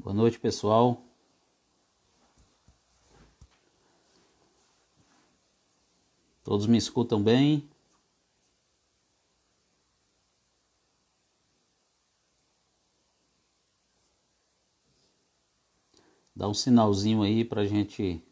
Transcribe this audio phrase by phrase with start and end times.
[0.00, 1.02] Boa noite, pessoal.
[6.44, 7.68] Todos me escutam bem?
[16.34, 18.22] Dá um sinalzinho aí para gente.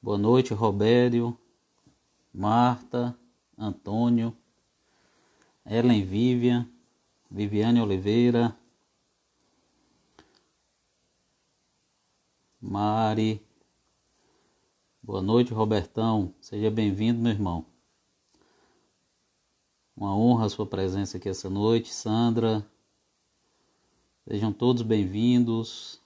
[0.00, 1.36] Boa noite, Robério,
[2.32, 3.18] Marta,
[3.58, 4.34] Antônio,
[5.66, 6.70] Ellen Vivian,
[7.30, 8.56] Viviane Oliveira,
[12.60, 13.40] Mari.
[15.02, 16.34] Boa noite, Robertão.
[16.40, 17.66] Seja bem-vindo, meu irmão.
[19.96, 22.68] Uma honra a sua presença aqui essa noite, Sandra.
[24.28, 26.00] Sejam todos bem-vindos.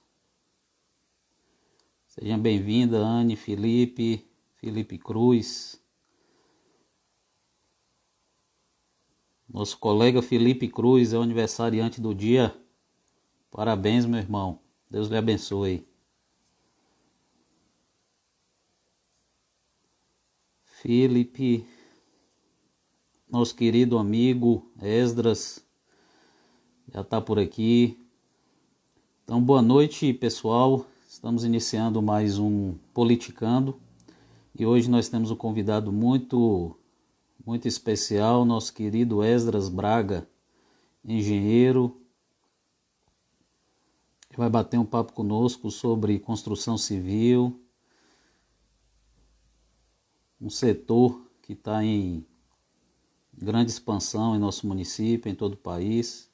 [2.07, 5.80] Seja bem-vinda, Anne, Felipe, Felipe Cruz.
[9.53, 12.55] Nosso colega Felipe Cruz é o aniversariante do dia.
[13.51, 14.59] Parabéns, meu irmão.
[14.89, 15.85] Deus lhe abençoe.
[20.63, 21.67] Felipe,
[23.29, 25.63] nosso querido amigo Esdras,
[26.91, 27.99] já está por aqui.
[29.25, 30.85] Então, boa noite, pessoal.
[31.07, 33.77] Estamos iniciando mais um Politicando
[34.57, 36.75] e hoje nós temos um convidado muito,
[37.45, 40.27] muito especial, nosso querido Esdras Braga,
[41.03, 41.97] engenheiro.
[44.29, 47.59] Ele vai bater um papo conosco sobre construção civil,
[50.39, 52.25] um setor que está em
[53.33, 56.29] grande expansão em nosso município, em todo o país.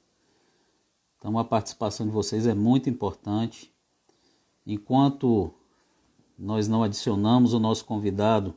[1.16, 3.72] Então a participação de vocês é muito importante.
[4.66, 5.52] Enquanto
[6.38, 8.54] nós não adicionamos o nosso convidado,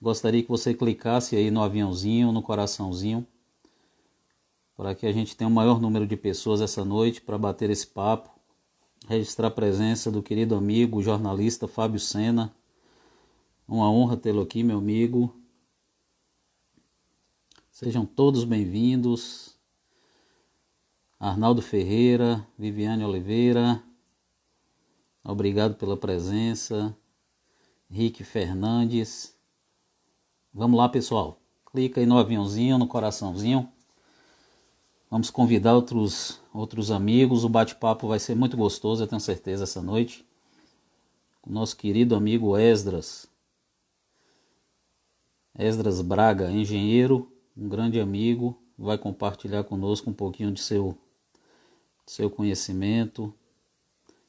[0.00, 3.26] gostaria que você clicasse aí no aviãozinho, no coraçãozinho,
[4.76, 7.68] para que a gente tenha o um maior número de pessoas essa noite para bater
[7.68, 8.30] esse papo,
[9.08, 12.54] registrar a presença do querido amigo, jornalista Fábio Sena.
[13.66, 15.34] Uma honra tê-lo aqui, meu amigo.
[17.70, 19.56] Sejam todos bem-vindos.
[21.18, 23.82] Arnaldo Ferreira, Viviane Oliveira,
[25.24, 26.96] obrigado pela presença.
[27.90, 29.37] Rick Fernandes.
[30.58, 31.40] Vamos lá, pessoal.
[31.70, 33.68] Clica aí no aviãozinho, no coraçãozinho.
[35.08, 37.44] Vamos convidar outros, outros amigos.
[37.44, 40.26] O bate-papo vai ser muito gostoso, eu tenho certeza, essa noite.
[41.40, 43.28] Com nosso querido amigo Esdras.
[45.56, 50.98] Esdras Braga, engenheiro, um grande amigo, vai compartilhar conosco um pouquinho de seu
[52.04, 53.32] seu conhecimento,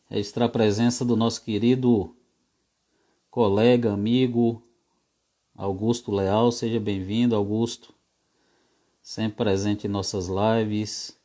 [0.08, 2.16] registrar a presença do nosso querido
[3.32, 4.62] colega, amigo
[5.60, 6.54] Augusto Leal.
[6.54, 7.94] Seja bem-vindo, Augusto.
[9.02, 11.20] Sempre presente em nossas lives.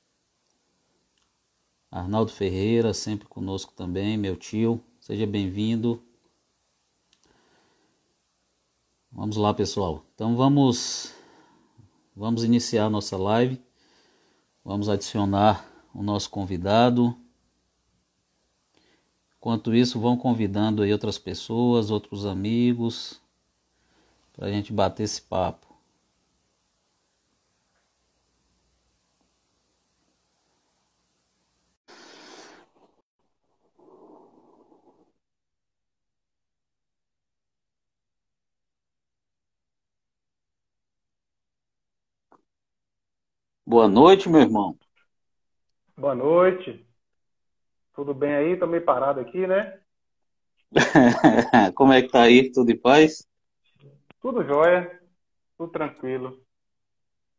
[1.89, 4.83] Arnaldo Ferreira, sempre conosco também, meu tio.
[4.99, 6.03] Seja bem-vindo.
[9.13, 10.05] Vamos lá, pessoal.
[10.17, 11.15] Então vamos
[12.17, 13.63] vamos iniciar nossa live.
[14.65, 17.17] Vamos adicionar o nosso convidado.
[19.39, 23.23] Enquanto isso, vão convidando aí outras pessoas, outros amigos,
[24.35, 25.67] para a gente bater esse papo.
[43.67, 44.79] Boa noite, meu irmão.
[45.97, 46.87] Boa noite.
[47.95, 48.57] Tudo bem aí?
[48.59, 49.81] Tô meio parado aqui, né?
[51.75, 52.51] Como é que tá aí?
[52.53, 53.27] Tudo em paz?
[54.25, 55.03] Tudo jóia.
[55.59, 56.43] Tudo tranquilo.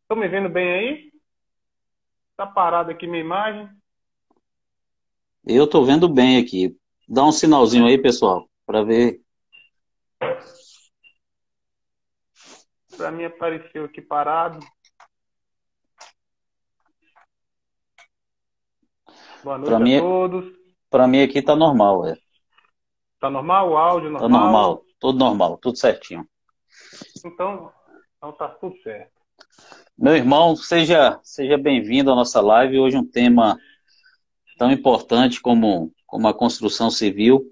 [0.04, 1.12] Estão me vendo bem aí?
[2.38, 3.68] Tá parado aqui minha imagem?
[5.48, 6.78] Eu tô vendo bem aqui.
[7.10, 9.20] Dá um sinalzinho aí, pessoal, para ver.
[12.96, 14.60] Para mim apareceu aqui parado.
[19.44, 20.56] Boa noite pra a mim, todos.
[20.88, 22.16] Para mim aqui tá normal, é.
[23.20, 24.12] Tá normal o áudio?
[24.12, 24.30] Normal?
[24.30, 26.30] Tá normal, tudo normal, tudo certinho.
[27.26, 27.72] Então,
[28.18, 29.12] então tá tudo certo.
[29.98, 32.80] Meu irmão, seja, seja bem-vindo à nossa live.
[32.80, 33.58] Hoje um tema
[34.58, 37.46] tão importante como, como a construção civil.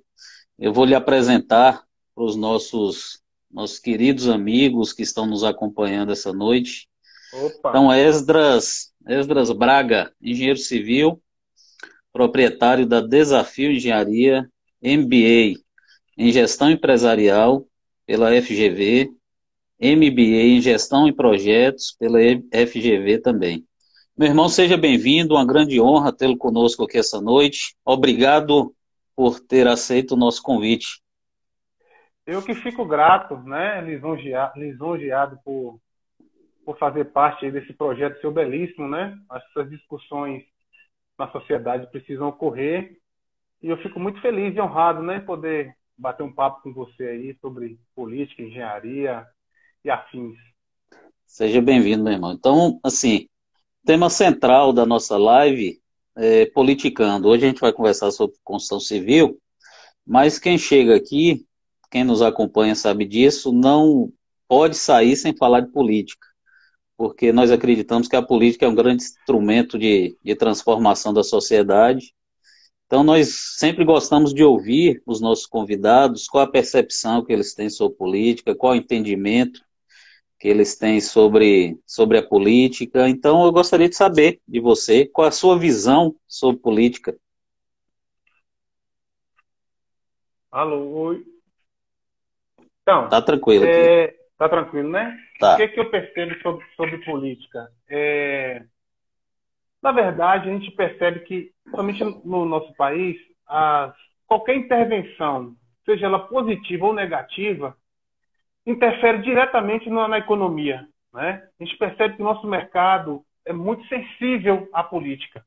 [0.60, 1.84] Eu vou lhe apresentar
[2.14, 6.88] para os nossos, nossos queridos amigos que estão nos acompanhando essa noite.
[7.34, 7.70] Opa.
[7.70, 11.22] Então, Esdras, Esdras Braga, engenheiro civil,
[12.12, 14.50] proprietário da Desafio Engenharia,
[14.82, 15.60] MBA
[16.18, 17.66] em Gestão Empresarial
[18.14, 19.10] pela FGV,
[19.82, 23.66] MBA em Gestão e Projetos pela FGV também.
[24.16, 27.76] Meu irmão, seja bem-vindo, uma grande honra tê-lo conosco aqui essa noite.
[27.84, 28.72] Obrigado
[29.16, 31.02] por ter aceito o nosso convite.
[32.24, 35.80] Eu que fico grato, né, lisonjeado, lisonjeado por,
[36.64, 39.18] por fazer parte desse projeto seu belíssimo, né?
[39.32, 40.44] Essas discussões
[41.18, 42.96] na sociedade precisam ocorrer
[43.60, 47.38] e eu fico muito feliz e honrado, né, poder bater um papo com você aí
[47.40, 49.26] sobre política, engenharia
[49.86, 50.36] e afins.
[51.26, 52.34] Seja bem-vindo, meu irmão.
[52.34, 53.30] Então, assim,
[53.86, 55.82] tema central da nossa live
[56.18, 57.30] é politicando.
[57.30, 59.40] Hoje a gente vai conversar sobre Constituição Civil,
[60.06, 61.46] mas quem chega aqui,
[61.90, 64.12] quem nos acompanha sabe disso, não
[64.46, 66.28] pode sair sem falar de política,
[66.98, 72.14] porque nós acreditamos que a política é um grande instrumento de, de transformação da sociedade.
[72.94, 77.68] Então, nós sempre gostamos de ouvir os nossos convidados, qual a percepção que eles têm
[77.68, 79.66] sobre política, qual o entendimento
[80.40, 83.10] que eles têm sobre, sobre a política.
[83.10, 87.18] Então, eu gostaria de saber de você qual a sua visão sobre política.
[90.52, 91.26] Alô, oi.
[92.84, 93.66] Então, tá tranquilo.
[93.66, 95.18] É, tá tranquilo, né?
[95.40, 95.56] Tá.
[95.56, 97.72] O que, é que eu percebo sobre, sobre política?
[97.90, 98.62] É,
[99.84, 103.18] na verdade, a gente percebe que, somente no nosso país,
[104.26, 105.54] qualquer intervenção,
[105.86, 107.76] seja ela positiva ou negativa,
[108.66, 110.88] interfere diretamente na, na economia.
[111.14, 111.46] Né?
[111.60, 115.46] A gente percebe que o nosso mercado é muito sensível à política.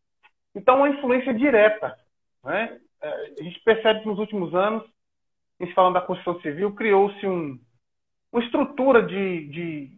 [0.55, 1.97] Então, uma influência direta.
[2.45, 2.79] Né?
[3.01, 3.09] É,
[3.41, 4.83] a gente percebe que nos últimos anos,
[5.59, 7.59] a gente falando da Constituição Civil, criou-se um,
[8.31, 9.91] uma estrutura de, de,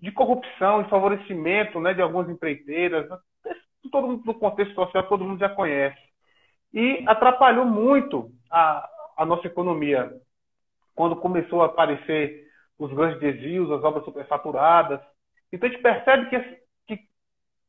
[0.00, 3.08] de, corrupção e favorecimento né, de algumas empreiteiras.
[3.90, 6.00] Todo mundo, no contexto social, todo mundo já conhece.
[6.72, 10.12] E atrapalhou muito a, a nossa economia
[10.94, 12.46] quando começou a aparecer
[12.78, 15.00] os grandes desvios, as obras superfaturadas.
[15.52, 16.40] Então a gente percebe que,
[16.86, 17.08] que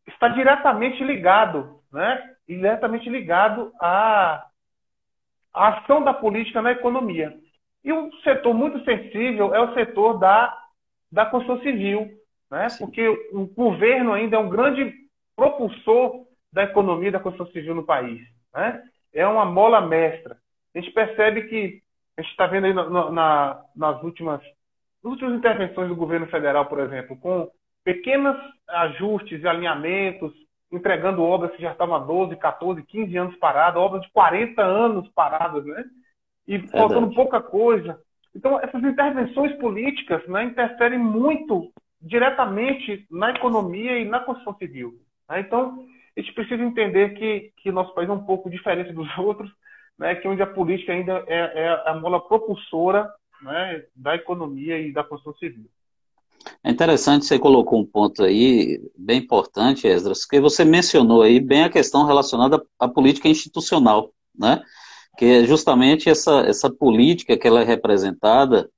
[0.08, 2.36] está diretamente ligado, né?
[2.48, 4.46] diretamente ligado à,
[5.54, 7.38] à ação da política na economia.
[7.84, 10.58] E um setor muito sensível é o setor da,
[11.12, 12.10] da construção civil,
[12.50, 12.68] né?
[12.80, 14.94] porque o governo ainda é um grande
[15.38, 18.20] propulsor da economia da construção civil no país.
[18.54, 18.84] Né?
[19.14, 20.38] É uma mola mestra.
[20.76, 21.82] A gente percebe que
[22.18, 24.42] a gente está vendo aí na, na, nas últimas,
[25.04, 27.50] nas últimas intervenções do governo federal, por exemplo, com
[27.84, 28.36] pequenos
[28.68, 30.34] ajustes e alinhamentos,
[30.72, 35.08] entregando obras que já estavam há 12, 14, 15 anos paradas, obras de 40 anos
[35.10, 35.86] paradas, né?
[36.48, 38.00] E faltando pouca coisa.
[38.36, 44.94] Então, essas intervenções políticas né, interferem muito diretamente na economia e na construção civil.
[45.30, 45.40] Né?
[45.42, 45.86] Então,
[46.16, 49.52] a gente precisa entender que, que nosso país é um pouco diferente dos outros,
[49.98, 54.92] né, que onde a política ainda é, é a mola propulsora né, da economia e
[54.92, 55.70] da construção civil.
[56.64, 61.64] É interessante, você colocou um ponto aí bem importante, Esdras, que você mencionou aí bem
[61.64, 64.62] a questão relacionada à política institucional, né?
[65.18, 68.70] Que é justamente essa, essa política que ela é representada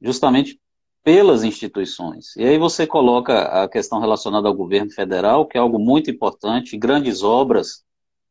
[0.00, 0.60] justamente
[1.06, 2.34] pelas instituições.
[2.34, 6.76] E aí você coloca a questão relacionada ao governo federal, que é algo muito importante,
[6.76, 7.84] grandes obras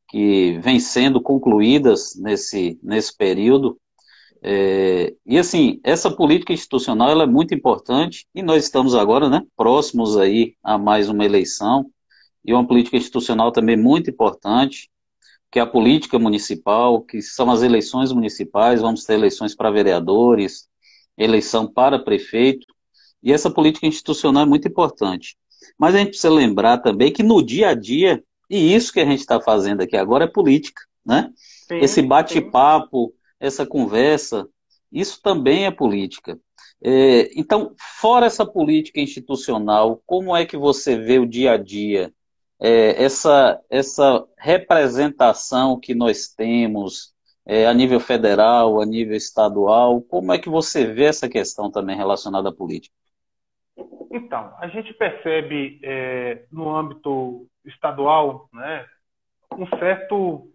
[0.10, 3.80] que vêm sendo concluídas nesse, nesse período.
[4.44, 9.42] É, e assim, essa política institucional ela é muito importante e nós estamos agora né,
[9.56, 11.90] próximos aí a mais uma eleição
[12.44, 14.90] e uma política institucional também muito importante,
[15.50, 20.68] que é a política municipal, que são as eleições municipais, vamos ter eleições para vereadores,
[21.18, 22.65] eleição para prefeito,
[23.26, 25.36] e essa política institucional é muito importante.
[25.78, 29.06] Mas a gente precisa lembrar também que no dia a dia e isso que a
[29.06, 31.32] gente está fazendo aqui agora é política, né?
[31.68, 34.48] Sim, Esse bate-papo, essa conversa,
[34.92, 36.40] isso também é política.
[36.84, 42.14] É, então, fora essa política institucional, como é que você vê o dia a dia?
[42.60, 47.14] É, essa, essa representação que nós temos
[47.46, 51.98] é, a nível federal, a nível estadual, como é que você vê essa questão também
[51.98, 52.96] relacionada à política?
[54.16, 58.86] Então, a gente percebe é, no âmbito estadual né,
[59.52, 60.48] um certo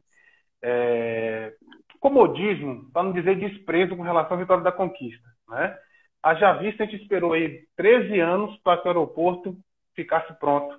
[0.63, 1.53] é,
[2.01, 5.29] comodismo, para não dizer desprezo, com relação à vitória da conquista.
[5.47, 5.79] Né?
[6.23, 9.55] Haja vista, a gente esperou aí 13 anos para que o aeroporto
[9.95, 10.75] ficasse pronto.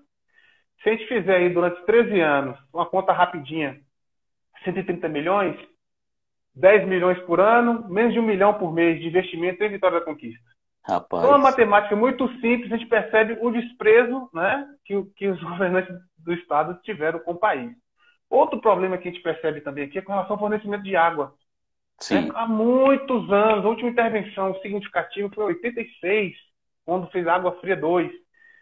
[0.82, 3.80] Se a gente fizer aí durante 13 anos, uma conta rapidinha,
[4.64, 5.56] 130 milhões,
[6.56, 10.06] 10 milhões por ano, menos de um milhão por mês de investimento em Vitória da
[10.06, 10.51] Conquista.
[10.84, 11.24] Rapaz.
[11.24, 15.96] Então, uma matemática muito simples, a gente percebe o desprezo né, que, que os governantes
[16.18, 17.72] do Estado tiveram com o país.
[18.30, 21.34] Outro problema que a gente percebe também aqui é com relação ao fornecimento de água.
[22.00, 22.22] Sim.
[22.22, 22.32] Né?
[22.34, 26.34] Há muitos anos, a última intervenção significativa foi em 86,
[26.86, 28.12] quando fez Água Fria 2.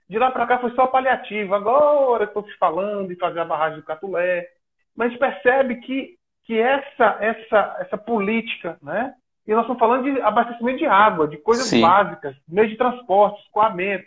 [0.09, 1.53] De lá para cá foi só paliativo.
[1.53, 4.47] Agora estou se falando de fazer a barragem do Catulé.
[4.95, 9.13] Mas a gente percebe que, que essa, essa, essa política, né?
[9.49, 11.81] E nós estamos falando de abastecimento de água, de coisas Sim.
[11.81, 14.05] básicas, meio de transporte, escoamento,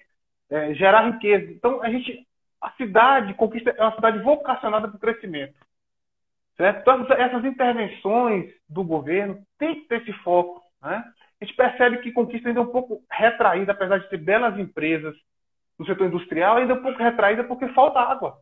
[0.49, 1.51] é, gerar riqueza.
[1.51, 2.25] Então, a gente,
[2.61, 5.55] a cidade conquista é uma cidade vocacionada para o crescimento.
[6.57, 6.83] Certo?
[6.83, 10.63] Então, essas intervenções do governo têm que ter esse foco.
[10.81, 11.03] Né?
[11.41, 15.13] A gente percebe que Conquista ainda é um pouco retraída, apesar de ter belas empresas
[15.77, 18.39] no setor industrial, ainda é um pouco retraída porque falta água.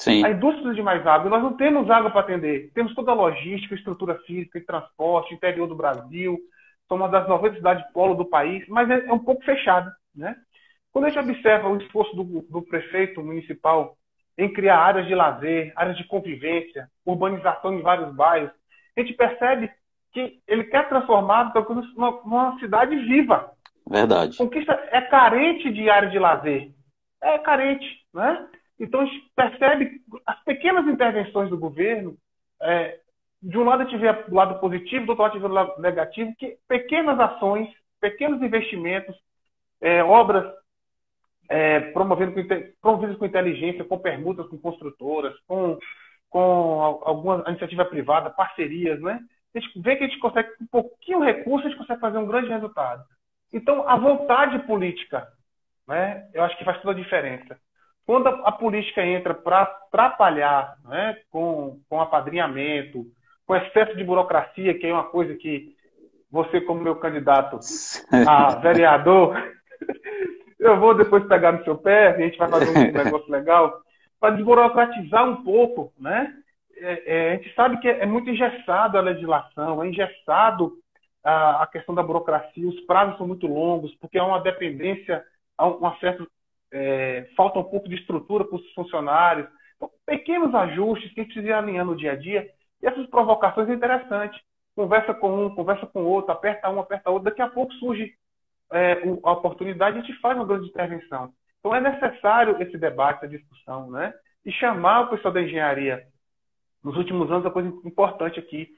[0.00, 0.24] Sim.
[0.24, 1.28] A indústria precisa de mais água.
[1.28, 2.70] Nós não temos água para atender.
[2.72, 6.38] Temos toda a logística, estrutura física e transporte, interior do Brasil.
[6.88, 9.94] Somos uma das 90 cidades polo do país, mas é, é um pouco fechada.
[10.16, 10.34] Né?
[10.90, 13.94] Quando a gente observa o esforço do, do prefeito municipal
[14.38, 18.50] em criar áreas de lazer, áreas de convivência, urbanização em vários bairros,
[18.96, 19.70] a gente percebe
[20.12, 23.52] que ele quer transformar numa, numa cidade viva.
[23.86, 24.38] Verdade.
[24.38, 26.70] Conquista é carente de área de lazer.
[27.22, 28.48] É carente, né?
[28.80, 32.16] Então a gente percebe as pequenas intervenções do governo.
[32.62, 32.98] É,
[33.42, 35.48] de um lado a gente vê o lado positivo, do outro lado a gente vê
[35.48, 37.68] o lado negativo, que pequenas ações,
[38.00, 39.14] pequenos investimentos,
[39.80, 40.50] é, obras
[41.48, 42.34] é, promovidas
[42.80, 45.78] com, com inteligência, com permutas com construtoras, com,
[46.30, 49.20] com alguma iniciativa privada, parcerias, né?
[49.54, 52.18] A gente vê que a gente consegue, com um pouquinho recurso, a gente consegue fazer
[52.18, 53.04] um grande resultado.
[53.52, 55.26] Então, a vontade política,
[55.88, 57.58] né, eu acho que faz toda a diferença.
[58.10, 63.06] Quando a, a política entra para atrapalhar né, com, com apadrinhamento,
[63.46, 65.76] com excesso de burocracia, que é uma coisa que
[66.28, 67.60] você, como meu candidato
[68.26, 69.40] a vereador,
[70.58, 73.80] eu vou depois pegar no seu pé, a gente vai fazer um negócio legal,
[74.18, 76.34] para desburocratizar um pouco, né?
[76.78, 80.72] É, é, a gente sabe que é, muito engessado a legislação, é engessado
[81.22, 85.22] a, a, questão da burocracia, os prazos são muito longos, porque há uma dependência,
[85.56, 86.26] há uma certa,
[86.72, 89.48] é, falta um pouco de estrutura para os funcionários.
[89.76, 92.48] Então, pequenos ajustes que a gente precisa ir alinhando no dia a dia,
[92.82, 94.40] e essas provocações é interessante.
[94.74, 98.14] Conversa com um, conversa com outro, aperta um, aperta outro, daqui a pouco surge
[98.72, 101.32] é, a oportunidade, a gente faz uma grande intervenção.
[101.58, 104.14] Então é necessário esse debate, essa discussão, né?
[104.44, 106.06] E chamar o pessoal da engenharia
[106.82, 108.68] nos últimos anos, a coisa importante aqui,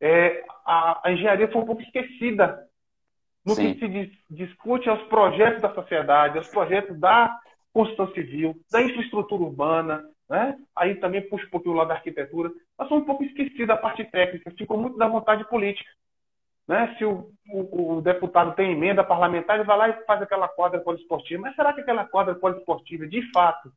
[0.00, 2.58] é, a, a, engenharia foi um pouco esquecida
[3.44, 3.74] no Sim.
[3.74, 7.38] que se dis, discute aos projetos da sociedade, aos projetos da
[7.72, 10.56] construção civil, da infraestrutura urbana, né?
[10.76, 13.78] aí também puxa um pouquinho o lado da arquitetura, mas foi um pouco esquecida a
[13.78, 15.90] parte técnica, ficou muito da vontade política.
[16.70, 16.94] Né?
[16.98, 20.78] Se o, o, o, deputado tem emenda parlamentar, ele vai lá e faz aquela quadra
[20.78, 21.42] poliesportiva.
[21.42, 23.72] Mas será que aquela quadra poliesportiva, de fato,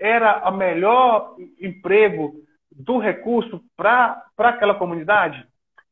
[0.00, 2.34] era o melhor emprego
[2.72, 5.46] do recurso para aquela comunidade?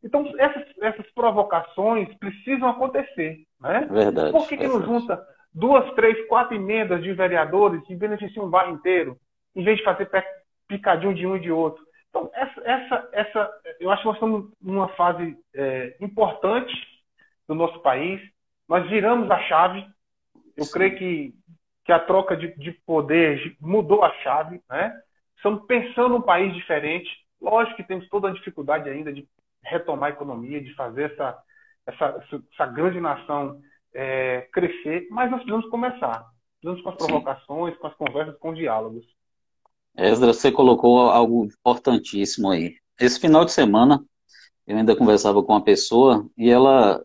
[0.05, 3.45] Então, essas, essas provocações precisam acontecer.
[3.61, 3.87] Né?
[3.91, 4.33] Verdade.
[4.33, 8.75] Por que, que não junta duas, três, quatro emendas de vereadores que beneficiam o bairro
[8.75, 9.17] inteiro,
[9.55, 10.11] em vez de fazer
[10.67, 11.85] picadinho de um e de outro?
[12.11, 16.75] Então, essa, essa, essa, eu acho que nós estamos numa fase é, importante
[17.49, 18.21] do nosso país.
[18.69, 19.87] Nós viramos a chave.
[20.57, 20.73] Eu Sim.
[20.73, 21.35] creio que,
[21.85, 24.61] que a troca de, de poder mudou a chave.
[24.69, 24.93] Né?
[25.37, 27.09] Estamos pensando um país diferente.
[27.41, 29.27] Lógico que temos toda a dificuldade ainda de
[29.65, 31.39] retomar a economia, de fazer essa,
[31.87, 33.61] essa, essa grande nação
[33.95, 36.27] é, crescer, mas nós precisamos começar.
[36.61, 37.81] Precisamos com as provocações, Sim.
[37.81, 39.05] com as conversas, com os diálogos.
[39.97, 42.77] Esdra, você colocou algo importantíssimo aí.
[42.99, 44.03] Esse final de semana,
[44.67, 47.05] eu ainda conversava com uma pessoa e ela,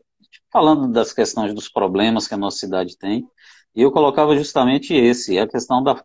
[0.51, 3.27] falando das questões dos problemas que a nossa cidade tem,
[3.75, 6.03] e eu colocava justamente esse, a questão da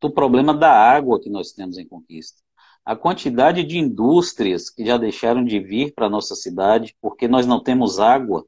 [0.00, 2.42] do problema da água que nós temos em Conquista.
[2.84, 7.46] A quantidade de indústrias que já deixaram de vir para a nossa cidade porque nós
[7.46, 8.44] não temos água.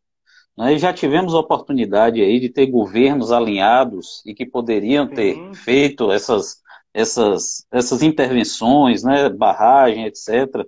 [0.56, 5.54] Nós já tivemos a oportunidade aí de ter governos alinhados e que poderiam ter uhum.
[5.54, 6.60] feito essas,
[6.92, 10.66] essas, essas intervenções, né, barragem, etc.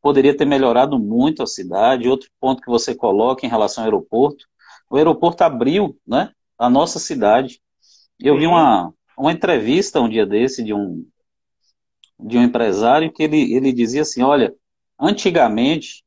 [0.00, 2.08] Poderia ter melhorado muito a cidade.
[2.08, 4.46] Outro ponto que você coloca em relação ao aeroporto,
[4.88, 7.60] o aeroporto abriu né, a nossa cidade.
[8.18, 8.40] Eu uhum.
[8.40, 11.04] vi uma, uma entrevista um dia desse de um,
[12.18, 14.54] de um empresário que ele, ele dizia assim, olha,
[14.98, 16.04] antigamente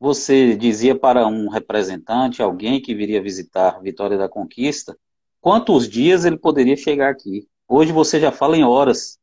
[0.00, 4.96] você dizia para um representante, alguém que viria visitar Vitória da Conquista,
[5.40, 7.46] quantos dias ele poderia chegar aqui.
[7.68, 9.18] Hoje você já fala em horas.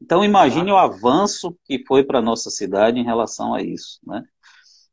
[0.00, 0.74] Então imagine ah.
[0.74, 3.98] o avanço que foi para a nossa cidade em relação a isso.
[4.06, 4.22] Né?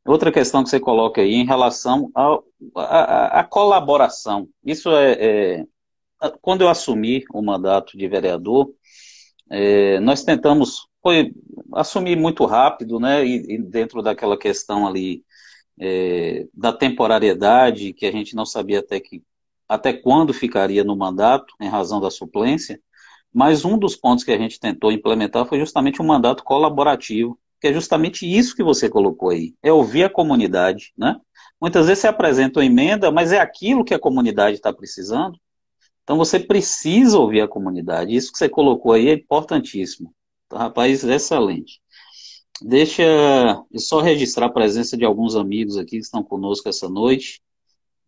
[0.04, 2.10] Outra questão que você coloca aí em relação
[2.74, 4.48] à colaboração.
[4.64, 5.66] Isso é, é,
[6.40, 8.72] quando eu assumi o mandato de vereador,
[9.50, 11.32] é, nós tentamos foi,
[11.74, 15.24] assumir muito rápido, né, e, e dentro daquela questão ali
[15.78, 19.22] é, da temporariedade, que a gente não sabia até que
[19.68, 22.80] até quando ficaria no mandato, em razão da suplência,
[23.32, 27.68] mas um dos pontos que a gente tentou implementar foi justamente um mandato colaborativo, que
[27.68, 31.16] é justamente isso que você colocou aí, é ouvir a comunidade, né?
[31.60, 35.38] Muitas vezes você apresenta uma emenda, mas é aquilo que a comunidade está precisando.
[36.10, 38.16] Então você precisa ouvir a comunidade.
[38.16, 40.12] Isso que você colocou aí é importantíssimo.
[40.44, 41.80] Então, rapaz, excelente.
[42.60, 47.40] Deixa eu só registrar a presença de alguns amigos aqui que estão conosco essa noite.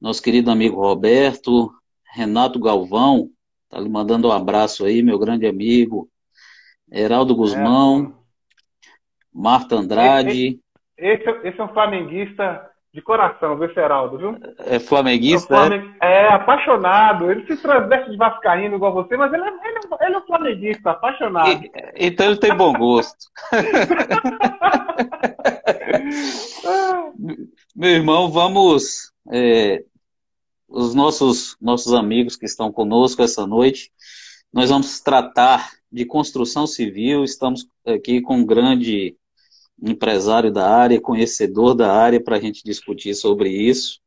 [0.01, 1.73] Nosso querido amigo Roberto,
[2.13, 3.31] Renato Galvão,
[3.69, 6.11] tá lhe mandando um abraço aí, meu grande amigo.
[6.91, 8.89] Heraldo Guzmão, é,
[9.33, 10.61] Marta Andrade.
[10.99, 14.37] Esse, esse, esse é um flamenguista de coração, viu, Geraldo, viu?
[14.59, 15.83] É flamenguista, é?
[16.01, 17.31] É, é apaixonado.
[17.31, 20.91] Ele se transveste de vascaíno igual você, mas ele é, ele é, ele é flamenguista,
[20.91, 21.49] apaixonado.
[21.49, 23.31] E, então ele tem bom gosto.
[27.75, 29.11] Meu irmão, vamos...
[29.33, 29.83] É,
[30.73, 33.93] os nossos, nossos amigos que estão conosco essa noite,
[34.53, 39.17] nós vamos tratar de construção civil, estamos aqui com um grande
[39.83, 44.01] empresário da área, conhecedor da área, para a gente discutir sobre isso.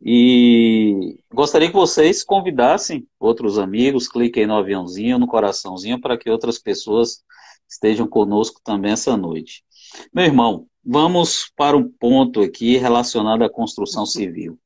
[0.00, 6.58] E gostaria que vocês convidassem outros amigos, cliquem no aviãozinho, no coraçãozinho, para que outras
[6.58, 7.24] pessoas
[7.68, 9.64] estejam conosco também essa noite.
[10.12, 14.58] Meu irmão, vamos para um ponto aqui relacionado à construção civil.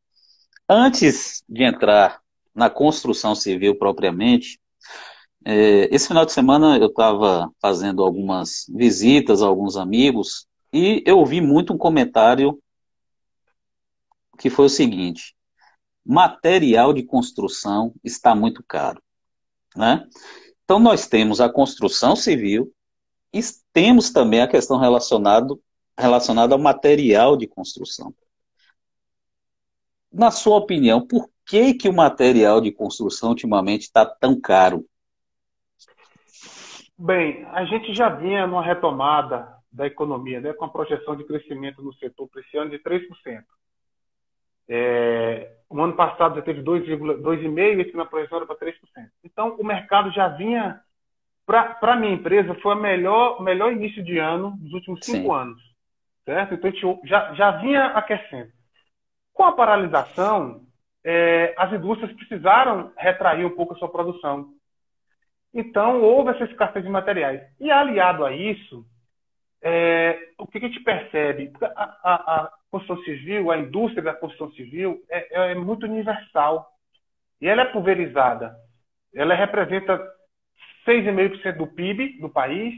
[0.68, 2.20] Antes de entrar
[2.54, 4.60] na construção civil propriamente,
[5.44, 11.40] esse final de semana eu estava fazendo algumas visitas a alguns amigos e eu ouvi
[11.40, 12.60] muito um comentário
[14.38, 15.34] que foi o seguinte:
[16.04, 19.02] material de construção está muito caro,
[19.74, 20.06] né?
[20.64, 22.72] Então nós temos a construção civil
[23.32, 23.40] e
[23.72, 25.54] temos também a questão relacionada
[25.98, 28.14] relacionada ao material de construção.
[30.12, 34.86] Na sua opinião, por que que o material de construção ultimamente está tão caro?
[37.02, 41.80] Bem, a gente já vinha numa retomada da economia, né, com a projeção de crescimento
[41.80, 43.42] no setor para esse ano de 3%.
[44.68, 48.74] É, o ano passado já teve 2,5% e esse ano a projeção era para 3%.
[49.24, 50.78] Então, o mercado já vinha,
[51.46, 55.40] para a minha empresa, foi o melhor, melhor início de ano dos últimos cinco Sim.
[55.40, 55.62] anos.
[56.26, 56.52] Certo?
[56.52, 58.52] Então, a gente já, já vinha aquecendo.
[59.32, 60.66] Com a paralisação,
[61.02, 64.52] é, as indústrias precisaram retrair um pouco a sua produção.
[65.52, 67.42] Então, houve essa escassez de materiais.
[67.58, 68.84] E aliado a isso,
[69.62, 71.52] é, o que a gente percebe?
[71.62, 76.68] A, a, a, construção civil, a indústria da construção civil é, é, muito universal.
[77.40, 78.54] E ela é pulverizada.
[79.12, 79.98] Ela representa
[80.86, 82.74] 6,5% do PIB do país,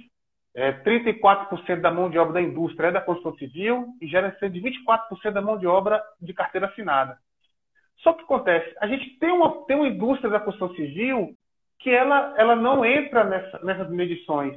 [0.54, 4.50] é, 34% da mão de obra da indústria é da construção civil e gera cerca
[4.50, 7.18] de 24% da mão de obra de carteira assinada.
[7.98, 11.34] Só que acontece, a gente tem uma, tem uma indústria da construção civil
[11.82, 14.56] que ela, ela não entra nessa, nessas medições.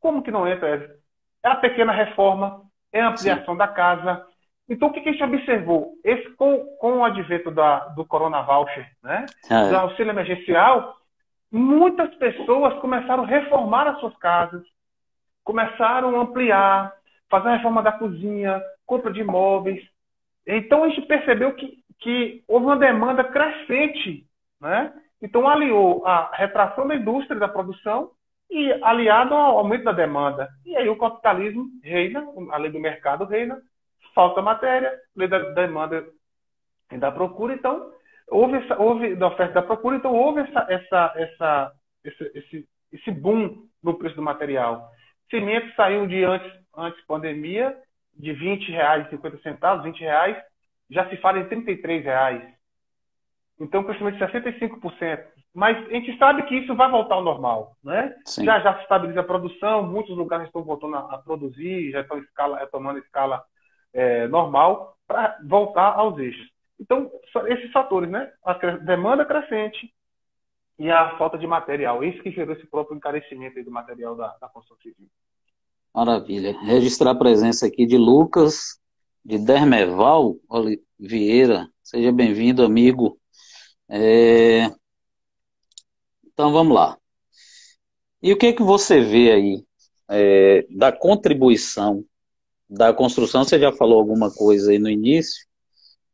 [0.00, 0.96] Como que não entra?
[1.42, 3.58] É a pequena reforma, é a ampliação Sim.
[3.58, 4.24] da casa.
[4.68, 5.94] Então, o que, que a gente observou?
[6.04, 9.24] Esse, com, com o advento da, do Corona Voucher, né?
[9.50, 9.68] Ah, é.
[9.70, 10.94] do auxílio emergencial,
[11.50, 14.62] muitas pessoas começaram a reformar as suas casas,
[15.42, 16.92] começaram a ampliar,
[17.30, 19.82] fazer a reforma da cozinha, compra de imóveis.
[20.46, 24.26] Então, a gente percebeu que, que houve uma demanda crescente,
[24.60, 24.92] né?
[25.20, 28.10] Então, aliou a retração da indústria da produção
[28.50, 30.48] e aliado ao aumento da demanda.
[30.64, 33.60] E aí o capitalismo reina, a lei do mercado reina,
[34.14, 36.06] falta matéria, lei da demanda
[36.90, 37.92] e da procura, então
[38.28, 41.72] houve, essa, houve da oferta e da procura, então houve essa, essa, essa,
[42.04, 44.88] esse, esse, esse boom no preço do material.
[45.30, 47.76] Cimento saiu de antes, antes pandemia,
[48.14, 50.36] de R$ 20,50, 20 reais,
[50.90, 52.42] já se fala em R$ reais.
[53.60, 55.24] Então, crescimento de 65%.
[55.54, 58.14] Mas a gente sabe que isso vai voltar ao normal, né?
[58.44, 62.18] Já já se estabiliza a produção, muitos lugares estão voltando a, a produzir, já estão
[62.18, 63.42] escala, tomando escala
[63.92, 66.46] é, normal para voltar aos eixos.
[66.78, 67.10] Então,
[67.46, 68.30] esses fatores, né?
[68.44, 69.92] A demanda crescente
[70.78, 72.04] e a falta de material.
[72.04, 75.08] Isso que gerou esse próprio encarecimento do material da, da construção civil.
[75.92, 76.56] Maravilha.
[76.60, 78.78] Registrar a presença aqui de Lucas,
[79.24, 80.36] de Dermeval
[80.98, 81.68] Vieira.
[81.82, 83.18] Seja bem-vindo, amigo.
[83.88, 84.70] É...
[86.24, 86.98] Então vamos lá.
[88.22, 89.64] E o que que você vê aí
[90.10, 92.04] é, da contribuição
[92.68, 93.44] da construção?
[93.44, 95.46] Você já falou alguma coisa aí no início,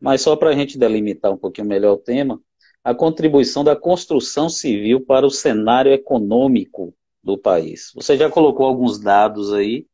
[0.01, 2.41] mas só para a gente delimitar um pouquinho melhor o tema,
[2.83, 7.91] a contribuição da construção civil para o cenário econômico do país.
[7.95, 9.87] Você já colocou alguns dados aí,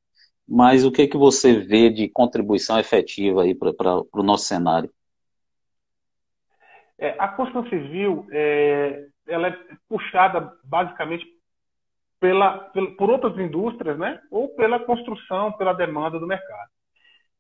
[0.47, 4.91] mas o que que você vê de contribuição efetiva aí para o nosso cenário?
[7.01, 9.59] É, a construção civil é, ela é
[9.89, 11.27] puxada basicamente
[12.21, 14.21] pela, pela, por outras indústrias, né?
[14.31, 16.69] ou pela construção, pela demanda do mercado.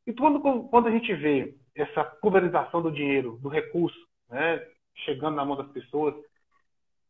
[0.06, 3.98] E quando, quando a gente vê essa pulverização do dinheiro, do recurso,
[4.30, 4.66] né?
[5.04, 6.14] chegando na mão das pessoas,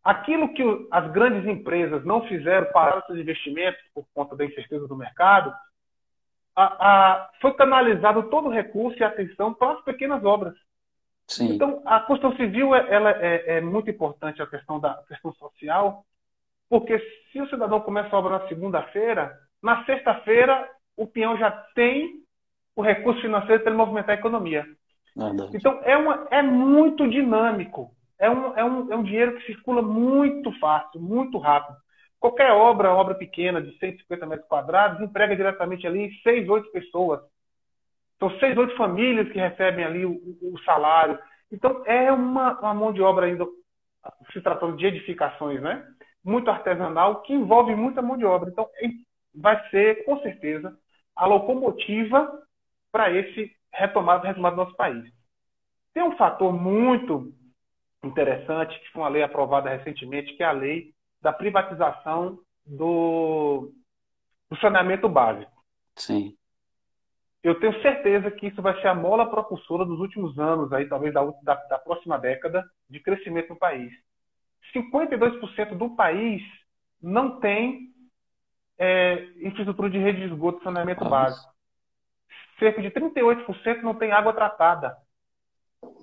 [0.02, 4.96] aquilo que as grandes empresas não fizeram para seus investimentos por conta da incerteza do
[4.96, 5.54] mercado,
[6.56, 10.54] a, a, foi canalizado todo o recurso e atenção para as pequenas obras.
[11.30, 11.54] Sim.
[11.54, 16.04] Então, a construção civil ela é, é, muito importante a questão da questão social,
[16.68, 16.98] porque
[17.30, 22.20] se o cidadão começa a obra na segunda-feira, na sexta-feira o peão já tem
[22.74, 24.66] o recurso financeiro para ele movimentar a economia.
[25.16, 25.56] Verdade.
[25.56, 27.92] Então, é, uma, é muito dinâmico.
[28.18, 31.76] É um, é, um, é um dinheiro que circula muito fácil, muito rápido.
[32.18, 37.20] Qualquer obra, obra pequena de 150 metros quadrados, emprega diretamente ali seis, oito pessoas.
[38.20, 41.18] São seis, oito famílias que recebem ali o, o salário.
[41.50, 43.46] Então, é uma, uma, mão de obra ainda,
[44.30, 45.84] se tratando de edificações, né?
[46.22, 48.50] Muito artesanal, que envolve muita mão de obra.
[48.50, 48.88] Então, é,
[49.34, 50.76] vai ser, com certeza,
[51.16, 52.30] a locomotiva
[52.92, 55.10] para esse retomado, retomado do nosso país.
[55.94, 57.32] Tem um fator muito
[58.04, 63.72] interessante, que foi uma lei aprovada recentemente, que é a lei da privatização do,
[64.50, 65.52] do saneamento básico.
[65.96, 66.36] Sim.
[67.42, 71.14] Eu tenho certeza que isso vai ser a mola propulsora dos últimos anos, aí talvez
[71.14, 73.90] da, da, da próxima década, de crescimento no país.
[74.74, 76.42] 52% do país
[77.02, 77.88] não tem
[78.78, 81.52] é, infraestrutura de rede de esgoto e saneamento ah, básico.
[82.58, 84.96] Cerca de 38% não tem água tratada.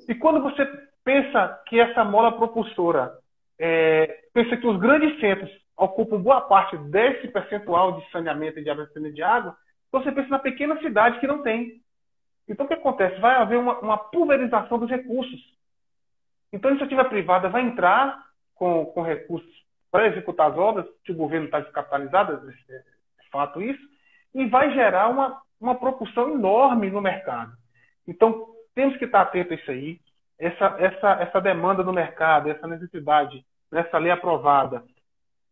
[0.10, 0.66] E quando você
[1.04, 3.14] pensa que essa mola propulsora
[3.60, 8.70] é, pensa que os grandes centros ocupam boa parte desse percentual de saneamento e de
[8.70, 9.56] abastecimento de água,
[9.88, 11.82] então você pensa na pequena cidade que não tem.
[12.48, 13.20] Então o que acontece?
[13.20, 15.40] Vai haver uma, uma pulverização dos recursos.
[16.52, 19.52] Então a iniciativa privada vai entrar com, com recursos
[19.92, 22.84] para executar as obras, que o governo está descapitalizado, é, é
[23.32, 23.82] fato isso,
[24.34, 27.54] e vai gerar uma, uma propulsão enorme no mercado.
[28.08, 30.00] Então temos que estar atento a isso aí
[30.40, 34.84] essa, essa, essa demanda no mercado, essa necessidade dessa lei aprovada,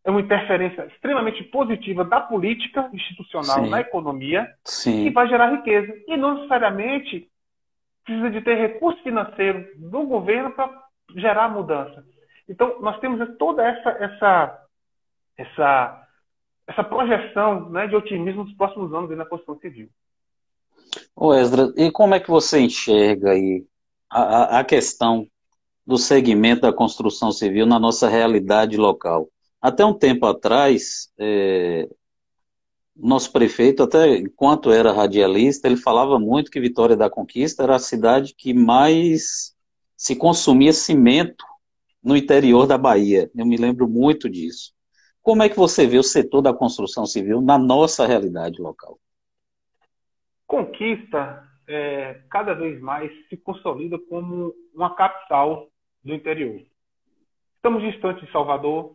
[0.05, 3.69] é uma interferência extremamente positiva da política institucional Sim.
[3.69, 5.03] na economia Sim.
[5.03, 5.91] que vai gerar riqueza.
[6.07, 7.27] E não necessariamente
[8.05, 10.69] precisa de ter recurso financeiro do governo para
[11.15, 12.05] gerar mudança.
[12.47, 14.65] Então, nós temos toda essa, essa,
[15.37, 16.07] essa,
[16.67, 19.89] essa projeção né, de otimismo nos próximos anos na construção civil.
[21.15, 23.65] Ô Esdra, e como é que você enxerga aí
[24.09, 25.27] a, a questão
[25.85, 29.29] do segmento da construção civil na nossa realidade local.
[29.65, 31.89] Até um tempo atrás, é,
[32.95, 37.79] nosso prefeito, até enquanto era radialista, ele falava muito que Vitória da Conquista era a
[37.79, 39.55] cidade que mais
[39.97, 41.43] se consumia cimento
[42.03, 43.31] no interior da Bahia.
[43.35, 44.71] Eu me lembro muito disso.
[45.19, 48.99] Como é que você vê o setor da construção civil na nossa realidade local?
[50.45, 55.67] Conquista é, cada vez mais se consolida como uma capital
[56.03, 56.61] do interior.
[57.55, 58.94] Estamos distantes de Salvador,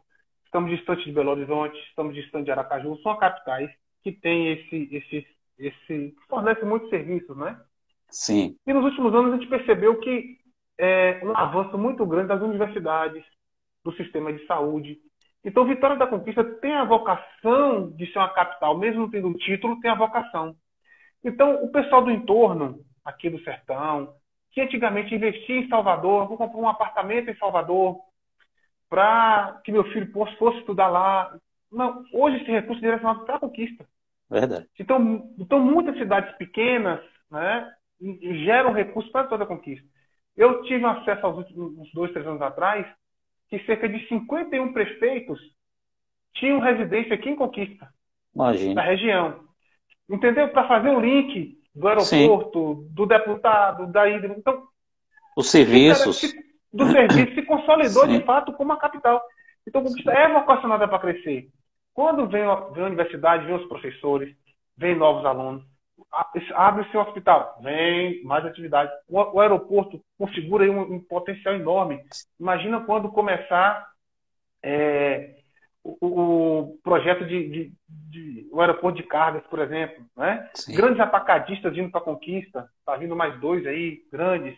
[0.50, 3.70] estamos distantes de Belo Horizonte, estamos distantes de Aracaju, são capitais
[4.02, 7.56] que têm esse, esse, esse fornecem muitos serviços, né?
[8.10, 8.56] Sim.
[8.66, 10.38] E nos últimos anos a gente percebeu que
[10.76, 13.24] é um avanço muito grande das universidades,
[13.84, 14.98] do sistema de saúde.
[15.44, 19.38] Então, Vitória da Conquista tem a vocação de ser uma capital, mesmo não tendo o
[19.38, 20.56] título, tem a vocação.
[21.22, 24.14] Então, o pessoal do entorno, aqui do sertão,
[24.50, 28.00] que antigamente investia em Salvador, vou comprar um apartamento em Salvador
[28.90, 31.34] para que meu filho fosse estudar lá.
[31.72, 33.86] Não, hoje esse recurso é direcionado para a conquista.
[34.28, 34.66] Verdade.
[34.78, 37.00] Então, então muitas cidades pequenas
[37.30, 37.72] né,
[38.44, 39.86] geram recursos para toda a conquista.
[40.36, 42.86] Eu tive acesso aos últimos dois, três anos atrás,
[43.48, 45.40] que cerca de 51 prefeitos
[46.34, 47.88] tinham residência aqui em Conquista,
[48.34, 48.74] Imagina.
[48.74, 49.40] na região.
[50.08, 50.48] Entendeu?
[50.48, 52.94] Para fazer o link do aeroporto, Sim.
[52.94, 54.34] do deputado, da hidro.
[54.36, 54.66] Então,
[55.36, 56.32] os serviços.
[56.72, 58.18] Do serviço se consolidou Sim.
[58.18, 59.22] de fato como a capital.
[59.66, 61.48] Então, Conquista é vocacionada para crescer.
[61.92, 64.34] Quando vem, vem a universidade, vem os professores,
[64.76, 65.64] vem novos alunos,
[66.54, 68.90] abre-se um hospital, vem mais atividade.
[69.08, 72.00] O, o aeroporto configura um, um, potencial enorme.
[72.38, 73.86] Imagina quando começar
[74.62, 75.36] é,
[75.82, 80.48] o, o projeto de, de, de, o aeroporto de cargas, por exemplo, né?
[80.68, 84.56] Grandes atacadistas vindo para a conquista, está vindo mais dois aí, grandes.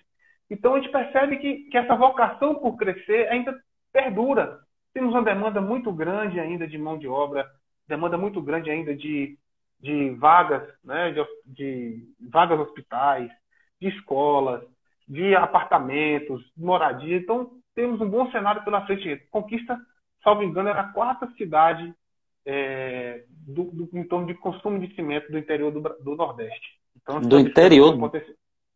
[0.53, 3.59] Então a gente percebe que, que essa vocação por crescer ainda
[3.91, 4.61] perdura.
[4.93, 7.51] Temos uma demanda muito grande ainda de mão de obra,
[7.89, 9.39] demanda muito grande ainda de,
[9.81, 11.11] de vagas, né?
[11.11, 13.31] de, de vagas hospitais,
[13.81, 14.63] de escolas,
[15.09, 17.17] de apartamentos, moradia.
[17.17, 19.27] Então, temos um bom cenário pela frente.
[19.31, 19.81] Conquista,
[20.23, 21.95] salvo engano, era a quarta cidade
[22.45, 26.79] é, do, do, em torno de consumo de cimento do interior do, do Nordeste.
[26.95, 27.97] Então, do interior?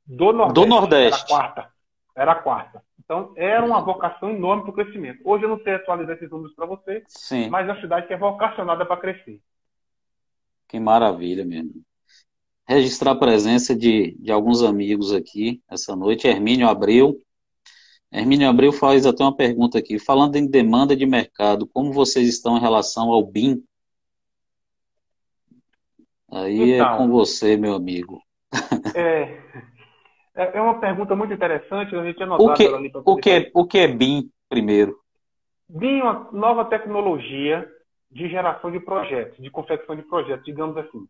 [0.07, 0.55] Do Nordeste.
[0.55, 1.33] Do Nordeste.
[1.33, 1.73] Era a quarta.
[2.15, 2.83] Era a quarta.
[3.05, 5.21] Então, era uma vocação enorme para o crescimento.
[5.25, 7.49] Hoje eu não sei atualizar esses números para você, Sim.
[7.49, 9.41] mas é uma cidade que é vocacionada para crescer.
[10.69, 11.83] Que maravilha mesmo.
[12.69, 16.27] Registrar a presença de, de alguns amigos aqui essa noite.
[16.27, 17.21] Hermínio Abreu.
[18.11, 20.01] Hermínio Abreu faz até uma pergunta aqui.
[20.01, 23.63] Falando em demanda de mercado, como vocês estão em relação ao BIM?
[26.29, 28.21] Aí é então, é com você, meu amigo.
[28.97, 29.39] É,
[30.37, 33.79] é, é uma pergunta muito interessante, a gente o que, ali o que, o que
[33.79, 34.97] é BIM, primeiro?
[35.69, 37.67] BIM é uma nova tecnologia
[38.11, 41.09] de geração de projetos, de confecção de projetos, digamos assim.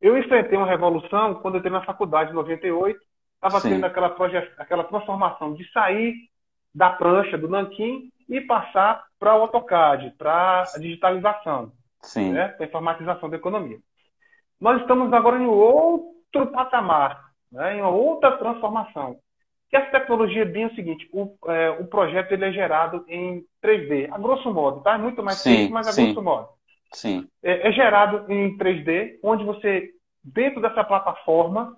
[0.00, 2.98] Eu enfrentei uma revolução quando eu entrei na faculdade em 98,
[3.34, 4.14] estava tendo aquela,
[4.58, 6.14] aquela transformação de sair
[6.74, 12.32] da prancha, do nanquim, e passar para o AutoCAD, para a digitalização, Sim.
[12.32, 13.78] Né, para a informatização da economia.
[14.60, 19.16] Nós estamos agora em outro patamar, né, em uma outra transformação.
[19.68, 24.08] Que essa tecnologia é o seguinte, o, é, o projeto ele é gerado em 3D,
[24.10, 24.94] a grosso modo, tá?
[24.94, 26.48] É muito mais sim, simples, mas a sim, grosso modo.
[26.92, 27.28] Sim.
[27.42, 29.90] É, é gerado em 3D, onde você,
[30.24, 31.76] dentro dessa plataforma,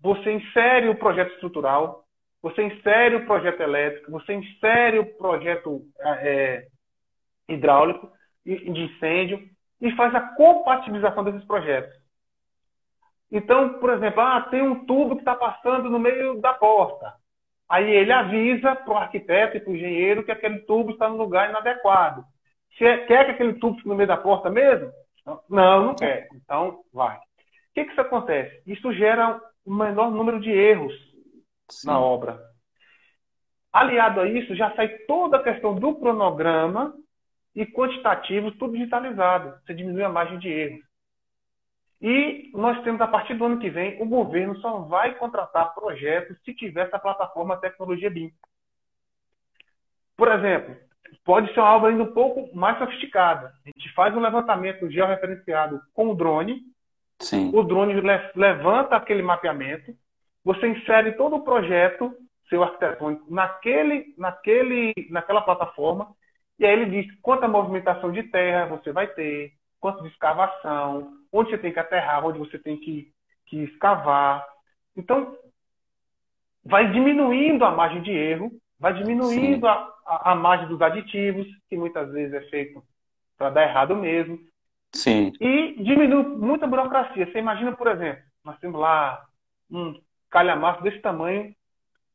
[0.00, 2.04] você insere o projeto estrutural,
[2.42, 6.66] você insere o projeto elétrico, você insere o projeto é,
[7.48, 8.10] hidráulico
[8.44, 9.42] de incêndio
[9.80, 11.94] e faz a compatibilização desses projetos.
[13.34, 17.12] Então, por exemplo, ah, tem um tubo que está passando no meio da porta.
[17.68, 21.16] Aí ele avisa para o arquiteto e para o engenheiro que aquele tubo está no
[21.16, 22.24] lugar inadequado.
[22.78, 24.88] Quer que aquele tubo fique no meio da porta mesmo?
[25.50, 26.28] Não, não quer.
[26.32, 27.16] Então, vai.
[27.16, 27.20] O
[27.74, 28.62] que, que isso acontece?
[28.68, 30.94] Isso gera um menor número de erros
[31.68, 31.88] Sim.
[31.88, 32.38] na obra.
[33.72, 36.94] Aliado a isso, já sai toda a questão do cronograma
[37.52, 39.58] e quantitativo, tudo digitalizado.
[39.66, 40.78] Você diminui a margem de erro.
[42.06, 46.36] E nós temos, a partir do ano que vem, o governo só vai contratar projetos
[46.44, 48.30] se tiver essa plataforma tecnologia BIM.
[50.14, 50.76] Por exemplo,
[51.24, 53.54] pode ser uma obra ainda um pouco mais sofisticada.
[53.64, 56.60] A gente faz um levantamento georreferenciado com o drone.
[57.20, 57.50] Sim.
[57.54, 57.94] O drone
[58.36, 59.94] levanta aquele mapeamento.
[60.44, 62.14] Você insere todo o projeto,
[62.50, 66.14] seu arquitetônico, naquele, naquele, naquela plataforma.
[66.58, 71.50] E aí ele diz quanta movimentação de terra você vai ter, quanto de escavação, onde
[71.50, 73.12] você tem que aterrar, onde você tem que,
[73.46, 74.46] que escavar.
[74.96, 75.36] Então,
[76.64, 81.76] vai diminuindo a margem de erro, vai diminuindo a, a, a, margem dos aditivos, que
[81.76, 82.80] muitas vezes é feito
[83.36, 84.38] para dar errado mesmo.
[84.92, 85.32] Sim.
[85.40, 87.26] E diminui muita burocracia.
[87.26, 89.20] Você imagina, por exemplo, nós temos lá
[89.68, 91.52] um calhamaço desse tamanho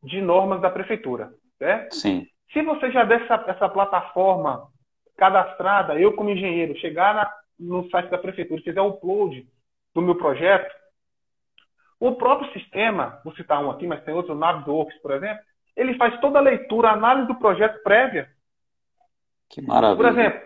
[0.01, 1.93] de normas da prefeitura, certo?
[1.93, 2.25] Sim.
[2.53, 4.69] Se você já der essa, essa plataforma
[5.17, 9.47] cadastrada, eu como engenheiro, chegar na, no site da prefeitura, fizer o upload
[9.93, 10.73] do meu projeto,
[11.99, 15.43] o próprio sistema, vou citar um aqui, mas tem outro, o Navisworks, por exemplo,
[15.75, 18.29] ele faz toda a leitura, a análise do projeto prévia.
[19.49, 19.97] Que maravilha.
[19.97, 20.41] Por exemplo,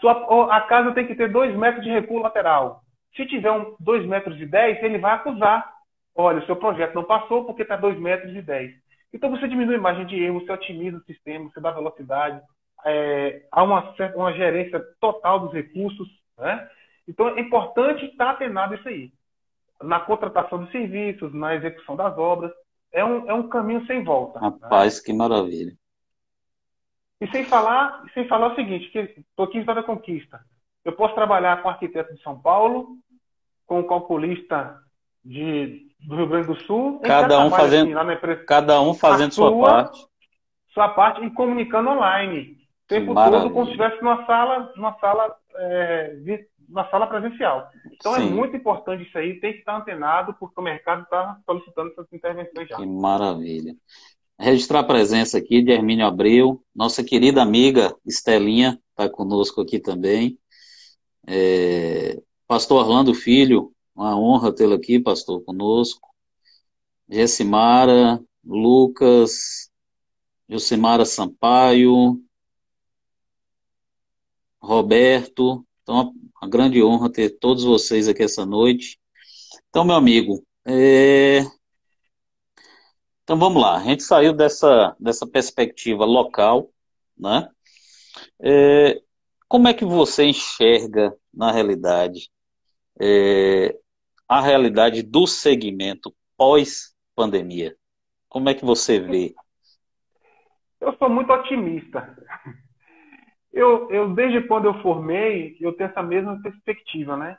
[0.00, 2.82] sua, a casa tem que ter 2 metros de recuo lateral.
[3.14, 5.70] Se tiver um 2 metros e 10, ele vai acusar.
[6.14, 8.72] Olha, o seu projeto não passou porque está 2 metros e 10.
[9.12, 12.40] Então você diminui a margem de erro, você otimiza o sistema, você dá velocidade,
[12.84, 16.08] é, há uma, uma gerência total dos recursos.
[16.40, 16.68] Né?
[17.06, 19.12] Então é importante estar atenado a isso aí.
[19.82, 22.52] Na contratação de serviços, na execução das obras,
[22.92, 24.38] é um, é um caminho sem volta.
[24.38, 25.02] Rapaz, né?
[25.04, 25.72] que maravilha.
[27.20, 30.40] E sem falar, sem falar o seguinte, que estou aqui em da Conquista.
[30.84, 32.96] Eu posso trabalhar com arquiteto de São Paulo,
[33.66, 34.80] com calculista
[35.24, 37.00] de, do Rio Grande do Sul.
[37.00, 40.06] Cada um fazendo, assim, cada um fazendo sua, sua parte.
[40.72, 42.56] Sua parte e comunicando online.
[42.84, 46.16] O tempo todo como se estivesse numa sala, numa sala é,
[46.68, 47.68] na sala presencial.
[47.92, 48.28] Então é Sim.
[48.28, 52.06] é muito importante isso aí, tem que estar antenado, porque o mercado está solicitando essas
[52.12, 52.76] intervenções já.
[52.76, 53.74] Que maravilha.
[54.38, 60.38] Registrar a presença aqui de Hermínio Abreu, nossa querida amiga Estelinha está conosco aqui também.
[61.26, 66.08] É, pastor Orlando Filho, uma honra tê-lo aqui, pastor, conosco.
[67.08, 69.70] Gessimara, Lucas,
[70.48, 72.20] Josimara Sampaio,
[74.60, 75.66] Roberto.
[75.82, 78.98] Então, uma grande honra ter todos vocês aqui essa noite.
[79.68, 81.40] Então, meu amigo, é...
[83.22, 83.76] então vamos lá.
[83.78, 86.70] A gente saiu dessa, dessa perspectiva local,
[87.16, 87.48] né?
[88.40, 89.00] É...
[89.48, 92.30] Como é que você enxerga, na realidade,
[93.00, 93.76] é...
[94.28, 97.76] a realidade do segmento pós-pandemia?
[98.28, 99.34] Como é que você vê?
[100.80, 102.16] Eu sou muito otimista.
[103.52, 107.38] Eu, eu, desde quando eu formei, eu tenho essa mesma perspectiva, né?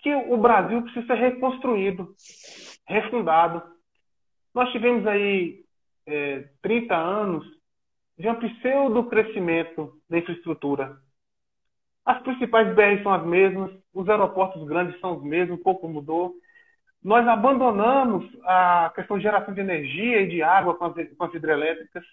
[0.00, 2.14] Que o Brasil precisa ser reconstruído,
[2.86, 3.62] refundado.
[4.54, 5.64] Nós tivemos aí
[6.06, 7.46] é, 30 anos
[8.18, 10.98] de um pseudo crescimento da infraestrutura.
[12.04, 16.34] As principais BRs são as mesmas, os aeroportos grandes são os mesmos, pouco mudou.
[17.02, 21.34] Nós abandonamos a questão de geração de energia e de água com as, com as
[21.34, 22.04] hidrelétricas.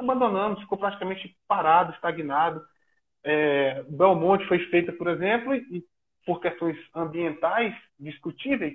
[0.00, 2.62] Abandonamos, ficou praticamente parado, estagnado.
[3.22, 5.84] É, Belmonte foi feita, por exemplo, e
[6.24, 8.74] por questões ambientais discutíveis,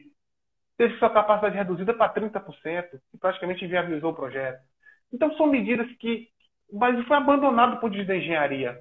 [0.78, 4.62] teve sua capacidade reduzida para 30%, e praticamente inviabilizou o projeto.
[5.12, 6.28] Então, são medidas que
[6.72, 8.78] mas foi abandonado por ponto de engenharia.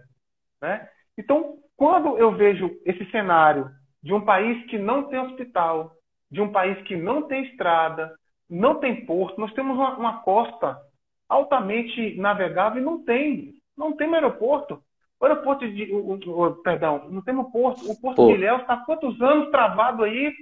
[0.60, 0.88] Né?
[1.18, 3.70] Então, quando eu vejo esse cenário
[4.02, 5.92] de um país que não tem hospital,
[6.30, 8.14] de um país que não tem estrada,
[8.48, 10.78] não tem porto, nós temos uma, uma costa
[11.28, 14.82] altamente navegável e não tem, não tem aeroporto.
[15.20, 17.90] O aeroporto de, o, o, perdão, não tem no porto.
[17.90, 18.26] O porto Pô.
[18.26, 20.32] de Ilhéus está há quantos anos travado aí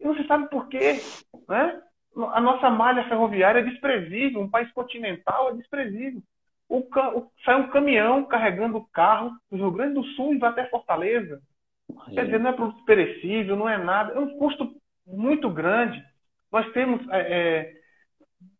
[0.00, 1.00] e não se sabe por quê,
[1.48, 1.82] né?
[2.32, 6.22] A nossa malha ferroviária é desprezível, um país continental é desprezível
[6.68, 10.66] o, o, sai um caminhão carregando carro do Rio Grande do Sul e vai até
[10.66, 11.40] Fortaleza.
[12.06, 12.14] Aí.
[12.14, 14.12] Quer dizer, não é produto perecível, não é nada.
[14.12, 14.70] É um custo
[15.06, 16.04] muito grande.
[16.52, 17.77] Nós temos é, é,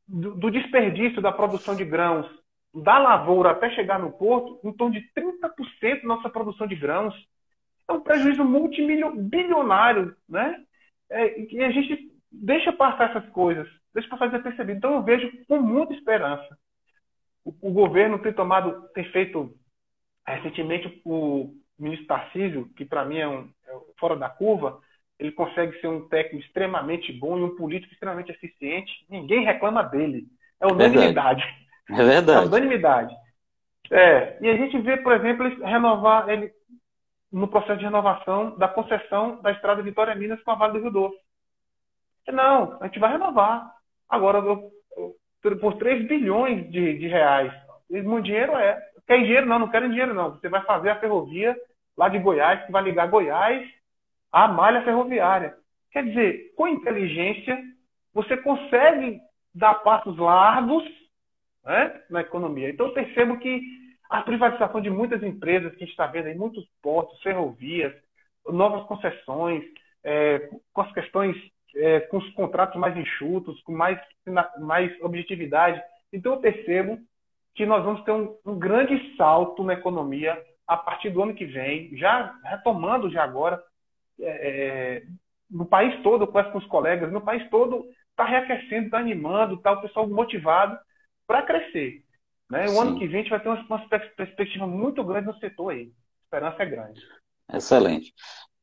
[0.08, 2.26] do, desperdício da produção de grãos
[2.74, 7.14] da lavoura até chegar no porto, em torno de 30% da nossa produção de grãos.
[7.88, 10.62] É um prejuízo multibilionário, né?
[11.10, 14.78] É, e a gente deixa passar essas coisas, deixa passar desapercebido.
[14.78, 16.56] Então eu vejo com muita esperança
[17.60, 19.54] o, governo tem tomado, tem feito
[20.26, 24.80] recentemente o ministro Tarcísio, que para mim é, um, é fora da curva,
[25.18, 28.92] ele consegue ser um técnico extremamente bom e um político extremamente eficiente.
[29.10, 30.26] Ninguém reclama dele.
[30.60, 31.44] É unanimidade.
[31.90, 32.44] É verdade.
[32.44, 33.14] É unanimidade.
[33.90, 36.52] É, e a gente vê, por exemplo, ele renovar ele
[37.32, 40.90] no processo de renovação da concessão da estrada Vitória Minas com a Vale do Rio
[40.90, 41.18] Doce.
[42.28, 43.70] Não, a gente vai renovar.
[44.08, 44.70] Agora, eu,
[45.60, 47.52] por 3 bilhões de, de reais.
[47.90, 48.78] Muito dinheiro é.
[49.06, 49.46] Quer dinheiro?
[49.46, 50.32] Não, não querem dinheiro, não.
[50.32, 51.56] Você vai fazer a ferrovia
[51.96, 53.66] lá de Goiás, que vai ligar Goiás
[54.32, 55.54] à malha ferroviária.
[55.90, 57.58] Quer dizer, com inteligência,
[58.12, 59.20] você consegue
[59.54, 60.84] dar passos largos
[61.64, 62.70] né, na economia.
[62.70, 63.60] Então, percebo que
[64.10, 67.94] a privatização de muitas empresas que a gente está vendo aí, muitos portos, ferrovias,
[68.46, 69.64] novas concessões,
[70.04, 71.36] é, com as questões
[71.76, 74.00] é, com os contratos mais enxutos, com mais,
[74.58, 75.80] mais objetividade.
[76.12, 76.98] Então, eu percebo
[77.54, 81.44] que nós vamos ter um, um, grande salto na economia a partir do ano que
[81.44, 83.62] vem, já retomando já agora,
[84.20, 85.02] é, é
[85.50, 89.54] no país todo, eu converso com os colegas, no país todo está reaquecendo, está animando,
[89.54, 90.78] está o pessoal motivado
[91.26, 92.04] para crescer.
[92.50, 92.64] Né?
[92.64, 92.78] O Sim.
[92.78, 95.82] ano que vem a gente vai ter uma, uma perspectiva muito grande no setor aí.
[95.82, 97.00] A esperança é grande.
[97.52, 98.14] Excelente.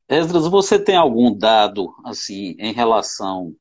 [0.08, 3.54] Esdras, você tem algum dado assim em relação?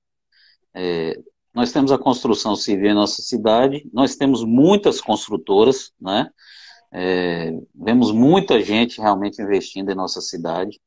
[0.74, 1.18] É,
[1.54, 6.30] nós temos a construção civil em nossa cidade, nós temos muitas construtoras, né?
[6.92, 10.80] É, vemos muita gente realmente investindo em nossa cidade.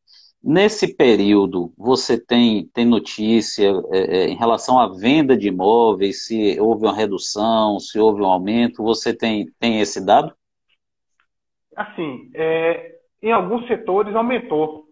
[0.43, 6.59] Nesse período, você tem, tem notícia é, é, em relação à venda de imóveis, se
[6.61, 10.33] houve uma redução, se houve um aumento, você tem, tem esse dado?
[11.77, 14.89] Assim, é, em alguns setores aumentou,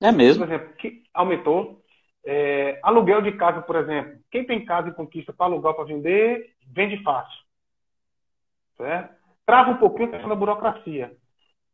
[0.00, 0.44] é mesmo?
[0.44, 1.82] Por exemplo, que aumentou.
[2.26, 4.18] É, aluguel de casa, por exemplo.
[4.30, 7.38] Quem tem casa e conquista para alugar para vender, vende fácil.
[8.76, 9.14] Certo?
[9.46, 11.14] Trava um pouquinho a questão da burocracia.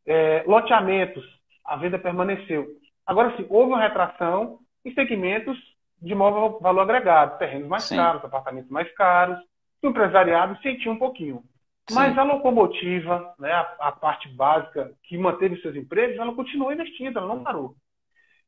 [0.06, 1.24] É, loteamentos,
[1.64, 2.68] a venda permaneceu.
[3.06, 5.58] Agora sim, houve uma retração em segmentos
[6.00, 7.96] de maior valor agregado, terrenos mais sim.
[7.96, 9.38] caros, apartamentos mais caros.
[9.82, 11.42] O empresariado sentiu um pouquinho.
[11.88, 11.94] Sim.
[11.94, 17.18] Mas a locomotiva, né, a, a, parte básica que manteve seus empregos, ela continua investindo,
[17.18, 17.74] ela não parou.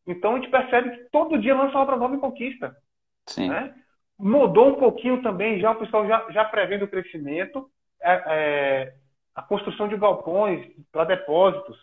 [0.07, 2.76] Então a gente percebe que todo dia lança obra nova em conquista.
[3.26, 3.48] Sim.
[3.48, 3.74] Né?
[4.18, 7.68] Mudou um pouquinho também, já o pessoal já, já prevendo o crescimento,
[8.00, 8.94] é, é,
[9.34, 11.76] a construção de galpões para depósitos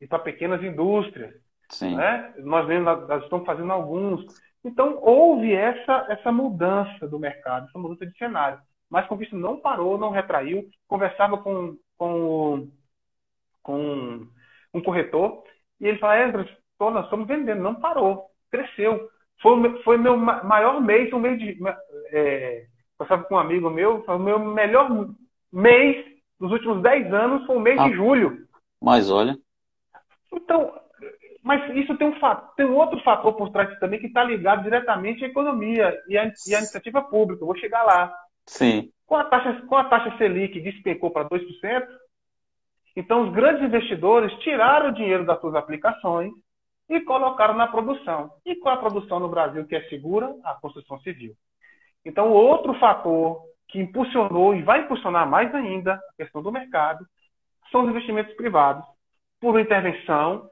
[0.00, 1.34] e para pequenas indústrias.
[1.70, 1.96] Sim.
[1.96, 2.34] Né?
[2.38, 4.24] Nós, mesmos, nós estamos fazendo alguns.
[4.64, 8.58] Então, houve essa, essa mudança do mercado, essa mudança de cenário.
[8.90, 10.68] Mas conquista não parou, não retraiu.
[10.88, 12.68] Conversava com, com,
[13.62, 14.26] com
[14.74, 15.44] um corretor
[15.80, 16.44] e ele falou,
[16.80, 19.08] Tô, nós estamos vendendo, não parou, cresceu.
[19.42, 21.58] Foi, foi meu maior mês, um mês de.
[22.10, 22.66] É,
[22.98, 24.88] eu com um amigo meu, foi o meu melhor
[25.52, 26.06] mês
[26.38, 28.46] dos últimos 10 anos foi o mês ah, de julho.
[28.80, 29.36] Mas olha.
[30.32, 30.72] Então,
[31.42, 32.14] mas isso tem um,
[32.56, 36.24] tem um outro fator por trás também que está ligado diretamente à economia e à,
[36.46, 37.42] e à iniciativa pública.
[37.42, 38.14] Eu vou chegar lá.
[38.46, 38.90] Sim.
[39.06, 41.86] Com a taxa, com a taxa Selic despencou para 2%,
[42.96, 46.32] então os grandes investidores tiraram o dinheiro das suas aplicações
[46.88, 48.30] e colocaram na produção.
[48.44, 50.34] E qual a produção no Brasil que é segura?
[50.44, 51.34] A construção civil.
[52.04, 57.06] Então, outro fator que impulsionou e vai impulsionar mais ainda a questão do mercado
[57.70, 58.84] são os investimentos privados,
[59.40, 60.50] por intervenção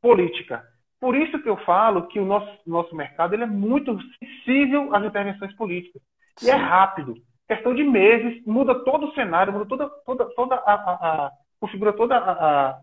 [0.00, 0.64] política.
[1.00, 5.04] Por isso que eu falo que o nosso, nosso mercado ele é muito sensível às
[5.04, 6.02] intervenções políticas.
[6.42, 7.14] E é rápido.
[7.46, 11.92] Questão de meses, muda todo o cenário, muda toda, toda, toda a, a, a configura
[11.92, 12.80] toda a, a,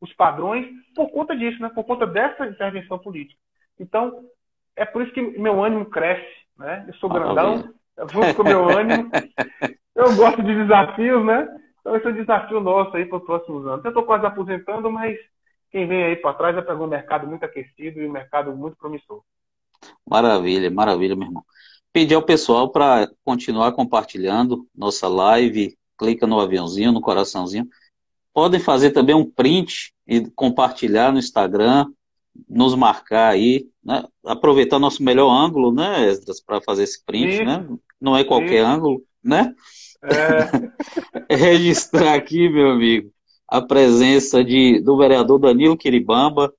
[0.00, 1.70] os padrões por conta disso, né?
[1.74, 3.40] por conta dessa intervenção política.
[3.78, 4.24] Então,
[4.74, 6.26] é por isso que meu ânimo cresce.
[6.58, 6.84] Né?
[6.88, 7.72] Eu sou grandão,
[8.10, 9.10] junto com meu ânimo.
[9.94, 11.48] Eu gosto de desafios, né?
[11.80, 13.84] Então, esse é um desafio nosso aí para os próximos anos.
[13.84, 15.18] Eu estou quase aposentando, mas
[15.70, 18.76] quem vem aí para trás vai pegar um mercado muito aquecido e um mercado muito
[18.76, 19.22] promissor.
[20.08, 21.44] Maravilha, maravilha, meu irmão.
[21.92, 27.68] Pedir ao pessoal para continuar compartilhando nossa live, clica no aviãozinho, no coraçãozinho.
[28.32, 31.86] Podem fazer também um print e compartilhar no Instagram,
[32.48, 34.04] nos marcar aí, né?
[34.24, 37.44] aproveitar nosso melhor ângulo, né, Esdras, para fazer esse print, Isso.
[37.44, 37.66] né?
[38.00, 38.66] Não é qualquer Isso.
[38.66, 39.54] ângulo, né?
[41.28, 41.34] É.
[41.34, 43.10] Registrar aqui, meu amigo,
[43.48, 46.52] a presença de, do vereador Danilo Quiribamba,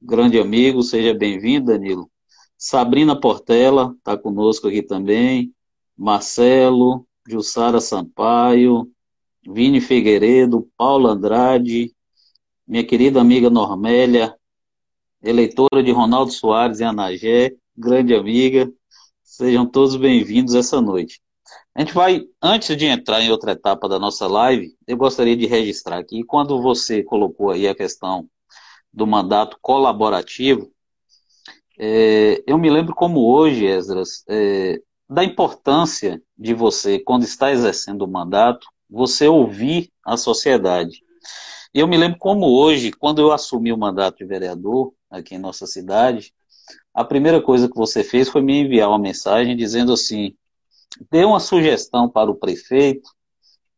[0.00, 2.08] grande amigo, seja bem-vindo, Danilo.
[2.56, 5.52] Sabrina Portela está conosco aqui também,
[5.96, 8.88] Marcelo, Jussara Sampaio,
[9.44, 11.92] Vini Figueiredo, Paulo Andrade,
[12.66, 14.34] minha querida amiga Normélia,
[15.22, 18.72] eleitora de Ronaldo Soares em Anagé, grande amiga,
[19.22, 21.20] sejam todos bem-vindos essa noite.
[21.76, 25.44] A gente vai, antes de entrar em outra etapa da nossa live, eu gostaria de
[25.44, 28.26] registrar aqui, quando você colocou aí a questão
[28.90, 30.72] do mandato colaborativo,
[31.78, 38.06] é, eu me lembro como hoje, Esdras, é, da importância de você, quando está exercendo
[38.06, 41.02] o mandato, você ouvir a sociedade.
[41.74, 45.66] Eu me lembro como hoje, quando eu assumi o mandato de vereador aqui em nossa
[45.66, 46.32] cidade,
[46.94, 50.34] a primeira coisa que você fez foi me enviar uma mensagem dizendo assim:
[51.10, 53.10] deu uma sugestão para o prefeito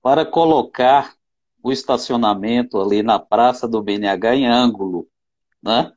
[0.03, 1.15] para colocar
[1.63, 5.07] o estacionamento ali na Praça do BNH em ângulo,
[5.63, 5.93] né?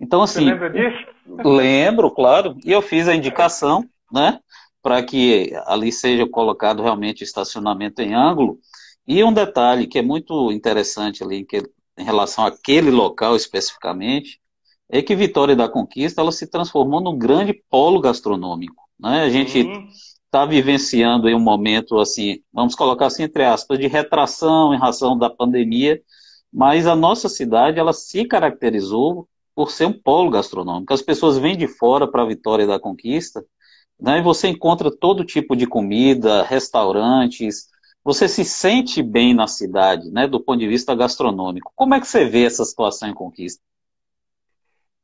[0.00, 0.44] Então, assim...
[0.44, 1.06] Você lembra disso?
[1.44, 2.56] Lembro, claro.
[2.64, 4.38] E eu fiz a indicação, né?
[4.82, 8.58] Para que ali seja colocado realmente estacionamento em ângulo.
[9.06, 11.62] E um detalhe que é muito interessante ali, que,
[11.98, 14.40] em relação àquele local especificamente,
[14.88, 18.84] é que Vitória da Conquista ela se transformou num grande polo gastronômico.
[19.00, 19.22] Né?
[19.22, 19.62] A gente...
[19.62, 19.88] Uhum
[20.32, 25.16] está vivenciando em um momento assim, vamos colocar assim entre aspas, de retração em razão
[25.16, 26.00] da pandemia,
[26.50, 30.94] mas a nossa cidade ela se caracterizou por ser um polo gastronômico.
[30.94, 33.44] As pessoas vêm de fora para a Vitória da Conquista,
[34.00, 37.68] né, e você encontra todo tipo de comida, restaurantes,
[38.02, 41.70] você se sente bem na cidade, né, do ponto de vista gastronômico.
[41.76, 43.62] Como é que você vê essa situação em Conquista?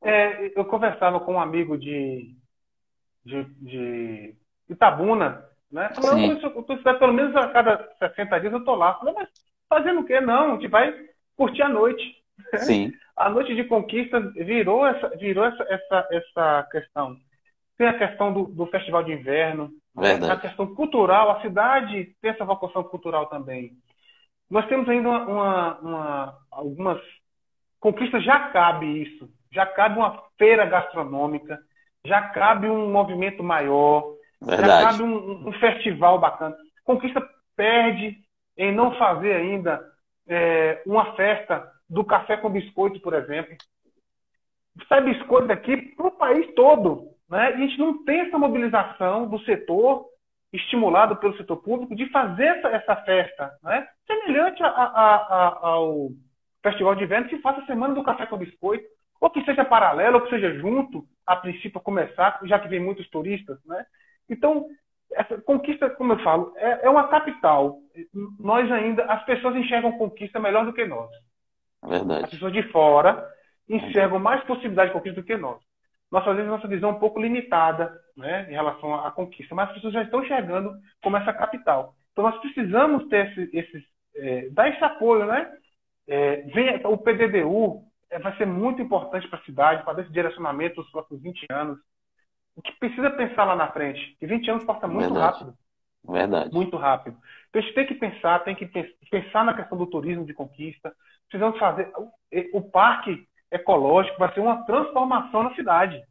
[0.01, 2.35] É, eu conversava com um amigo de,
[3.27, 4.35] de, de
[4.69, 5.91] Itabuna, né?
[5.95, 8.95] Falou, eu estou pelo menos a cada 60 dias eu estou lá.
[8.95, 9.29] Falei, mas
[9.69, 10.21] fazendo o quê?
[10.21, 10.95] Não, a gente vai
[11.37, 12.17] curtir a noite.
[12.57, 12.93] Sim.
[13.17, 17.17] a noite de conquista virou essa, virou essa, essa, essa questão.
[17.77, 20.33] Tem a questão do, do festival de inverno, Verdade.
[20.33, 23.73] a questão cultural, a cidade tem essa vocação cultural também.
[24.51, 27.01] Nós temos ainda uma, uma, uma, algumas
[27.79, 31.59] conquistas, já cabe isso, já cabe uma feira gastronômica,
[32.05, 34.99] já cabe um movimento maior, Verdade.
[34.99, 36.57] Já um, um, festival bacana.
[36.85, 37.21] Conquista
[37.57, 38.17] perde
[38.57, 39.85] em não fazer ainda
[40.29, 43.57] é, uma festa do café com biscoito, por exemplo.
[44.89, 47.09] Sai biscoito daqui para o país todo.
[47.29, 47.53] Né?
[47.53, 50.07] E a gente não tem essa mobilização do setor,
[50.53, 53.53] estimulado pelo setor público, de fazer essa, essa festa.
[53.63, 53.87] Né?
[54.07, 56.11] Semelhante a, a, a, ao
[56.63, 58.87] Festival de Inverno, que faça a Semana do Café com Biscoito,
[59.21, 63.09] ou que seja paralelo, ou que seja junto, a princípio, começar, já que vem muitos
[63.11, 63.59] turistas.
[63.67, 63.85] Né?
[64.29, 64.67] Então,
[65.13, 67.79] essa conquista, como eu falo, é, é, uma capital.
[68.39, 71.11] Nós ainda, as pessoas enxergam conquista melhor do que nós.
[71.85, 72.25] É verdade.
[72.25, 73.27] As pessoas de fora
[73.69, 75.59] enxergam mais possibilidade de conquista do que nós.
[76.11, 79.69] Nós, às vezes, nossa visão é um pouco limitada né, em relação à conquista, mas
[79.69, 80.73] as pessoas já estão enxergando
[81.03, 81.95] como essa capital.
[82.13, 85.51] Então, nós precisamos ter esse, esse é, dar esse apoio, né?
[86.07, 90.81] É, vem, o PDDU é, vai ser muito importante para a cidade, para esse direcionamento
[90.81, 91.79] nos próximos 20 anos
[92.59, 94.17] o que precisa pensar lá na frente.
[94.19, 95.39] Que 20 anos passa muito Verdade.
[95.39, 95.55] rápido.
[96.09, 96.53] Verdade.
[96.53, 97.17] Muito rápido.
[97.49, 98.67] Então a gente tem que pensar, tem que
[99.09, 100.93] pensar na questão do turismo de conquista.
[101.29, 101.89] Precisamos fazer.
[102.53, 106.03] O parque ecológico vai ser uma transformação na cidade.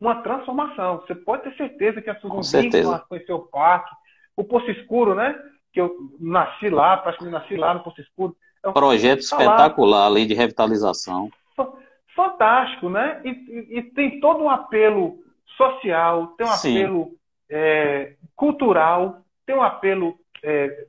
[0.00, 0.98] Uma transformação.
[0.98, 3.90] Você pode ter certeza que as pessoas vão conhecer o parque,
[4.36, 5.36] O Poço Escuro, né?
[5.72, 8.36] Que eu nasci lá, praticamente nasci lá no Poço Escuro.
[8.62, 11.30] É um projeto espetacular, além de revitalização.
[12.14, 13.20] Fantástico, né?
[13.24, 15.23] E, e, e, tem todo um apelo
[15.56, 16.78] social, tem um Sim.
[16.78, 17.18] apelo
[17.48, 20.86] é, cultural, tem um apelo, é,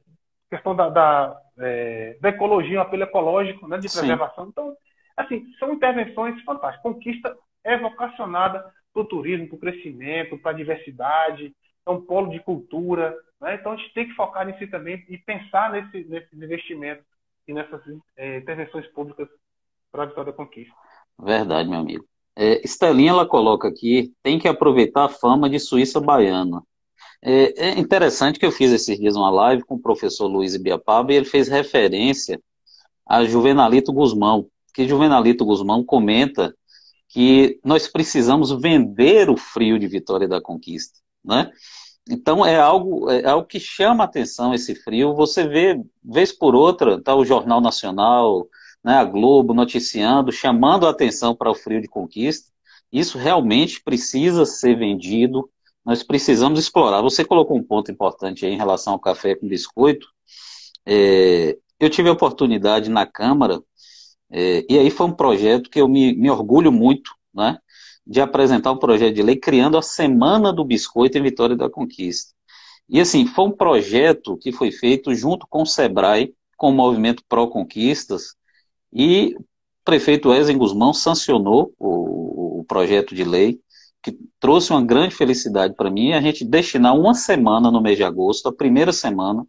[0.49, 4.45] questão da, da, é, da, ecologia, um apelo ecológico, né, de preservação.
[4.45, 4.49] Sim.
[4.51, 4.77] Então,
[5.15, 6.81] assim, são intervenções fantásticas.
[6.81, 11.53] Conquista é vocacionada para o turismo, para o crescimento, para a diversidade,
[11.85, 13.15] é um polo de cultura.
[13.41, 13.55] Né?
[13.55, 17.05] Então, a gente tem que focar nisso também e pensar nesse, nesses investimentos
[17.47, 17.81] e nessas
[18.15, 19.27] é, intervenções públicas
[19.91, 20.73] para a vitória da conquista.
[21.19, 22.05] Verdade, meu amigo.
[22.35, 26.61] É, Estelinha, ela coloca aqui, tem que aproveitar a fama de Suíça baiana.
[27.21, 31.11] É, é, interessante que eu fiz esses dias uma live com o professor Luiz Biapaba
[31.11, 32.39] e ele fez referência
[33.07, 36.53] a Juvenalito Guzmão, que Juvenalito Guzmão comenta
[37.09, 41.49] que nós precisamos vender o frio de Vitória da Conquista, né?
[42.07, 45.15] Então é algo, é algo que chama atenção esse frio.
[45.15, 48.47] Você vê, vez por outra, tá o Jornal Nacional,
[48.85, 52.51] né, a Globo noticiando, chamando a atenção para o frio de conquista.
[52.91, 55.49] Isso realmente precisa ser vendido,
[55.83, 57.01] nós precisamos explorar.
[57.01, 60.07] Você colocou um ponto importante aí em relação ao café com biscoito.
[60.85, 63.59] É, eu tive a oportunidade na Câmara,
[64.31, 67.57] é, e aí foi um projeto que eu me, me orgulho muito, né,
[68.05, 72.35] de apresentar um projeto de lei criando a Semana do Biscoito em Vitória da Conquista.
[72.87, 77.23] E assim, foi um projeto que foi feito junto com o SEBRAE, com o Movimento
[77.27, 78.35] Pró Conquistas,
[78.91, 79.43] e o
[79.83, 83.59] prefeito Ezen Guzmão sancionou o, o projeto de lei,
[84.01, 88.03] que trouxe uma grande felicidade para mim, a gente destinar uma semana no mês de
[88.03, 89.45] agosto, a primeira semana,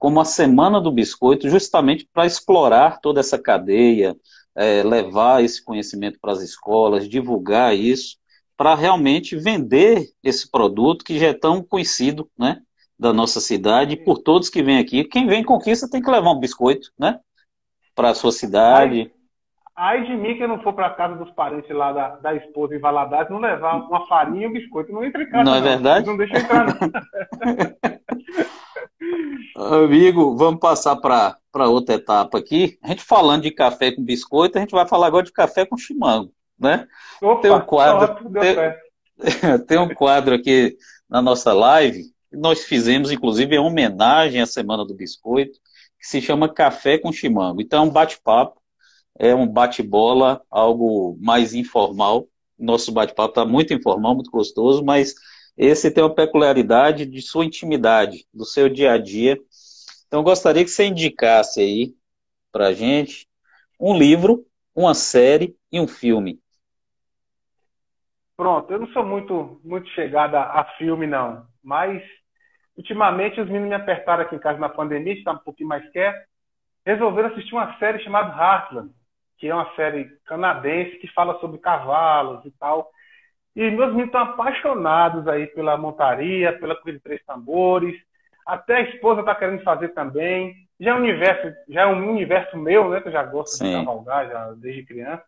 [0.00, 4.16] como a Semana do Biscoito, justamente para explorar toda essa cadeia,
[4.56, 8.16] é, levar esse conhecimento para as escolas, divulgar isso,
[8.56, 12.60] para realmente vender esse produto que já é tão conhecido, né,
[12.98, 15.04] da nossa cidade, por todos que vêm aqui.
[15.04, 17.18] Quem vem conquista tem que levar um biscoito, né?
[17.94, 19.10] Para a sua cidade.
[19.76, 22.74] Ai de mim que eu não for para casa dos parentes lá da, da esposa
[22.74, 24.92] em Valadares, não levar uma farinha e um biscoito.
[24.92, 25.44] Não entra em casa.
[25.44, 26.06] Não, é verdade?
[26.06, 26.74] Não deixa entrar, não.
[29.56, 32.78] Amigo, vamos passar para outra etapa aqui.
[32.82, 35.76] A gente falando de café com biscoito, a gente vai falar agora de café com
[35.76, 36.86] chimango, né?
[37.22, 38.56] Opa, tem um quadro, tem,
[39.66, 40.76] tem um quadro aqui
[41.08, 45.58] na nossa live, nós fizemos inclusive em homenagem à Semana do Biscoito,
[46.00, 47.60] que se chama Café com Chimango.
[47.60, 48.60] Então é um bate-papo,
[49.18, 52.26] é um bate-bola, algo mais informal.
[52.58, 55.14] Nosso bate-papo está muito informal, muito gostoso, mas
[55.56, 59.38] esse tem uma peculiaridade de sua intimidade, do seu dia a dia.
[60.06, 61.94] Então gostaria que você indicasse aí
[62.50, 63.28] para gente
[63.78, 64.44] um livro,
[64.74, 66.40] uma série e um filme.
[68.36, 72.02] Pronto, eu não sou muito muito chegada a filme não, mas
[72.80, 76.26] Ultimamente, os meninos me apertaram aqui em casa na pandemia, estava um pouquinho mais quieto.
[76.84, 78.90] Resolveram assistir uma série chamada Heartland,
[79.36, 82.88] que é uma série canadense que fala sobre cavalos e tal.
[83.54, 87.94] E meus meninos estão apaixonados aí pela montaria, pela coisa de três tambores.
[88.46, 90.54] Até a esposa está querendo fazer também.
[90.80, 93.02] Já é um universo, já é um universo meu, né?
[93.02, 93.66] Que eu já gosto Sim.
[93.66, 95.22] de cavalgar já desde criança.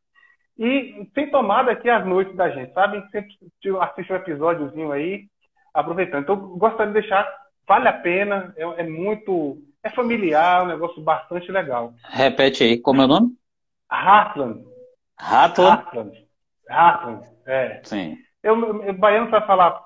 [0.59, 3.07] E tem tomado aqui as noites da gente, sabe?
[3.11, 3.37] Sempre
[3.83, 5.27] assiste um episódiozinho aí,
[5.75, 6.23] aproveitando.
[6.23, 9.63] Então, gostaria de deixar vale a pena, é, é, muito.
[9.83, 11.93] É familiar, é um negócio bastante legal.
[12.05, 13.37] Repete aí, como é o nome?
[13.91, 14.65] Heartland.
[15.21, 16.27] Heartland?
[16.71, 17.81] Heartland, é.
[17.85, 18.17] Sim.
[18.43, 19.81] Eu, eu, baiano não vai falar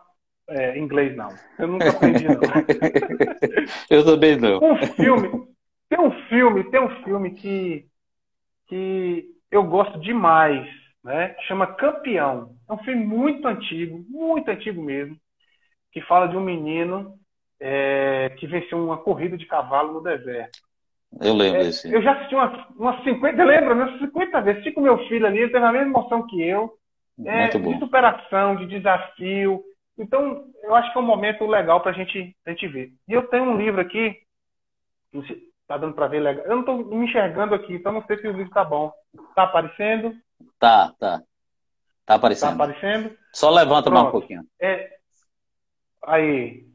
[0.48, 1.28] é, inglês, não.
[1.58, 2.34] Eu nunca aprendi, não.
[3.90, 4.58] eu também não.
[4.62, 5.48] Um filme,
[5.88, 7.86] tem um filme, tem um filme que,
[8.68, 10.68] que eu gosto demais,
[11.02, 11.34] né?
[11.46, 12.54] Chama Campeão.
[12.68, 15.16] É um filme muito antigo, muito antigo mesmo,
[15.92, 17.18] que fala de um menino
[17.60, 20.58] é, que venceu uma corrida de cavalo no deserto.
[21.20, 21.60] Eu lembro.
[21.60, 24.60] É, eu já assisti umas, umas 50, lembra, umas 50 vezes.
[24.60, 26.76] Assisti com meu filho ali, ele teve a mesma emoção que eu.
[27.24, 29.64] É, de superação, de desafio.
[29.98, 32.92] Então, eu acho que é um momento legal para gente, a gente ver.
[33.08, 34.14] E eu tenho um livro aqui,
[35.66, 36.44] tá dando para ver legal.
[36.44, 38.92] Eu não estou me enxergando aqui, então não sei se o livro tá bom.
[39.34, 40.14] Tá aparecendo?
[40.58, 41.22] Tá, tá.
[42.04, 42.48] Tá aparecendo.
[42.56, 43.16] Tá aparecendo?
[43.32, 44.42] Só levanta mais um pouquinho.
[44.60, 44.90] É,
[46.06, 46.66] aí,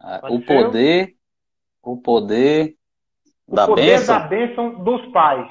[0.00, 1.14] ah, o poder,
[1.82, 2.74] o poder
[3.46, 4.18] o da poder bênção.
[4.18, 5.50] da bênção dos pais.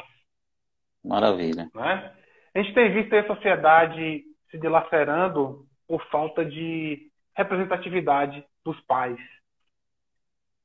[1.04, 1.70] Maravilha.
[1.74, 2.14] Né?
[2.54, 9.20] A gente tem visto a sociedade se dilacerando por falta de representatividade dos pais.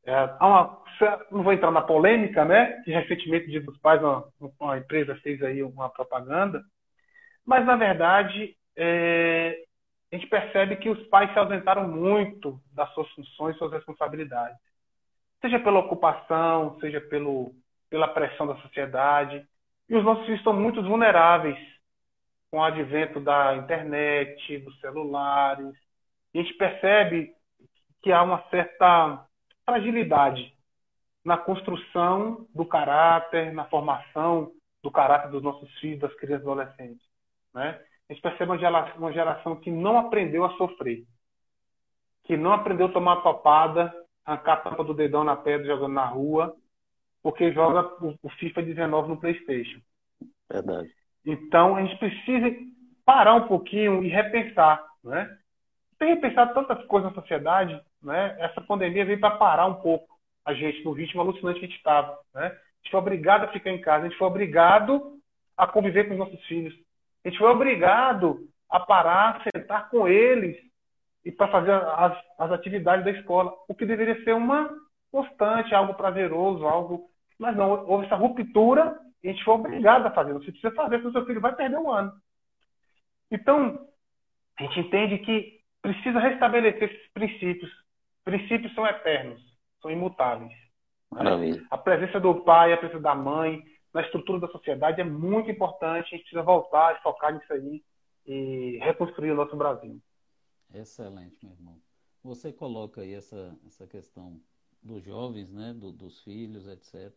[0.06, 0.82] É, uma,
[1.30, 2.82] não vou entrar na polêmica, né?
[2.82, 4.28] Que recentemente, Dia dos Pais, uma,
[4.60, 6.62] uma, empresa fez aí uma propaganda.
[7.44, 9.63] Mas, na verdade, é,
[10.14, 14.56] a gente percebe que os pais se ausentaram muito das suas funções, suas responsabilidades.
[15.40, 17.52] Seja pela ocupação, seja pelo,
[17.90, 19.44] pela pressão da sociedade.
[19.88, 21.58] E os nossos filhos estão muito vulneráveis
[22.48, 25.74] com o advento da internet, dos celulares.
[26.32, 27.34] E a gente percebe
[28.00, 29.26] que há uma certa
[29.64, 30.54] fragilidade
[31.24, 37.06] na construção do caráter, na formação do caráter dos nossos filhos, das crianças e adolescentes.
[37.52, 37.82] Né?
[38.08, 41.04] A gente percebe uma geração, uma geração que não aprendeu a sofrer,
[42.24, 43.92] que não aprendeu a tomar papada,
[44.24, 46.54] arrancar a tampa do dedão na pedra jogando na rua,
[47.22, 47.90] porque joga
[48.22, 49.80] o, FIFA 19 no PlayStation.
[50.50, 50.90] Verdade.
[51.24, 52.54] Então a gente precisa
[53.04, 55.38] parar um pouquinho e repensar, né?
[55.98, 58.36] Tem repensado tantas coisas na sociedade, né?
[58.38, 61.78] Essa pandemia veio para parar um pouco a gente no ritmo alucinante que a gente
[61.78, 62.18] estava.
[62.34, 62.46] Né?
[62.46, 65.18] A gente foi obrigado a ficar em casa, a gente foi obrigado
[65.56, 66.74] a conviver com os nossos filhos.
[67.24, 68.38] A gente foi obrigado
[68.70, 70.56] a parar, sentar com eles
[71.24, 74.70] e para fazer as, as atividades da escola, o que deveria ser uma
[75.10, 77.08] constante, algo prazeroso, algo.
[77.38, 80.32] Mas não, houve essa ruptura e a gente foi obrigado a fazer.
[80.34, 82.12] Você precisa fazer, porque o seu filho vai perder um ano.
[83.30, 83.88] Então,
[84.58, 87.70] a gente entende que precisa restabelecer esses princípios.
[88.24, 89.54] Princípios são eternos
[89.84, 90.52] são imutáveis.
[91.12, 91.62] Maravilha.
[91.70, 93.62] A presença do pai, a presença da mãe,
[93.94, 96.08] na estrutura da sociedade é muito importante.
[96.08, 97.82] A gente precisa voltar e focar nisso aí
[98.26, 100.00] e reconstruir o nosso Brasil.
[100.74, 101.78] Excelente, meu irmão.
[102.24, 104.40] Você coloca aí essa, essa questão
[104.82, 107.12] dos jovens, né, do, dos filhos, etc.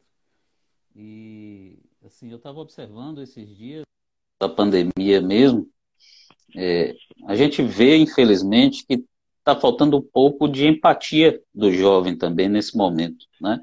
[0.95, 3.83] E assim, eu estava observando esses dias
[4.39, 5.67] da pandemia mesmo.
[6.55, 9.03] É, a gente vê, infelizmente, que
[9.39, 13.61] está faltando um pouco de empatia do jovem também nesse momento, né?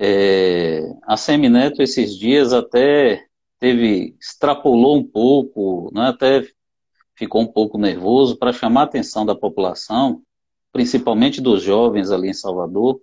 [0.00, 3.24] É, a Semineto esses dias até
[3.58, 6.08] teve extrapolou um pouco, né?
[6.08, 6.46] Até
[7.16, 10.22] ficou um pouco nervoso para chamar a atenção da população,
[10.72, 13.00] principalmente dos jovens ali em Salvador.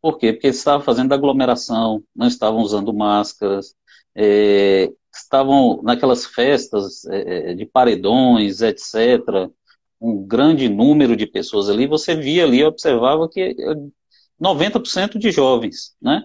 [0.00, 0.32] Por quê?
[0.32, 3.74] Porque eles estavam fazendo aglomeração, não estavam usando máscaras,
[4.14, 9.50] é, estavam naquelas festas é, de paredões, etc
[10.02, 13.54] um grande número de pessoas ali, você via ali, observava que
[14.42, 16.22] 90% de jovens, né?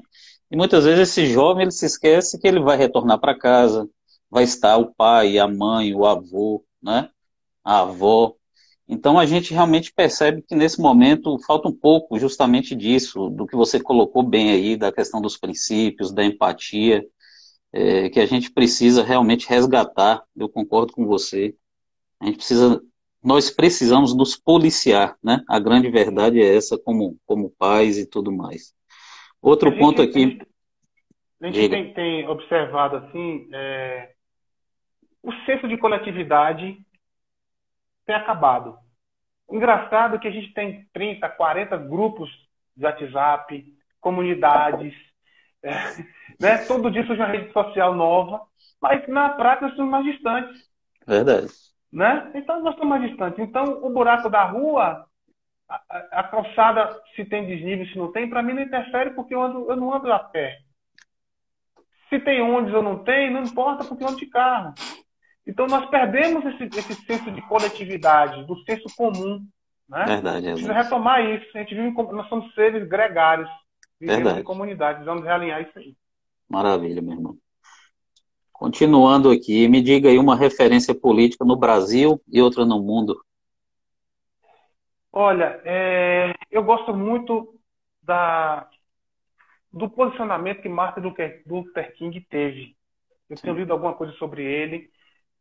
[0.49, 3.87] E muitas vezes esse jovem ele se esquece que ele vai retornar para casa,
[4.29, 7.09] vai estar o pai, a mãe, o avô, né?
[7.63, 8.33] A avó.
[8.87, 13.55] Então a gente realmente percebe que nesse momento falta um pouco justamente disso, do que
[13.55, 17.05] você colocou bem aí, da questão dos princípios, da empatia,
[17.73, 20.23] é, que a gente precisa realmente resgatar.
[20.35, 21.55] Eu concordo com você.
[22.19, 22.81] A gente precisa
[23.23, 25.43] nós precisamos nos policiar, né?
[25.47, 28.73] A grande verdade é essa, como, como pais e tudo mais.
[29.41, 30.39] Outro ponto aqui.
[31.41, 34.11] A gente tem, tem, observado assim, é,
[35.21, 36.77] o senso de coletividade
[38.05, 38.77] tem acabado.
[39.51, 42.29] Engraçado que a gente tem 30, 40 grupos
[42.75, 43.65] de WhatsApp,
[43.99, 44.93] comunidades,
[45.61, 45.71] é,
[46.39, 46.57] né?
[46.65, 48.41] todo dia surge uma rede social nova,
[48.81, 50.67] mas na prática somos mais distantes.
[51.05, 51.47] Verdade.
[51.97, 52.29] Né?
[52.35, 53.39] Então nós estamos mais distantes.
[53.39, 55.03] Então o buraco da rua,
[55.67, 59.41] a, a calçada, se tem desnível, se não tem, para mim não interfere porque eu,
[59.41, 60.59] ando, eu não ando a pé.
[62.07, 64.75] Se tem ônibus ou não tem, não importa porque eu ando de carro.
[65.47, 69.43] Então nós perdemos esse, esse senso de coletividade, do senso comum.
[69.89, 70.05] Né?
[70.05, 71.47] Verdade, é Precisa retomar isso.
[71.55, 73.49] A gente vive, nós somos seres gregários,
[73.99, 74.41] vivemos verdade.
[74.41, 75.95] em comunidade, vamos realinhar isso aí.
[76.47, 77.37] Maravilha, meu irmão.
[78.57, 83.21] Continuando aqui, me diga aí uma referência política no Brasil e outra no mundo.
[85.13, 87.53] Olha, é, eu gosto muito
[88.01, 88.67] da,
[89.71, 91.01] do posicionamento que Martin
[91.45, 92.75] Luther King teve.
[93.29, 93.43] Eu Sim.
[93.43, 94.89] tenho lido alguma coisa sobre ele.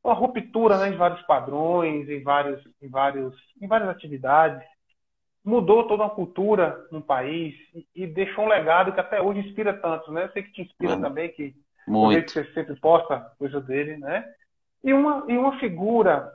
[0.04, 4.62] Uma ruptura né, em vários padrões, em, vários, em, vários, em várias atividades.
[5.42, 9.72] Mudou toda uma cultura no país e, e deixou um legado que até hoje inspira
[9.72, 10.12] tantos.
[10.12, 10.24] Né?
[10.24, 11.54] Eu sei que te inspira também, que
[11.86, 12.24] muito.
[12.24, 14.24] que você sempre posta coisa dele, né?
[14.82, 16.30] E uma, e uma figura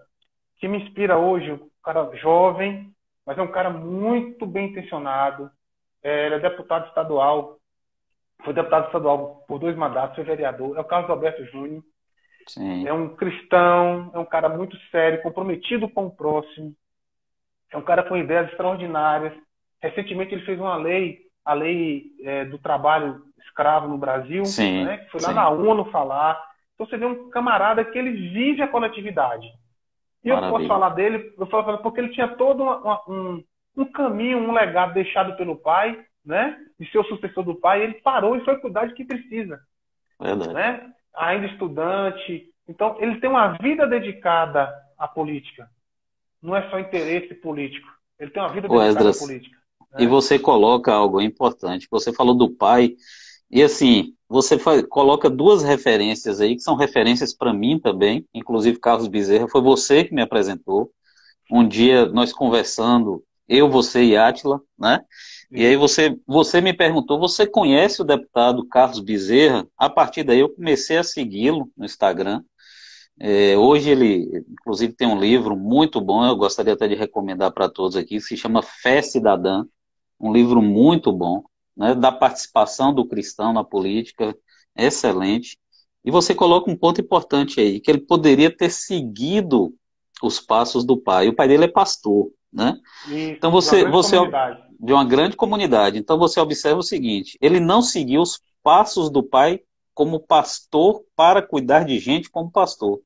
[0.57, 2.93] que me inspira hoje, um cara jovem,
[3.25, 5.49] mas é um cara muito bem intencionado.
[6.03, 7.57] É, ele é deputado estadual,
[8.43, 10.77] foi deputado estadual por dois mandatos, foi vereador.
[10.77, 11.83] É o Carlos Alberto Júnior.
[12.47, 12.87] Sim.
[12.87, 16.75] É um cristão, é um cara muito sério, comprometido com o próximo.
[17.71, 19.33] É um cara com ideias extraordinárias.
[19.81, 24.97] Recentemente ele fez uma lei, a lei é, do trabalho escravo no Brasil, sim, né,
[24.97, 25.35] que foi lá sim.
[25.35, 26.41] na ONU falar.
[26.73, 29.47] Então você vê um camarada que ele vive a coletividade.
[30.23, 30.47] E Maravilha.
[30.47, 33.43] eu posso falar dele, eu falo porque ele tinha todo uma, uma, um,
[33.77, 36.57] um caminho, um legado deixado pelo pai, né?
[36.79, 39.59] De ser o sucessor do pai, ele parou e foi cuidar de quem precisa.
[40.19, 40.53] Verdade.
[40.53, 40.91] Né?
[41.15, 42.47] Ainda estudante.
[42.67, 45.67] Então, ele tem uma vida dedicada à política.
[46.41, 47.87] não é só interesse político.
[48.19, 49.60] Ele tem uma vida dedicada política.
[49.99, 51.87] E você coloca algo importante.
[51.91, 52.95] Você falou do pai,
[53.49, 58.79] e assim, você faz, coloca duas referências aí, que são referências para mim também, inclusive
[58.79, 60.89] Carlos Bezerra, foi você que me apresentou.
[61.51, 65.01] Um dia nós conversando, eu, você e Átila, né?
[65.51, 69.67] E aí você, você me perguntou, você conhece o deputado Carlos Bezerra?
[69.77, 72.41] A partir daí eu comecei a segui-lo no Instagram.
[73.19, 77.69] É, hoje ele, inclusive, tem um livro muito bom, eu gostaria até de recomendar para
[77.69, 79.65] todos aqui, que se chama Fé Cidadã,
[80.21, 81.43] um livro muito bom,
[81.75, 84.35] né, da participação do cristão na política,
[84.75, 85.57] excelente.
[86.05, 89.73] E você coloca um ponto importante aí, que ele poderia ter seguido
[90.21, 91.27] os passos do pai.
[91.27, 92.77] O pai dele é pastor, né?
[93.31, 94.17] então você, você
[94.79, 95.97] de uma grande comunidade.
[95.97, 99.61] Então você observa o seguinte: ele não seguiu os passos do pai
[99.93, 102.99] como pastor para cuidar de gente como pastor,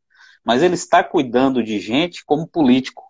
[0.44, 3.04] mas ele está cuidando de gente como político,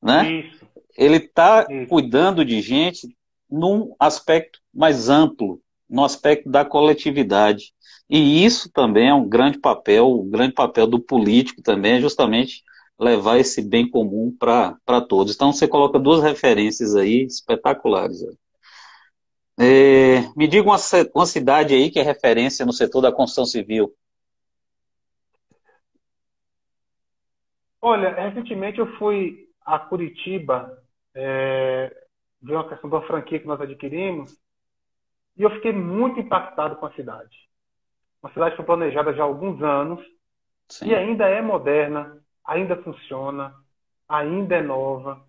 [0.00, 0.30] né?
[0.32, 0.62] Isso.
[0.96, 3.16] Ele está cuidando de gente
[3.52, 7.72] num aspecto mais amplo, no aspecto da coletividade.
[8.08, 12.62] E isso também é um grande papel, um grande papel do político também, é justamente
[12.98, 15.34] levar esse bem comum para todos.
[15.34, 18.24] Então você coloca duas referências aí espetaculares.
[19.58, 20.76] É, me diga uma,
[21.14, 23.94] uma cidade aí que é referência no setor da construção civil.
[27.80, 30.82] Olha, recentemente eu fui a Curitiba
[31.14, 32.01] é,
[32.42, 34.36] ver uma questão da franquia que nós adquirimos
[35.36, 37.36] e eu fiquei muito impactado com a cidade.
[38.22, 40.00] Uma cidade que foi planejada já há alguns anos
[40.68, 40.88] Sim.
[40.88, 43.54] e ainda é moderna, ainda funciona,
[44.08, 45.24] ainda é nova.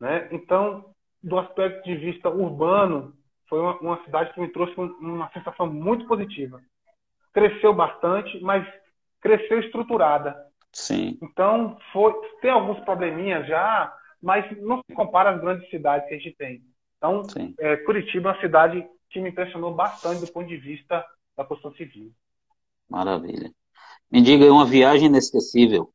[0.00, 0.28] Né?
[0.32, 3.14] Então, do aspecto de vista urbano,
[3.48, 6.60] foi uma, uma cidade que me trouxe uma sensação muito positiva.
[7.32, 8.66] Cresceu bastante, mas
[9.20, 10.36] cresceu estruturada.
[10.72, 11.18] Sim.
[11.22, 13.94] Então, foi, tem alguns probleminhas já,
[14.24, 16.62] mas não se compara às grandes cidades que a gente tem.
[16.96, 17.22] Então,
[17.58, 21.04] é, Curitiba é uma cidade que me impressionou bastante do ponto de vista
[21.36, 22.10] da construção civil.
[22.88, 23.50] Maravilha.
[24.10, 25.94] Me diga uma viagem inesquecível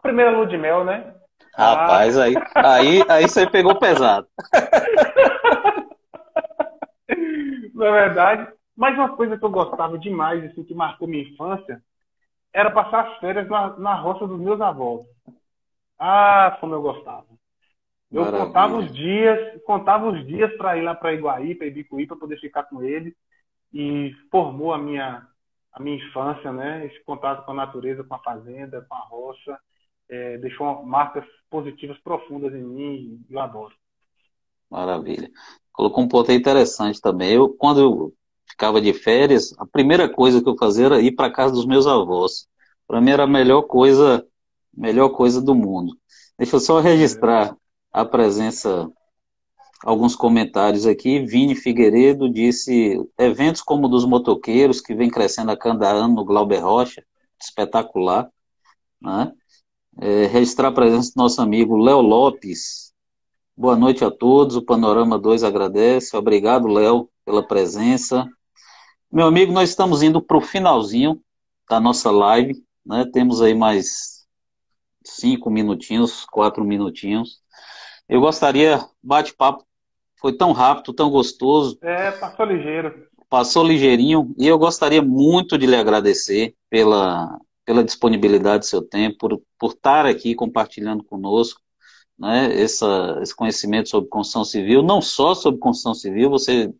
[0.00, 1.14] primeira lua de mel, né?
[1.54, 2.24] Rapaz, ah.
[2.24, 4.26] aí, aí, aí você pegou pesado.
[7.74, 8.52] Na é verdade.
[8.76, 11.82] Mas uma coisa que eu gostava demais, assim, que marcou minha infância,
[12.52, 15.06] era passar as férias na, na roça dos meus avós.
[16.00, 17.26] Ah, como eu gostava.
[18.12, 18.46] Eu Maravilha.
[18.46, 22.40] contava os dias, contava os dias para ir lá para Iguaí, para Ibicuí, para poder
[22.40, 23.16] ficar com ele.
[23.72, 25.28] E formou a minha,
[25.72, 26.86] a minha infância, né?
[26.86, 29.58] Esse contato com a natureza, com a fazenda, com a roça
[30.10, 33.72] é, deixou marcas positivas profundas em mim e eu adoro.
[34.70, 35.30] Maravilha.
[35.72, 37.32] Colocou um ponto interessante também.
[37.32, 38.14] Eu, quando eu
[38.48, 41.86] ficava de férias, a primeira coisa que eu fazia era ir para casa dos meus
[41.86, 42.48] avós.
[42.86, 44.26] Para mim era a melhor coisa,
[44.74, 45.92] melhor coisa do mundo.
[46.38, 47.56] Deixa eu só registrar
[47.92, 48.90] a presença,
[49.84, 51.20] alguns comentários aqui.
[51.20, 56.24] Vini Figueiredo disse: eventos como o dos motoqueiros, que vem crescendo a cada ano no
[56.24, 57.04] Glauber Rocha,
[57.40, 58.30] espetacular.
[59.00, 59.32] Né?
[60.00, 62.92] é, registrar a presença do nosso amigo Léo Lopes.
[63.56, 66.16] Boa noite a todos, o Panorama 2 agradece.
[66.16, 68.26] Obrigado, Léo, pela presença.
[69.12, 71.20] Meu amigo, nós estamos indo para o finalzinho
[71.68, 73.04] da nossa live, né?
[73.12, 74.19] Temos aí mais
[75.04, 77.40] cinco minutinhos, quatro minutinhos.
[78.08, 79.64] Eu gostaria, bate-papo,
[80.20, 81.78] foi tão rápido, tão gostoso.
[81.82, 83.08] É, passou ligeiro.
[83.28, 89.16] Passou ligeirinho, e eu gostaria muito de lhe agradecer pela, pela disponibilidade do seu tempo,
[89.18, 91.60] por, por estar aqui compartilhando conosco
[92.18, 96.70] né, essa, esse conhecimento sobre construção civil, não só sobre construção civil, você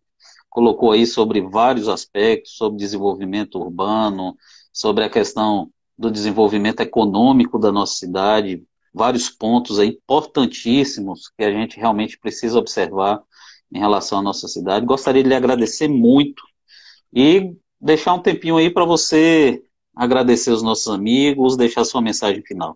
[0.47, 4.35] colocou aí sobre vários aspectos, sobre desenvolvimento urbano,
[4.71, 5.71] sobre a questão
[6.01, 12.57] do desenvolvimento econômico da nossa cidade, vários pontos aí importantíssimos que a gente realmente precisa
[12.57, 13.21] observar
[13.71, 14.83] em relação à nossa cidade.
[14.83, 16.43] Gostaria de lhe agradecer muito
[17.13, 19.63] e deixar um tempinho aí para você
[19.95, 22.75] agradecer os nossos amigos, deixar sua mensagem final.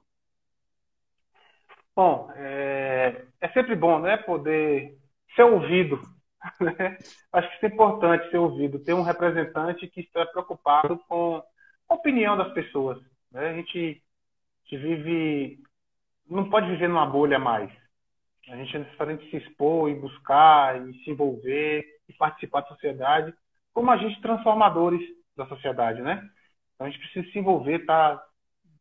[1.96, 4.96] Bom, é, é sempre bom, né, poder
[5.36, 6.00] ser ouvido.
[6.62, 7.00] Né?
[7.34, 11.42] Acho que isso é importante ser ouvido, ter um representante que está preocupado com
[11.90, 13.00] a opinião das pessoas.
[13.36, 13.50] Né?
[13.50, 14.02] A, gente,
[14.66, 15.60] a gente vive,
[16.28, 17.70] não pode viver numa bolha mais.
[18.48, 23.34] A gente é necessariamente se expor e buscar e se envolver e participar da sociedade
[23.74, 25.02] como agentes transformadores
[25.36, 26.24] da sociedade, né?
[26.74, 28.26] Então a gente precisa se envolver, estar tá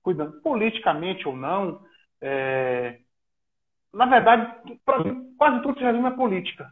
[0.02, 1.84] cuidando, politicamente ou não.
[2.20, 3.00] É...
[3.92, 4.54] Na verdade,
[5.36, 6.70] quase tudo que já é política.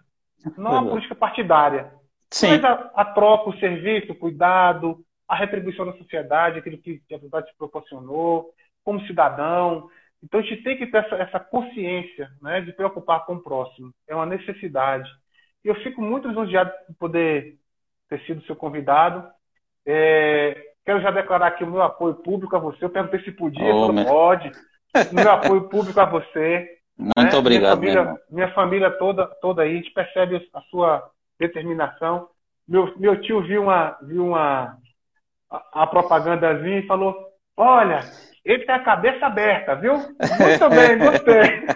[0.56, 1.92] Não é uma política partidária.
[2.30, 2.48] Sim.
[2.48, 7.14] Mas a, a, troca, o serviço, o cuidado, a retribuição da sociedade, aquilo que a
[7.14, 8.50] sociedade se proporcionou,
[8.84, 9.88] como cidadão.
[10.22, 13.94] Então a gente tem que ter essa, essa consciência né, de preocupar com o próximo.
[14.06, 15.10] É uma necessidade.
[15.64, 17.56] E eu fico muito lisonjeado por poder
[18.10, 19.26] ter sido seu convidado.
[19.86, 20.54] É,
[20.84, 22.84] quero já declarar aqui o meu apoio público a você.
[22.84, 24.52] Eu perguntei se podia, oh, se pode.
[25.10, 26.68] Meu apoio público a você.
[26.98, 27.34] Muito né?
[27.34, 27.80] obrigado.
[27.80, 31.10] Minha família, minha família, toda, toda aí, a gente percebe a sua
[31.40, 32.28] determinação.
[32.68, 34.76] Meu, meu tio viu uma, viu uma
[35.52, 37.14] a, a propagandazinha e falou:
[37.56, 38.00] Olha,
[38.44, 39.94] ele tem a cabeça aberta, viu?
[39.94, 41.66] Muito bem, gostei.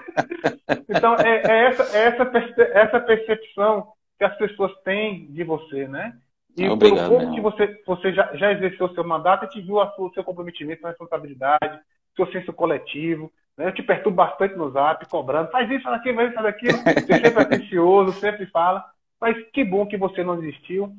[0.89, 6.15] Então, é, é, essa, é essa, essa percepção que as pessoas têm de você, né?
[6.57, 9.65] E Obrigado, pelo pouco que você, você já, já exerceu o seu mandato, a gente
[9.65, 11.81] viu o seu comprometimento, sua responsabilidade,
[12.17, 13.31] seu senso coletivo.
[13.59, 13.67] Né?
[13.67, 15.51] Eu te perturbo bastante no zap, cobrando.
[15.51, 16.79] Faz isso, faz aquilo, faz isso, faz aquilo.
[16.79, 18.83] Você sempre é atencioso, sempre fala.
[19.21, 20.95] Mas que bom que você não desistiu.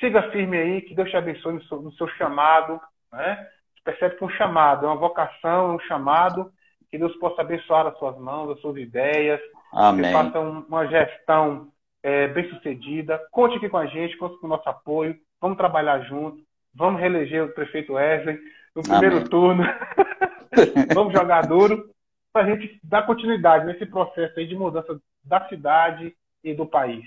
[0.00, 2.80] Siga firme aí, que Deus te abençoe no seu, no seu chamado.
[3.12, 3.46] Né?
[3.74, 6.50] Você percebe que um chamado, é uma vocação, é um chamado.
[6.90, 9.40] Que Deus possa abençoar as suas mãos, as suas ideias.
[9.72, 10.06] Amém.
[10.06, 11.68] Que faça uma gestão
[12.02, 13.20] é, bem sucedida.
[13.30, 15.16] Conte aqui com a gente, conte com o nosso apoio.
[15.40, 16.42] Vamos trabalhar junto.
[16.74, 18.38] Vamos reeleger o prefeito Wesley
[18.74, 19.28] no primeiro Amém.
[19.28, 19.64] turno.
[20.94, 21.90] Vamos jogar duro
[22.32, 27.04] para a gente dar continuidade nesse processo aí de mudança da cidade e do país.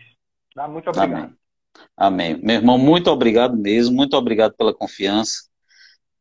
[0.54, 0.68] Tá?
[0.68, 1.24] Muito obrigado.
[1.24, 1.43] Amém.
[1.96, 2.40] Amém.
[2.42, 5.44] Meu irmão, muito obrigado mesmo, muito obrigado pela confiança.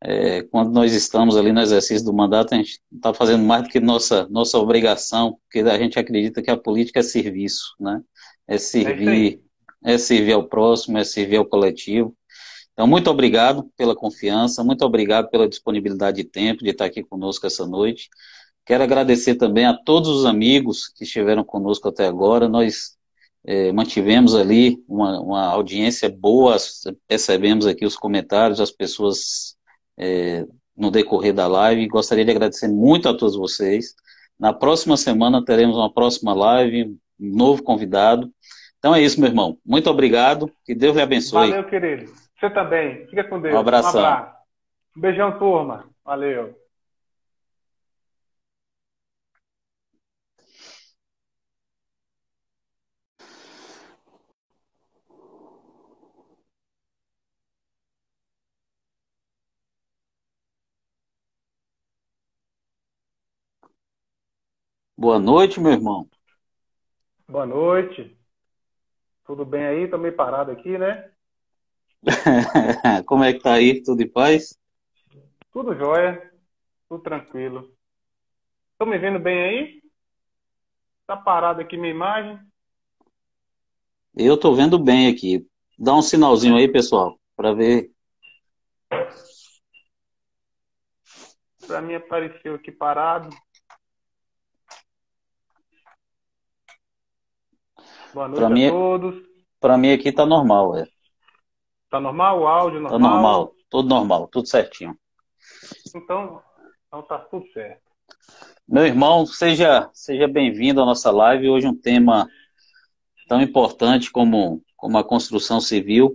[0.05, 3.69] É, quando nós estamos ali no exercício do mandato, a gente está fazendo mais do
[3.69, 8.01] que nossa, nossa obrigação, porque a gente acredita que a política é serviço, né?
[8.49, 9.41] É servir,
[9.85, 12.17] é, é servir ao próximo, é servir ao coletivo.
[12.73, 17.47] Então, muito obrigado pela confiança, muito obrigado pela disponibilidade de tempo de estar aqui conosco
[17.47, 18.09] essa noite.
[18.65, 22.49] Quero agradecer também a todos os amigos que estiveram conosco até agora.
[22.49, 22.97] Nós
[23.45, 26.57] é, mantivemos ali uma, uma, audiência boa,
[27.11, 29.57] recebemos aqui os comentários, as pessoas
[29.99, 31.89] é, no decorrer da live.
[31.89, 33.95] Gostaria de agradecer muito a todos vocês.
[34.39, 38.31] Na próxima semana teremos uma próxima live, um novo convidado.
[38.79, 39.59] Então é isso, meu irmão.
[39.65, 40.51] Muito obrigado.
[40.65, 41.51] Que Deus lhe abençoe.
[41.51, 42.13] Valeu, querido.
[42.39, 43.07] Você também.
[43.07, 43.55] Fica com Deus.
[43.55, 44.03] Um abração.
[44.03, 44.37] Um abraço.
[44.97, 45.85] Um beijão, turma.
[46.05, 46.62] Valeu.
[65.03, 66.09] Boa noite, meu irmão.
[67.29, 68.17] Boa noite.
[69.25, 69.89] Tudo bem aí?
[69.89, 71.11] Tô meio parado aqui, né?
[73.05, 73.83] Como é que tá aí?
[73.83, 74.57] Tudo em paz?
[75.53, 76.33] Tudo jóia.
[76.89, 77.75] Tudo tranquilo.
[78.71, 79.83] Estão me vendo bem aí?
[81.05, 82.39] Tá parado aqui minha imagem?
[84.15, 85.45] Eu tô vendo bem aqui.
[85.77, 87.91] Dá um sinalzinho aí, pessoal, para ver.
[91.67, 93.31] Para mim apareceu aqui parado.
[98.15, 99.23] Boa noite pra a mim, todos.
[99.59, 100.87] Para mim aqui tá normal, é.
[101.89, 103.01] Tá normal o áudio normal?
[103.01, 104.97] Tá normal, tudo normal, tudo certinho.
[105.95, 106.43] Então,
[106.87, 107.81] então tá tudo certo.
[108.69, 111.49] Meu irmão, seja seja bem-vindo à nossa live.
[111.49, 112.29] Hoje um tema
[113.29, 116.15] tão importante como como a construção civil.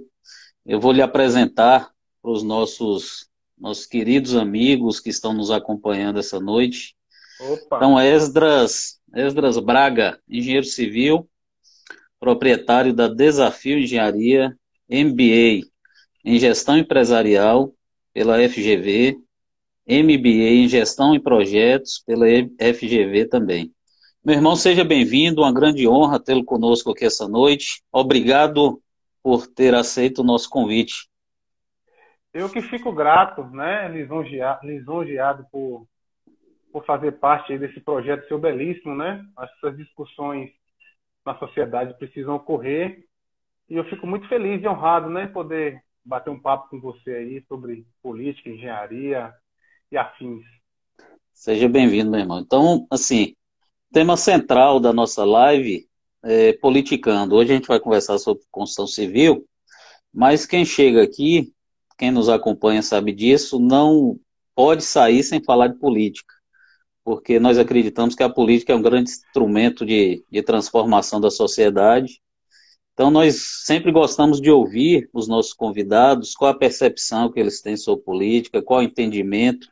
[0.65, 1.91] Eu vou lhe apresentar
[2.21, 3.27] para os nossos
[3.57, 6.95] nossos queridos amigos que estão nos acompanhando essa noite.
[7.39, 7.77] Opa.
[7.77, 11.27] Então, Esdras, Esdras Braga, engenheiro civil,
[12.19, 14.55] proprietário da Desafio Engenharia,
[14.89, 15.67] MBA
[16.23, 17.73] em Gestão Empresarial
[18.13, 19.17] pela FGV,
[19.87, 23.71] MBA em Gestão e Projetos pela FGV também.
[24.23, 27.81] Meu irmão, seja bem-vindo, uma grande honra tê-lo conosco aqui essa noite.
[27.91, 28.81] Obrigado
[29.23, 31.07] por ter aceito o nosso convite.
[32.33, 35.87] Eu que fico grato, né, lisonjeado, lisonjeado por,
[36.71, 39.23] por fazer parte desse projeto seu belíssimo, né?
[39.39, 40.51] Essas discussões
[41.27, 43.03] na sociedade precisam ocorrer.
[43.69, 47.43] E eu fico muito feliz e honrado, né, poder bater um papo com você aí
[47.49, 49.33] sobre política, engenharia
[49.91, 50.41] e afins.
[51.33, 52.39] Seja bem-vindo, meu irmão.
[52.39, 53.35] Então, assim,
[53.91, 55.85] tema central da nossa live
[56.23, 57.35] é politicando.
[57.35, 59.45] Hoje a gente vai conversar sobre construção civil,
[60.13, 61.53] mas quem chega aqui,
[61.97, 64.17] quem nos acompanha sabe disso, não
[64.55, 66.36] pode sair sem falar de política
[67.07, 72.21] porque nós acreditamos que a política é um grande instrumento de, de transformação da sociedade.
[72.91, 77.77] Então, nós sempre gostamos de ouvir os nossos convidados, qual a percepção que eles têm
[77.77, 79.71] sobre política, qual o entendimento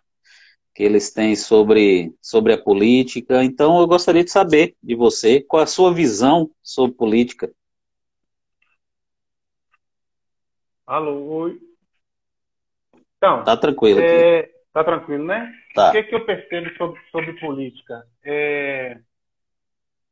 [0.73, 3.43] que eles têm sobre, sobre a política.
[3.43, 7.53] Então, eu gostaria de saber de você qual a sua visão sobre política.
[10.87, 11.59] Alô, oi.
[13.17, 13.99] Então, tá tranquilo.
[13.99, 15.53] É, Tá tranquilo, né?
[15.73, 15.87] Tá.
[15.87, 18.05] O que, é que eu percebo sobre, sobre política?
[18.21, 18.99] É...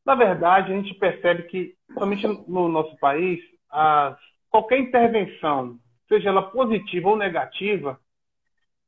[0.05, 4.17] Na verdade, a gente percebe que, somente no nosso país, as...
[4.49, 7.99] qualquer intervenção, seja ela positiva ou negativa,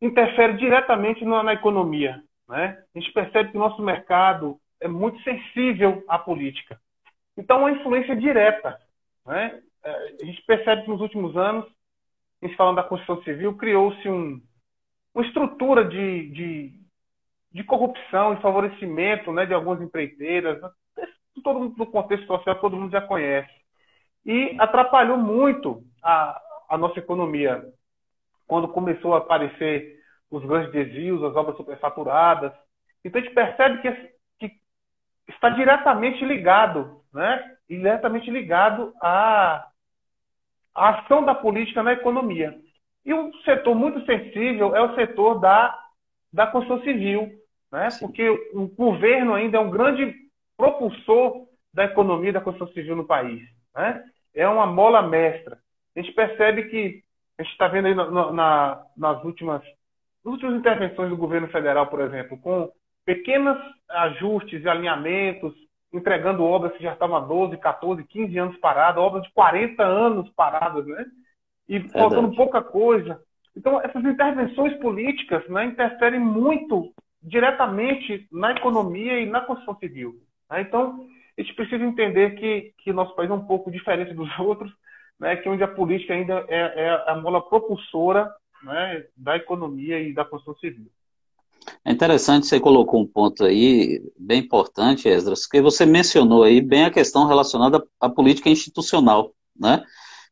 [0.02, 2.24] interfere diretamente na, na economia.
[2.48, 2.82] Né?
[2.96, 6.80] A gente percebe que o nosso mercado é muito sensível à política.
[7.36, 8.80] Então, uma influência direta.
[9.26, 9.62] Né?
[9.84, 11.66] É, a gente percebe que nos últimos anos,
[12.42, 14.42] a gente falando da Constituição Civil, criou-se um,
[15.16, 16.74] uma estrutura de, de,
[17.54, 20.60] de, corrupção e favorecimento né, de algumas empreiteiras.
[21.42, 23.52] Todo mundo, no contexto social, todo mundo já conhece.
[24.26, 27.64] E atrapalhou muito a, a nossa economia.
[28.46, 29.96] Quando começou a aparecer
[30.30, 32.52] os grandes desvios, as obras superfaturadas.
[33.04, 33.92] Então a gente percebe que,
[34.40, 34.60] que
[35.30, 37.56] está diretamente ligado, né?
[37.70, 39.68] diretamente ligado à,
[40.74, 42.60] à ação da política na economia.
[43.06, 45.78] E um setor muito sensível é o setor da,
[46.34, 47.32] da construção civil,
[47.72, 47.90] né?
[48.00, 50.14] porque o governo ainda é um grande
[50.58, 53.42] propulsor da economia da construção civil no país.
[53.76, 54.04] Né?
[54.34, 55.60] É uma mola mestra.
[55.96, 57.04] A gente percebe que,
[57.38, 59.62] a gente está vendo aí na, na, nas últimas,
[60.24, 62.72] nas últimas intervenções do governo federal, por exemplo, com
[63.06, 63.58] pequenos
[63.90, 65.54] ajustes e alinhamentos,
[65.94, 70.30] entregando obras que já estavam há 12, 14, 15 anos paradas, obras de 40 anos
[70.32, 71.06] paradas, né?
[71.68, 73.20] E faltando pouca coisa.
[73.56, 80.16] Então, essas intervenções políticas né, interferem muito diretamente na economia e na construção civil.
[80.50, 80.62] Né?
[80.62, 81.08] Então,
[81.38, 84.72] a gente precisa entender que, que nosso país é um pouco diferente dos outros,
[85.20, 88.30] né, que onde a política ainda é, é a mola propulsora
[88.64, 90.88] né, da economia e da construção civil.
[91.84, 96.86] É interessante, você colocou um ponto aí bem importante, Esdras, que você mencionou aí bem
[96.86, 99.84] a questão relacionada à política institucional, né?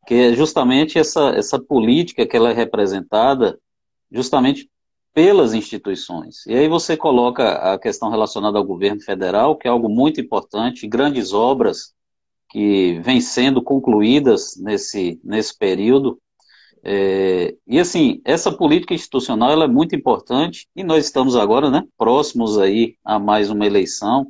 [0.07, 3.59] Que é justamente essa, essa política que ela é representada
[4.11, 4.69] justamente
[5.13, 6.45] pelas instituições.
[6.47, 10.87] E aí você coloca a questão relacionada ao governo federal, que é algo muito importante,
[10.87, 11.93] grandes obras
[12.49, 16.19] que vêm sendo concluídas nesse, nesse período,
[16.85, 21.83] é, e assim, essa política institucional ela é muito importante e nós estamos agora, né,
[21.97, 24.27] próximos aí a mais uma eleição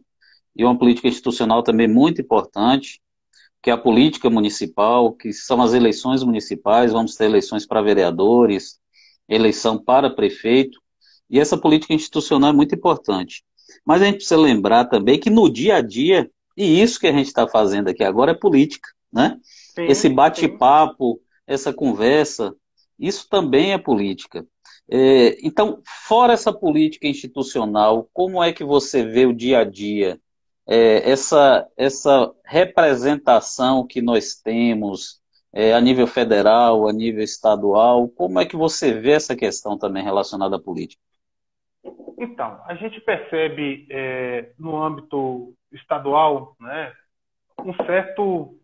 [0.55, 3.01] e uma política institucional também muito importante,
[3.63, 8.77] que é a política municipal, que são as eleições municipais, vamos ter eleições para vereadores,
[9.27, 10.81] eleição para prefeito,
[11.29, 13.41] e essa política institucional é muito importante.
[13.85, 17.11] Mas a gente precisa lembrar também que no dia a dia, e isso que a
[17.13, 19.39] gente está fazendo aqui agora é política, né?
[19.41, 22.53] Sim, Esse bate-papo, essa conversa,
[22.99, 24.45] isso também é política.
[24.89, 30.19] É, então, fora essa política institucional, como é que você vê o dia a dia?
[30.67, 35.21] É, essa, essa representação que nós temos
[35.53, 40.03] é, a nível federal, a nível estadual, como é que você vê essa questão também
[40.03, 41.01] relacionada à política?
[42.17, 46.93] Então, a gente percebe é, no âmbito estadual né,
[47.59, 48.57] um certo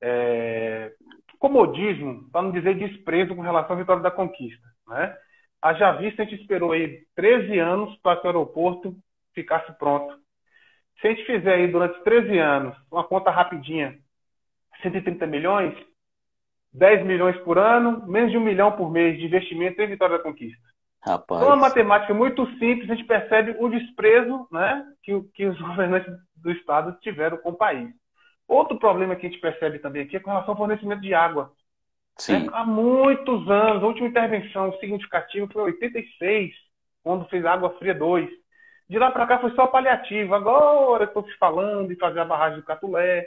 [0.00, 0.92] é,
[1.38, 4.66] comodismo, para não dizer desprezo com relação à vitória da conquista.
[4.86, 5.16] Né?
[5.62, 8.96] Haja vista, a gente esperou aí 13 anos para que o aeroporto
[9.34, 10.14] ficasse pronto.
[11.00, 13.98] Se a gente fizer aí durante 13 anos, uma conta rapidinha,
[14.82, 15.74] 130 milhões,
[16.72, 20.22] 10 milhões por ano, menos de um milhão por mês de investimento em Vitória da
[20.22, 20.60] Conquista.
[21.02, 21.40] Rapaz.
[21.40, 26.12] Então, uma matemática muito simples, a gente percebe o desprezo né, que, que os governantes
[26.36, 27.90] do Estado tiveram com o país.
[28.46, 31.52] Outro problema que a gente percebe também aqui é com relação ao fornecimento de água.
[32.18, 32.48] Sim.
[32.52, 36.52] Há muitos anos, a última intervenção significativa foi em 86,
[37.02, 38.28] quando fez Água Fria 2.
[38.90, 40.34] De lá para cá foi só paliativo.
[40.34, 43.24] Agora estou se falando em fazer a barragem do Catulé.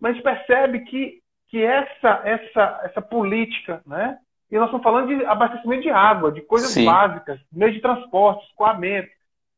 [0.00, 4.18] Mas a gente percebe que, que essa, essa, essa política, né?
[4.50, 6.84] E nós estamos falando de abastecimento de água, de coisas Sim.
[6.84, 9.08] básicas, meio de transporte, escoamento,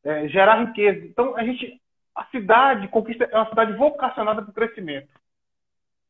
[0.05, 1.03] é, gerar riqueza.
[1.07, 1.81] Então, a gente
[2.13, 5.09] a cidade Conquista é uma cidade vocacionada para o crescimento.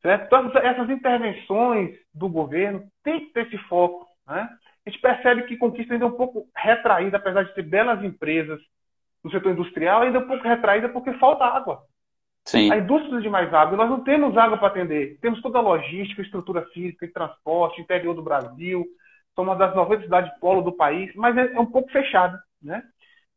[0.02, 0.26] Certo?
[0.26, 4.06] Então, essas intervenções do governo têm que ter esse foco.
[4.26, 4.46] Né?
[4.86, 8.60] A gente percebe que Conquista ainda é um pouco retraída, apesar de ter belas empresas
[9.28, 11.82] no setor industrial, ainda é um pouco retraída porque falta água.
[12.44, 12.72] Sim.
[12.72, 13.76] A indústria precisa de mais água.
[13.76, 15.18] Nós não temos água para atender.
[15.20, 18.86] Temos toda a logística, estrutura física e transporte, interior do Brasil.
[19.36, 22.40] Somos uma das 90 cidades polo do país, mas é, é um pouco fechada.
[22.62, 22.82] Né?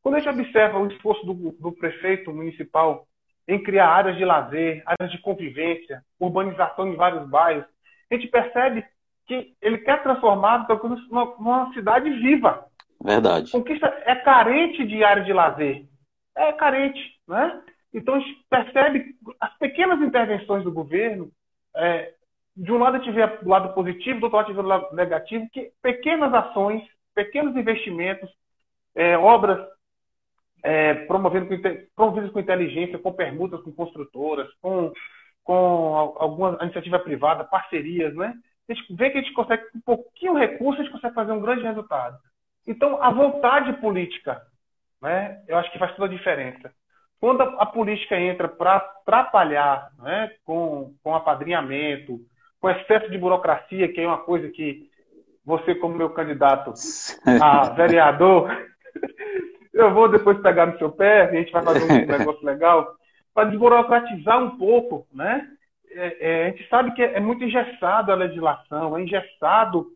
[0.01, 3.05] Quando a gente observa o esforço do, do prefeito municipal
[3.47, 7.65] em criar áreas de lazer, áreas de convivência, urbanização em vários bairros,
[8.09, 8.85] a gente percebe
[9.27, 10.65] que ele quer transformar
[11.09, 12.65] numa, numa cidade viva.
[13.03, 13.51] Verdade.
[13.51, 15.85] Conquista é carente de área de lazer.
[16.35, 17.61] É carente, né?
[17.93, 21.31] Então a gente percebe as pequenas intervenções do governo.
[21.75, 22.13] É,
[22.55, 24.61] de um lado a gente vê o lado positivo, do outro lado a gente vê
[24.61, 26.83] o lado negativo, que pequenas ações,
[27.13, 28.29] pequenos investimentos
[28.95, 29.59] é, obras
[30.63, 31.57] é, promovendo com,
[31.95, 34.91] promovidas com inteligência, com permutas com construtoras, com,
[35.43, 38.33] com alguma iniciativa privada, parcerias, né?
[38.69, 41.31] A gente vê que a gente consegue, com um pouquinho recurso, a gente consegue fazer
[41.31, 42.17] um grande resultado.
[42.67, 44.41] Então, a vontade política,
[45.01, 45.41] né?
[45.47, 46.71] Eu acho que faz toda a diferença.
[47.19, 50.31] Quando a, a política entra para atrapalhar, né?
[50.45, 52.19] Com, com apadrinhamento,
[52.59, 54.89] com excesso de burocracia, que é uma coisa que
[55.43, 56.73] você, como meu candidato
[57.41, 58.55] a vereador,
[59.73, 62.95] eu vou depois pegar no seu pé, a gente vai fazer um negócio legal,
[63.33, 65.47] para desburocratizar um pouco, né?
[65.93, 69.87] É, é, a gente sabe que é, muito engessado a legislação, é engessado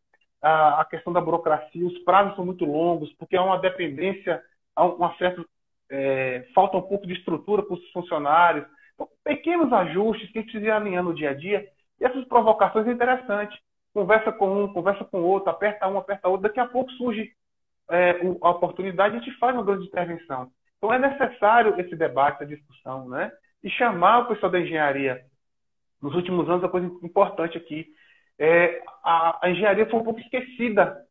[0.46, 4.42] a, questão da burocracia, os prazos são muito longos, porque há uma dependência,
[4.76, 5.44] há uma certa.
[5.90, 8.66] É, falta um pouco de estrutura para os funcionários.
[8.94, 11.68] Então, pequenos ajustes que a gente precisa ir alinhando no dia a dia,
[12.00, 13.60] e essas provocações é interessante.
[13.94, 17.32] Conversa com um, conversa com outro, aperta um, aperta outro, daqui a pouco surge
[17.90, 20.52] é, a oportunidade, a gente faz uma grande intervenção.
[20.78, 23.32] Então é necessário esse debate, essa discussão, né?
[23.64, 25.24] E chamar o pessoal da engenharia.
[26.02, 27.88] Nos últimos anos, a coisa importante aqui
[28.40, 31.06] é a, a engenharia foi um pouco esquecida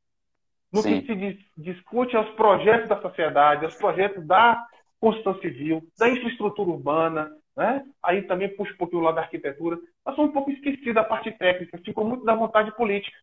[0.72, 1.00] no Sim.
[1.00, 4.66] que se dis, discute aos projetos da sociedade, aos projetos da
[5.00, 7.84] construção civil, da infraestrutura urbana, né?
[8.02, 9.78] Aí também puxa um pouquinho o lado da arquitetura.
[10.04, 13.16] Mas foi um pouco esquecida a parte técnica, ficou muito da vontade política.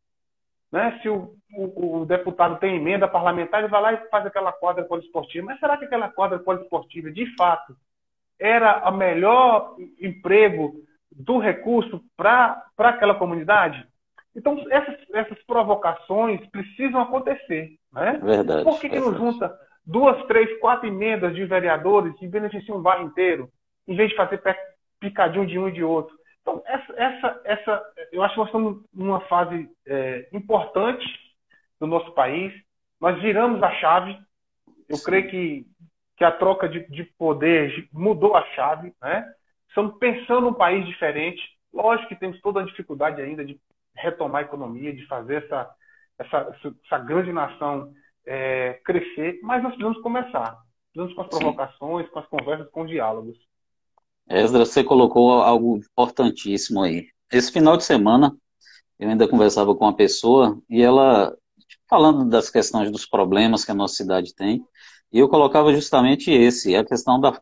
[0.72, 0.98] Né?
[1.02, 4.86] Se o, o, o, deputado tem emenda parlamentar, ele vai lá e faz aquela quadra
[4.86, 5.48] poliesportiva.
[5.48, 7.76] Mas será que aquela quadra poliesportiva, de fato,
[8.40, 10.82] era o melhor emprego
[11.12, 13.86] do recurso para aquela comunidade?
[14.36, 17.72] Então, essas, essas provocações precisam acontecer.
[17.92, 18.20] Né?
[18.24, 18.64] Verdade.
[18.64, 19.54] Por que, que não junta
[19.86, 23.50] duas, três, quatro emendas de vereadores e beneficia um bairro inteiro,
[23.88, 24.42] em vez de fazer
[25.00, 26.16] picadinho de um e de outro?
[26.42, 31.06] Então, essa, essa, essa, eu acho que nós estamos numa fase é, importante
[31.80, 32.54] do nosso país.
[33.00, 34.18] Nós viramos a chave.
[34.88, 35.06] Eu Sim.
[35.06, 35.66] creio que,
[36.18, 38.94] que a troca de, de poder mudou a chave.
[39.02, 39.34] Né?
[39.68, 41.42] Estamos pensando um país diferente.
[41.74, 43.60] Lógico que temos toda a dificuldade ainda de
[43.96, 45.70] retomar a economia, de fazer essa,
[46.20, 47.94] essa, essa grande nação
[48.26, 50.58] é, crescer, mas nós precisamos começar.
[50.94, 52.12] Precisamos com as provocações, Sim.
[52.12, 53.38] com as conversas, com os diálogos.
[54.30, 57.08] Esdra, você colocou algo importantíssimo aí.
[57.32, 58.36] Esse final de semana,
[59.00, 61.36] eu ainda conversava com uma pessoa e ela,
[61.90, 64.64] falando das questões dos problemas que a nossa cidade tem,
[65.12, 67.42] e eu colocava justamente esse, a questão da,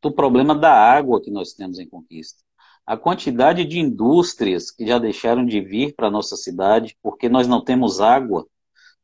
[0.00, 2.42] do problema da água que nós temos em Conquista.
[2.88, 7.46] A quantidade de indústrias que já deixaram de vir para a nossa cidade porque nós
[7.46, 8.46] não temos água.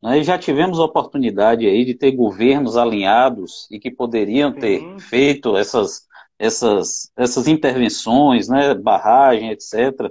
[0.00, 4.98] Nós já tivemos oportunidade aí de ter governos alinhados e que poderiam ter Sim.
[4.98, 6.06] feito essas
[6.38, 10.10] essas, essas intervenções, né, barragem, etc.,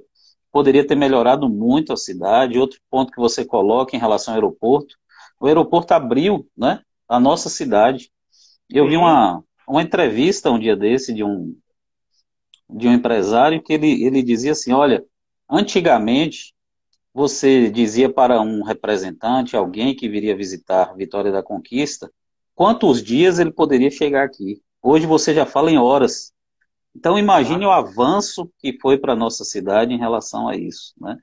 [0.51, 2.59] poderia ter melhorado muito a cidade.
[2.59, 4.95] Outro ponto que você coloca em relação ao aeroporto,
[5.39, 8.11] o aeroporto abriu né, a nossa cidade.
[8.69, 11.56] Eu vi uma, uma entrevista um dia desse de um,
[12.69, 15.03] de um empresário que ele, ele dizia assim, olha,
[15.49, 16.53] antigamente
[17.14, 22.11] você dizia para um representante, alguém que viria visitar Vitória da Conquista,
[22.56, 24.61] quantos dias ele poderia chegar aqui.
[24.81, 26.34] Hoje você já fala em horas.
[26.95, 27.69] Então imagine ah.
[27.69, 30.94] o avanço que foi para a nossa cidade em relação a isso.
[30.99, 31.18] Né?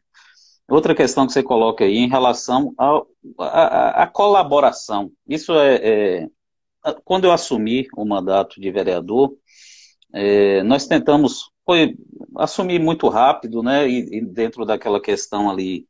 [0.68, 2.72] Outra questão que você coloca aí em relação
[3.38, 5.10] à colaboração.
[5.26, 6.28] Isso é, é,
[7.04, 9.34] Quando eu assumi o mandato de vereador,
[10.12, 11.96] é, nós tentamos foi,
[12.36, 13.88] assumir muito rápido, né?
[13.88, 15.86] E, e dentro daquela questão ali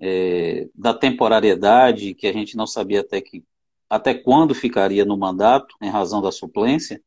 [0.00, 3.44] é, da temporariedade, que a gente não sabia até que
[3.90, 7.00] até quando ficaria no mandato, em razão da suplência,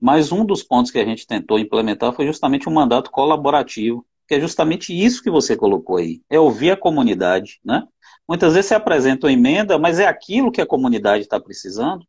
[0.00, 4.34] mas um dos pontos que a gente tentou implementar foi justamente um mandato colaborativo, que
[4.34, 7.86] é justamente isso que você colocou aí, é ouvir a comunidade, né?
[8.28, 12.06] Muitas vezes você apresenta uma emenda, mas é aquilo que a comunidade está precisando.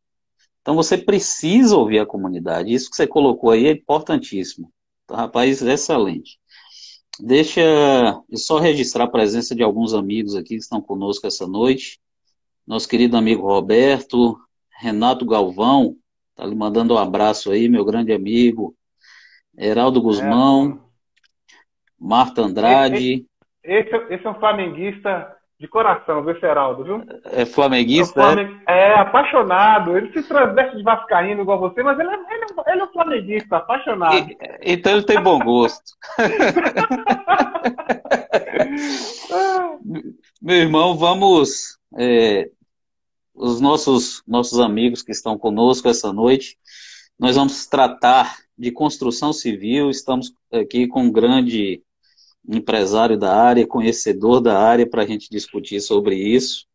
[0.66, 2.74] Então você precisa ouvir a comunidade.
[2.74, 4.72] Isso que você colocou aí é importantíssimo.
[5.04, 6.40] Então, rapaz, excelente.
[7.20, 12.00] Deixa eu só registrar a presença de alguns amigos aqui que estão conosco essa noite.
[12.66, 14.40] Nosso querido amigo Roberto,
[14.80, 15.96] Renato Galvão,
[16.36, 18.76] Tá lhe mandando um abraço aí, meu grande amigo.
[19.58, 21.56] Heraldo Guzmão, é,
[21.98, 23.26] Marta Andrade.
[23.64, 27.04] Esse, esse, esse, é um flamenguista de coração, viu, Heraldo, viu?
[27.26, 28.22] É flamenguista?
[28.22, 28.90] É, é?
[28.90, 29.98] é, apaixonado.
[29.98, 32.92] Ele se transveste de vascaíno igual você, mas ele é, ele é, ele é um
[32.92, 34.16] flamenguista, apaixonado.
[34.16, 35.94] E, então ele tem bom gosto.
[40.42, 42.50] Meu irmão, vamos é,
[43.34, 46.58] os nossos, nossos amigos que estão conosco essa noite.
[47.18, 51.82] Nós vamos tratar de construção civil, estamos aqui com um grande
[52.48, 56.66] empresário da área, conhecedor da área, para a gente discutir sobre isso.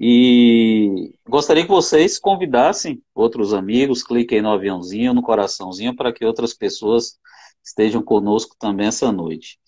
[0.00, 6.54] E gostaria que vocês convidassem outros amigos, cliquem no aviãozinho, no coraçãozinho, para que outras
[6.54, 7.18] pessoas
[7.64, 9.58] estejam conosco também essa noite.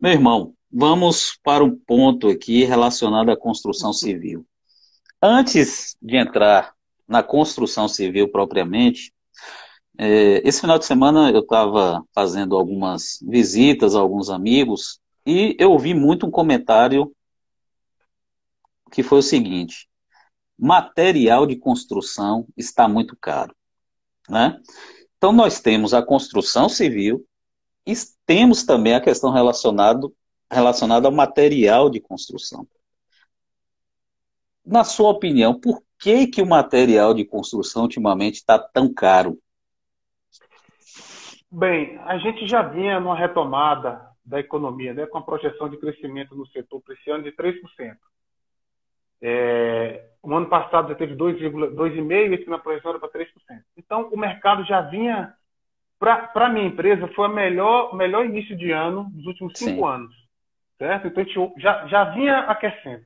[0.00, 4.46] Meu irmão, vamos para um ponto aqui relacionado à construção civil.
[5.20, 6.72] Antes de entrar
[7.08, 9.12] na construção civil propriamente,
[9.98, 15.72] é, esse final de semana eu estava fazendo algumas visitas a alguns amigos e eu
[15.72, 17.14] ouvi muito um comentário
[18.90, 19.88] que foi o seguinte:
[20.58, 23.54] material de construção está muito caro.
[24.28, 24.60] Né?
[25.16, 27.26] Então, nós temos a construção civil
[27.86, 27.92] e
[28.26, 30.14] temos também a questão relacionado,
[30.50, 32.66] relacionada ao material de construção.
[34.64, 39.38] Na sua opinião, por que, que o material de construção ultimamente está tão caro?
[41.50, 46.36] Bem, a gente já vinha numa retomada da economia, né, com a projeção de crescimento
[46.36, 47.96] no setor para esse ano de 3%.
[49.22, 53.26] É, o ano passado já teve 2,5% e esse na projeção era para 3%.
[53.76, 55.34] Então, o mercado já vinha,
[55.98, 59.84] para a minha empresa, foi o melhor, melhor início de ano dos últimos cinco Sim.
[59.84, 60.14] anos.
[60.78, 61.08] Certo?
[61.08, 63.04] Então, a gente já, já vinha aquecendo.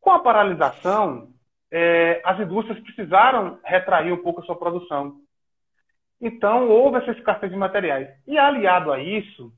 [0.00, 1.32] Com a paralisação,
[1.70, 5.23] é, as indústrias precisaram retrair um pouco a sua produção.
[6.20, 8.08] Então, houve essa escassez de materiais.
[8.26, 9.52] E aliado a isso,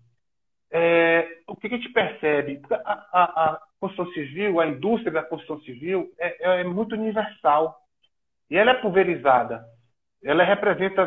[0.70, 2.60] é, o que a gente percebe?
[2.70, 7.78] A, a, a, construção civil, a indústria da construção civil, é, é muito universal.
[8.50, 9.64] E ela é pulverizada.
[10.24, 11.06] Ela representa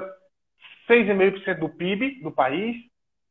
[0.87, 2.75] 6,5% do PIB do país,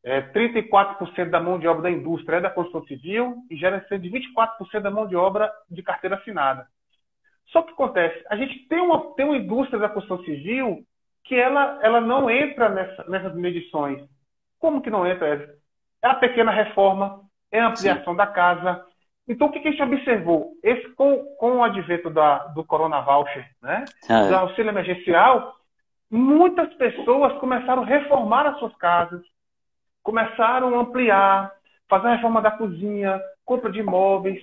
[0.04, 3.98] é, 34% da mão de obra da indústria é da construção civil e gera cerca
[3.98, 6.66] de 24% da mão de obra de carteira assinada.
[7.48, 10.84] Só que acontece, a gente tem uma, tem uma indústria da construção civil
[11.28, 14.02] que ela, ela não entra nessa, nessas medições.
[14.58, 15.54] Como que não entra?
[16.02, 17.20] É a pequena reforma,
[17.52, 18.16] é a ampliação Sim.
[18.16, 18.82] da casa.
[19.28, 20.52] Então, o que, que a gente observou?
[20.64, 23.84] Esse, com, com o advento da, do Corona Voucher, né?
[24.08, 24.28] Ah, é.
[24.28, 25.54] do auxílio emergencial,
[26.10, 29.22] muitas pessoas começaram a reformar as suas casas,
[30.02, 31.52] começaram a ampliar,
[31.90, 34.42] fazer a reforma da cozinha, compra de imóveis.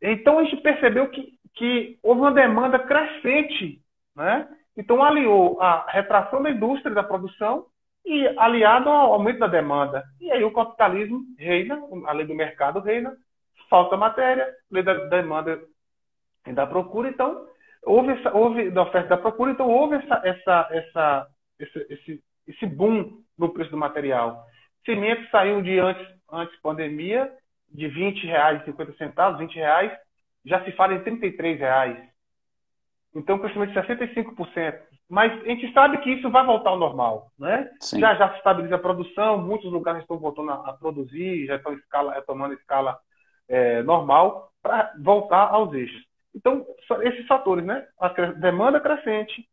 [0.00, 3.78] Então, a gente percebeu que, que houve uma demanda crescente,
[4.16, 4.48] né?
[4.76, 7.66] Então, aliou a retração da indústria da produção
[8.04, 10.04] e aliado ao aumento da demanda.
[10.20, 13.16] E aí o capitalismo reina, a lei do mercado reina,
[13.70, 15.60] falta matéria, lei da demanda
[16.46, 17.46] e da procura, então
[17.82, 21.26] houve, essa, houve da oferta e da procura, então houve essa, essa, essa,
[21.58, 24.44] esse, esse, esse boom no preço do material.
[24.84, 27.30] Cimento saiu de antes, antes pandemia,
[27.70, 29.92] de 20 reais e 50 centavos, 20 reais,
[30.44, 32.13] já se fala em 33 reais.
[33.14, 34.80] Então, crescimento de 65%.
[35.08, 37.70] Mas a gente sabe que isso vai voltar ao normal, né?
[37.96, 41.74] Já já se estabiliza a produção, muitos lugares estão voltando a, a produzir, já estão
[41.74, 42.98] escala, retomando a escala
[43.48, 46.02] é, normal para voltar aos eixos.
[46.34, 46.66] Então,
[47.02, 47.86] esses fatores, né?
[48.00, 49.46] A demanda crescente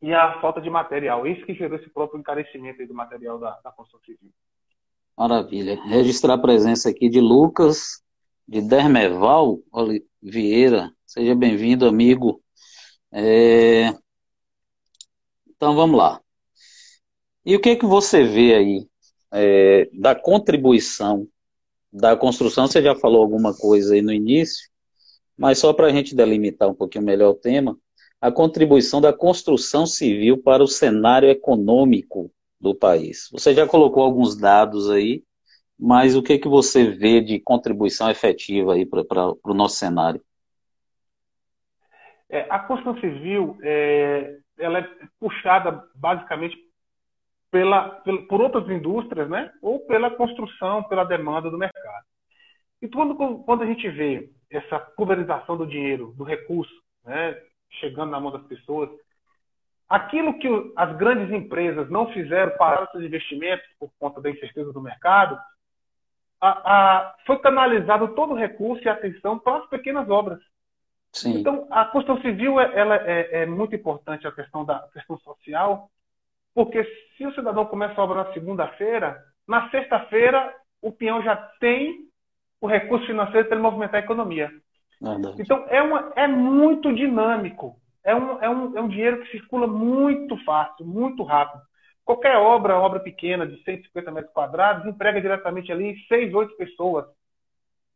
[0.00, 1.26] e a falta de material.
[1.26, 4.32] Isso que gerou esse próprio encarecimento do material da, da construção civil.
[5.16, 5.80] Maravilha.
[5.84, 8.02] Registrar a presença aqui de Lucas,
[8.48, 9.58] de Dermeval
[10.20, 10.90] Vieira.
[11.06, 12.42] Seja bem-vindo, amigo.
[13.12, 13.94] É...
[15.48, 16.20] Então vamos lá.
[17.44, 18.88] E o que é que você vê aí
[19.32, 21.28] é, da contribuição
[21.92, 22.66] da construção?
[22.66, 24.68] Você já falou alguma coisa aí no início,
[25.36, 27.76] mas só para a gente delimitar um pouquinho melhor o tema,
[28.20, 32.30] a contribuição da construção civil para o cenário econômico
[32.60, 33.28] do país.
[33.32, 35.24] Você já colocou alguns dados aí,
[35.76, 40.22] mas o que é que você vê de contribuição efetiva aí para o nosso cenário?
[42.32, 44.88] É, a construção civil é, ela é
[45.20, 46.56] puxada basicamente
[47.50, 49.52] pela, pela, por outras indústrias, né?
[49.60, 52.06] ou pela construção, pela demanda do mercado.
[52.80, 53.14] E quando,
[53.44, 56.72] quando a gente vê essa pulverização do dinheiro, do recurso,
[57.04, 57.38] né?
[57.72, 58.88] chegando na mão das pessoas,
[59.86, 64.80] aquilo que as grandes empresas não fizeram para seus investimentos por conta da incerteza do
[64.80, 65.38] mercado,
[66.40, 70.40] a, a, foi canalizado todo o recurso e atenção para as pequenas obras.
[71.12, 71.40] Sim.
[71.40, 75.90] Então, a construção civil é, ela é, é, muito importante, a questão da questão social,
[76.54, 76.84] porque
[77.16, 82.08] se o cidadão começa a obra na segunda-feira, na sexta-feira o peão já tem
[82.60, 84.50] o recurso financeiro para ele movimentar a economia.
[85.00, 85.42] Verdade.
[85.42, 87.76] Então, é, uma, é muito dinâmico.
[88.04, 91.62] É um, é, um, é um dinheiro que circula muito fácil, muito rápido.
[92.04, 97.06] Qualquer obra, obra pequena de 150 metros quadrados, emprega diretamente ali seis, oito pessoas.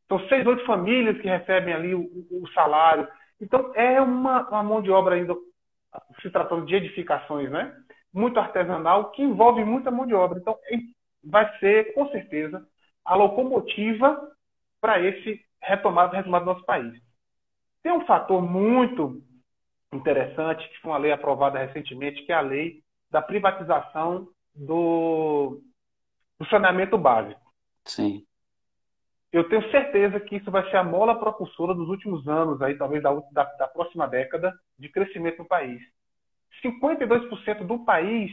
[0.09, 3.09] São seis, oito famílias que recebem ali o, o salário.
[3.41, 5.35] Então, é uma, uma, mão de obra ainda,
[6.23, 7.75] se tratando de edificações, né?
[8.13, 10.39] Muito artesanal, que envolve muita mão de obra.
[10.39, 10.57] Então,
[11.25, 12.67] vai ser, com certeza,
[13.05, 14.33] a locomotiva
[14.81, 16.95] para esse retomado, retomado do nosso país.
[17.83, 19.23] Tem um fator muito
[19.93, 25.61] interessante, que foi uma lei aprovada recentemente, que é a lei da privatização do,
[26.39, 27.41] do saneamento básico.
[27.85, 28.26] Sim.
[29.33, 33.03] Eu tenho certeza que isso vai ser a mola propulsora dos últimos anos, aí talvez
[33.03, 35.81] da, da, da próxima década, de crescimento no país.
[36.63, 38.31] 52% do país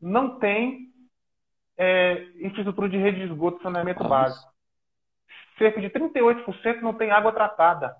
[0.00, 0.92] não tem
[1.76, 4.50] é, infraestrutura de rede de esgoto e saneamento básico.
[5.58, 7.96] Cerca de 38% não tem água tratada.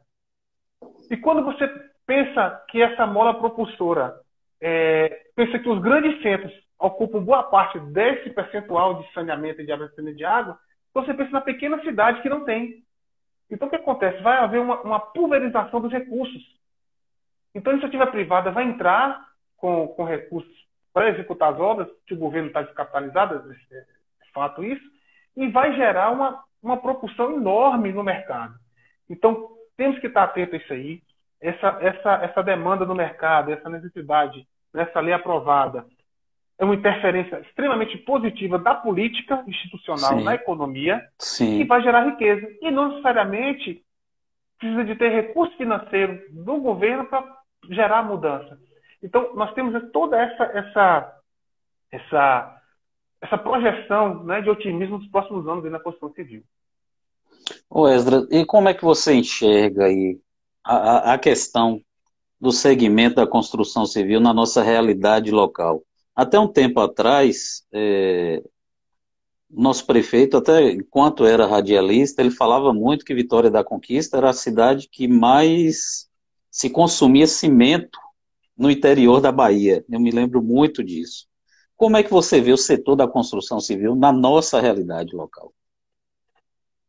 [1.10, 1.66] E quando você
[2.06, 4.14] pensa que essa mola propulsora,
[4.60, 9.72] é, pensa que os grandes centros ocupam boa parte desse percentual de saneamento e de
[9.72, 10.58] abastecimento de água,
[10.96, 12.82] você pensa na pequena cidade que não tem.
[13.50, 14.22] Então, o que acontece?
[14.22, 16.42] Vai haver uma, uma pulverização dos recursos.
[17.54, 20.54] Então, a iniciativa privada vai entrar com, com recursos
[20.92, 23.84] para executar as obras, que o governo está descapitalizado, é, é
[24.32, 24.84] fato isso,
[25.36, 28.54] e vai gerar uma, uma propulsão enorme no mercado.
[29.08, 31.02] Então, temos que estar atentos a isso aí.
[31.38, 35.84] Essa, essa, essa demanda no mercado, essa necessidade, essa lei aprovada,
[36.58, 40.24] é uma interferência extremamente positiva da política institucional Sim.
[40.24, 41.60] na economia Sim.
[41.60, 42.48] e vai gerar riqueza.
[42.62, 43.84] E não necessariamente
[44.58, 47.24] precisa de ter recurso financeiro do governo para
[47.68, 48.58] gerar mudança.
[49.02, 51.20] Então, nós temos toda essa, essa,
[51.92, 52.62] essa,
[53.20, 56.42] essa projeção né, de otimismo nos próximos anos na construção civil.
[57.68, 60.18] Ô Esdra, e como é que você enxerga aí
[60.64, 61.80] a, a questão
[62.40, 65.82] do segmento da construção civil na nossa realidade local?
[66.16, 68.42] Até um tempo atrás, é,
[69.50, 74.32] nosso prefeito, até enquanto era radialista, ele falava muito que Vitória da Conquista era a
[74.32, 76.10] cidade que mais
[76.50, 77.98] se consumia cimento
[78.56, 79.84] no interior da Bahia.
[79.90, 81.28] Eu me lembro muito disso.
[81.76, 85.52] Como é que você vê o setor da construção civil na nossa realidade local?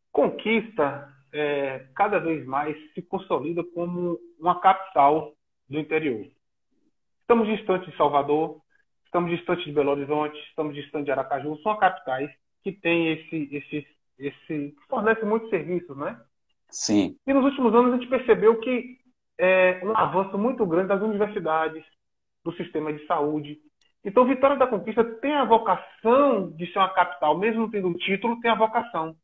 [0.10, 5.34] Conquista é, cada vez mais se consolida como uma capital
[5.70, 6.26] do interior.
[7.22, 8.62] Estamos distantes de Salvador,
[9.08, 12.30] estamos distantes de Belo Horizonte, estamos distantes de Aracaju, são capitais
[12.64, 13.88] que têm esse, esse,
[14.20, 16.20] esse fornece muitos serviços, né?
[16.70, 17.18] Sim.
[17.26, 18.98] E nos últimos anos a gente percebeu que
[19.40, 21.84] é, um avanço muito grande das universidades,
[22.44, 23.58] do sistema de saúde.
[24.04, 27.98] Então, Vitória da Conquista tem a vocação de ser uma capital, mesmo não tendo o
[27.98, 29.16] título, tem a vocação.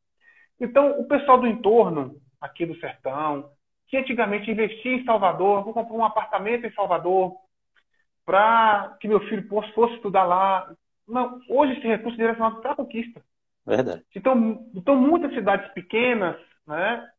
[0.60, 3.50] Então, o pessoal do entorno, aqui do sertão,
[3.88, 7.36] que antigamente investia em Salvador, vou comprar um apartamento em Salvador
[8.26, 10.74] para que meu filho fosse estudar lá.
[11.08, 13.22] Não, hoje esse recurso é direcionado para a conquista.
[13.66, 14.04] Verdade.
[14.16, 16.38] Então, então muitas cidades pequenas
[16.68, 17.10] né,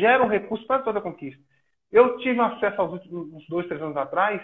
[0.00, 1.42] geram recursos para toda a conquista.
[1.90, 4.40] Eu tive acesso aos últimos dois, três anos atrás,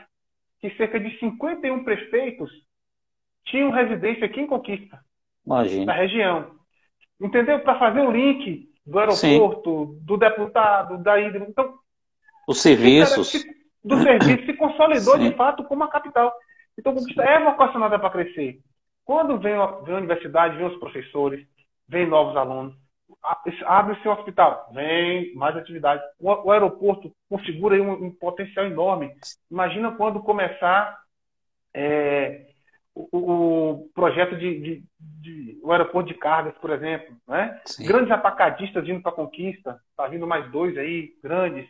[0.60, 2.50] que cerca de 51 prefeitos
[3.44, 5.00] tinham residência aqui em Conquista,
[5.46, 5.86] Imagina.
[5.86, 6.58] na região.
[7.20, 7.60] Entendeu?
[7.60, 10.04] Para fazer o link do aeroporto, Sim.
[10.04, 11.46] do deputado, da hidro.
[11.48, 11.78] Então,
[12.46, 13.32] os serviços.
[13.84, 15.30] Do serviço se consolidou Sim.
[15.30, 16.32] de fato como a capital.
[16.78, 18.60] Então, Conquista é vocacionada para crescer.
[19.04, 21.46] Quando vem, vem a universidade, vem os professores,
[21.88, 22.74] vem novos alunos,
[23.64, 26.02] abre-se um hospital, vem mais atividade.
[26.20, 29.10] O, o aeroporto configura um, um, potencial enorme.
[29.50, 30.98] Imagina quando começar
[31.74, 32.46] é,
[32.94, 37.60] o, o, projeto de, de, de, o aeroporto de cargas, por exemplo, né?
[37.80, 41.68] Grandes apacadistas vindo para a conquista, está vindo mais dois aí grandes.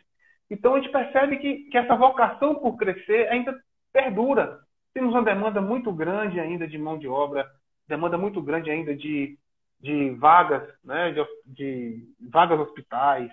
[0.49, 3.57] Então a gente percebe que, que essa vocação por crescer ainda
[3.93, 4.59] perdura.
[4.93, 7.47] Temos uma demanda muito grande ainda de mão de obra,
[7.87, 9.37] demanda muito grande ainda de
[9.79, 13.31] de vagas, né, de, de vagas hospitais,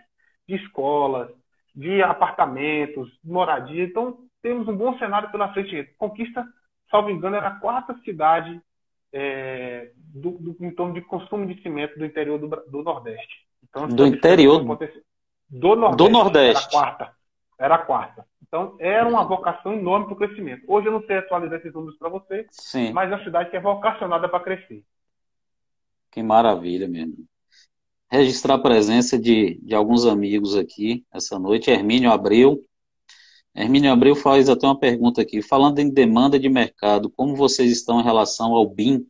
[0.48, 1.28] de escolas,
[1.74, 3.84] de apartamentos, de moradia.
[3.84, 5.92] Então, temos um bom cenário pela frente.
[5.98, 6.46] Conquista,
[6.90, 8.60] salvo engano, era a quarta cidade
[9.12, 13.44] é, do, do, em torno de consumo de cimento do interior do, do Nordeste.
[13.68, 14.64] Então, do interior?
[15.48, 15.96] Do Nordeste.
[15.96, 16.76] Do Nordeste.
[16.76, 17.16] Era a quarta.
[17.58, 18.26] Era a quarta.
[18.46, 20.62] Então, era uma vocação enorme para o crescimento.
[20.68, 22.92] Hoje eu não sei atualizar esses números para você, Sim.
[22.92, 24.84] mas é uma cidade que é vocacionada para crescer.
[26.10, 27.26] Que maravilha mesmo.
[28.10, 31.70] Registrar a presença de, de alguns amigos aqui essa noite.
[31.70, 32.64] Hermínio Abreu.
[33.54, 35.42] Hermínio Abreu faz até uma pergunta aqui.
[35.42, 39.06] Falando em demanda de mercado, como vocês estão em relação ao BIM?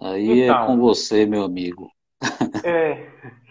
[0.00, 1.92] Aí é então, é com você, meu amigo.
[2.64, 3.10] É,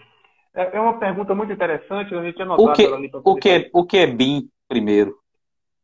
[0.54, 2.14] é, é uma pergunta muito interessante.
[2.14, 5.16] A gente o que, ali o que, o que é BIM, primeiro?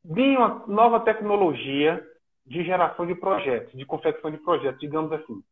[0.04, 2.02] BIM é uma nova tecnologia
[2.46, 5.42] de geração de projetos, de confecção de projetos, digamos assim.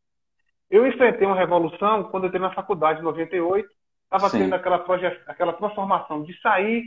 [0.70, 3.68] Eu enfrentei uma revolução quando eu entrei na faculdade em 98,
[4.04, 4.84] estava tendo aquela,
[5.26, 6.84] aquela transformação de sair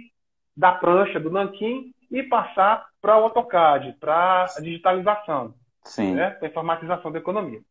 [0.58, 5.54] da prancha, do nanquim, e passar para o AutoCAD, para a digitalização,
[5.84, 6.16] Sim.
[6.16, 7.62] Né, para a informatização da economia.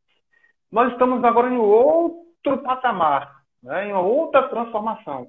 [0.70, 5.28] Nós estamos agora em outro patamar, né, em uma outra transformação.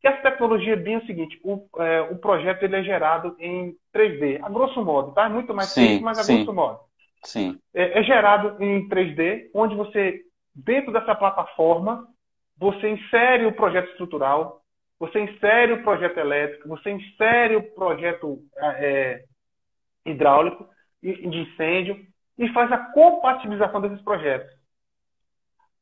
[0.00, 4.38] Que essa tecnologia é o seguinte, o, é, o projeto ele é gerado em 3D,
[4.42, 5.26] a grosso modo, tá?
[5.26, 6.36] É muito mais sim, simples, mas a sim.
[6.36, 6.80] grosso modo.
[7.24, 7.58] Sim.
[7.74, 10.20] É, é gerado em 3D, onde você,
[10.54, 12.06] dentro dessa plataforma,
[12.56, 14.62] você insere o projeto estrutural,
[14.98, 19.24] você insere o projeto elétrico, você insere o projeto é,
[20.04, 20.68] hidráulico
[21.02, 22.04] de incêndio
[22.36, 24.57] e faz a compatibilização desses projetos.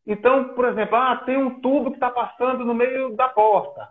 [0.06, 3.88] Então, por exemplo, ah, tem um tubo que está passando no meio da porta.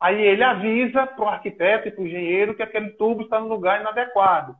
[0.00, 3.46] Aí ele avisa para o arquiteto e para o engenheiro que aquele tubo está no
[3.46, 4.56] lugar inadequado.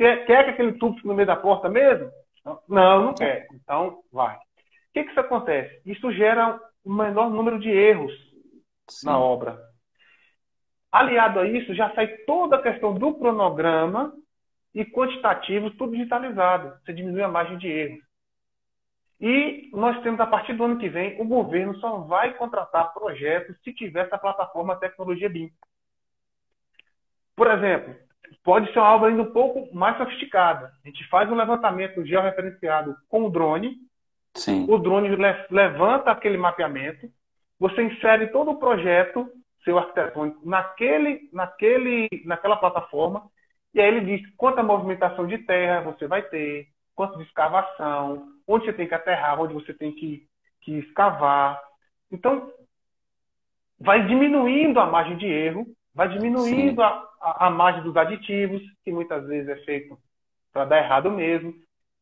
[0.00, 2.10] É, quer que aquele tubo fique no meio da porta mesmo?
[2.68, 3.46] Não, não quer.
[3.52, 4.34] Então, vai.
[4.34, 4.38] O
[4.92, 5.80] que, que isso acontece?
[5.86, 8.12] Isso gera um menor número de erros
[8.88, 9.06] Sim.
[9.06, 9.60] na obra.
[10.90, 14.12] Aliado a isso, já sai toda a questão do cronograma
[14.74, 16.76] e quantitativo, tudo digitalizado.
[16.80, 17.98] Você diminui a margem de erro.
[19.20, 23.56] E nós temos, a partir do ano que vem, o governo só vai contratar projetos
[23.62, 25.50] se tiver essa plataforma Tecnologia BIM.
[27.36, 27.94] Por exemplo,
[28.42, 30.72] pode ser uma obra ainda um pouco mais sofisticada.
[30.82, 33.76] A gente faz um levantamento georreferenciado com o drone.
[34.34, 34.66] Sim.
[34.70, 35.08] O drone
[35.50, 37.10] levanta aquele mapeamento.
[37.58, 39.30] Você insere todo o projeto
[39.64, 43.28] seu arquitetônico naquele, naquele, naquela plataforma.
[43.74, 48.66] E aí ele diz quanta movimentação de terra você vai ter, quanto de escavação, onde
[48.66, 50.26] você tem que aterrar, onde você tem que,
[50.60, 51.60] que escavar.
[52.10, 52.52] Então,
[53.78, 58.92] vai diminuindo a margem de erro, vai diminuindo a, a, a, margem dos aditivos, que
[58.92, 59.98] muitas vezes é feito
[60.52, 61.54] para dar errado mesmo.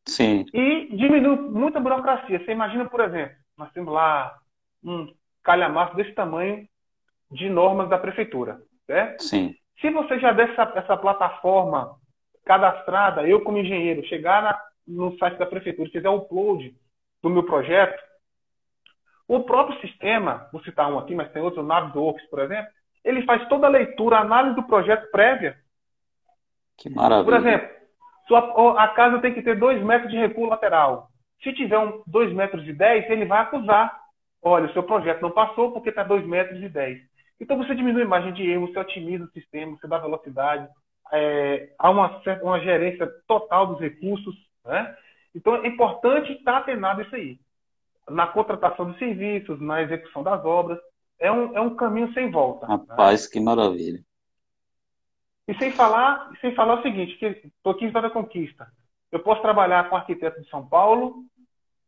[0.07, 0.47] Sim.
[0.53, 2.39] E diminui muita burocracia.
[2.39, 4.37] Você imagina, por exemplo, nós temos lá
[4.83, 5.13] um
[5.43, 6.67] calhamaço desse tamanho
[7.31, 9.23] de normas da prefeitura, certo?
[9.23, 9.55] Sim.
[9.81, 11.97] Se você já der essa, essa plataforma
[12.45, 14.59] cadastrada, eu como engenheiro, chegar na,
[14.89, 16.75] no site da prefeitura fizer o upload
[17.23, 18.01] do meu projeto,
[19.29, 22.73] o próprio sistema, vou citar um aqui, mas tem outro, o Navisworks, por exemplo,
[23.05, 25.57] ele faz toda a leitura, a análise do projeto prévia.
[26.79, 27.25] Que maravilha.
[27.25, 27.69] Por exemplo,
[28.27, 31.09] sua, a casa tem que ter 2 metros de recuo lateral.
[31.43, 33.99] Se tiver um 2 metros e 10, ele vai acusar.
[34.43, 36.99] Olha, o seu projeto não passou porque está 2 metros e 10.
[37.41, 40.69] Então você diminui a margem de erro, você otimiza o sistema, você dá velocidade,
[41.13, 44.35] é, há uma, uma gerência total dos recursos.
[44.69, 44.97] Né?
[45.35, 47.41] Então é importante estar atenado a isso aí.
[48.09, 50.79] Na contratação dos serviços, na execução das obras,
[51.19, 52.67] é um, é um caminho sem volta.
[52.67, 52.75] Né?
[52.75, 53.29] Rapaz, né?
[53.33, 54.01] que maravilha.
[55.49, 58.71] E sem falar, sem falar o seguinte, que estou aqui em da Conquista.
[59.11, 61.25] Eu posso trabalhar com arquiteto de São Paulo,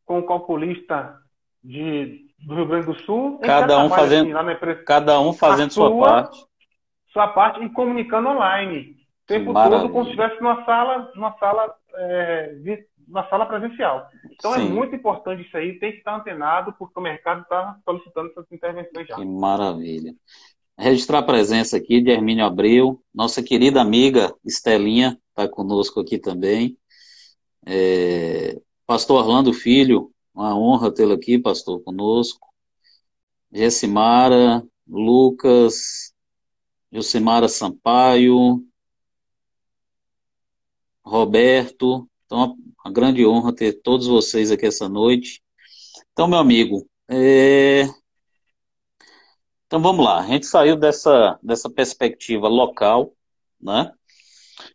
[0.06, 1.20] com um calculista
[1.62, 3.38] de, do Rio Grande do Sul.
[3.40, 6.46] Cada um fazendo, assim, cada um fazendo sua, sua parte.
[7.12, 8.96] Sua parte e comunicando online.
[9.30, 12.54] Tempo todo como se estivesse numa sala, numa sala é,
[13.10, 14.08] na sala presencial.
[14.32, 14.66] Então é Sim.
[14.66, 18.46] é muito importante isso aí, tem que estar antenado, porque o mercado está solicitando essas
[18.50, 19.16] intervenções já.
[19.16, 20.14] Que maravilha.
[20.78, 26.76] Registrar a presença aqui de Hermínio Abreu, nossa querida amiga Estelinha está conosco aqui também.
[27.66, 32.48] É, pastor Orlando Filho, uma honra tê-lo aqui, pastor, conosco.
[33.52, 36.14] Gessimara, Lucas,
[36.92, 38.64] Josimara Sampaio,
[41.04, 42.08] Roberto.
[42.26, 45.42] Então, uma grande honra ter todos vocês aqui essa noite.
[46.12, 47.82] Então, meu amigo, é...
[49.66, 50.20] então vamos lá.
[50.20, 53.12] A gente saiu dessa, dessa perspectiva local,
[53.60, 53.92] né?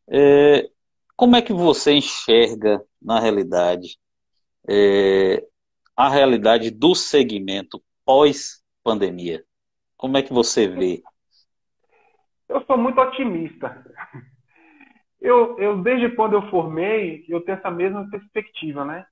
[0.07, 0.69] É...
[1.15, 3.97] Como é que você enxerga, na realidade,
[4.67, 5.45] é...
[5.95, 9.45] a realidade do segmento pós-pandemia?
[9.97, 11.01] Como é que você vê?
[12.49, 13.83] Eu sou muito otimista.
[15.25, 19.07] Eu, eu, desde quando eu formei, eu tenho essa mesma perspectiva, né?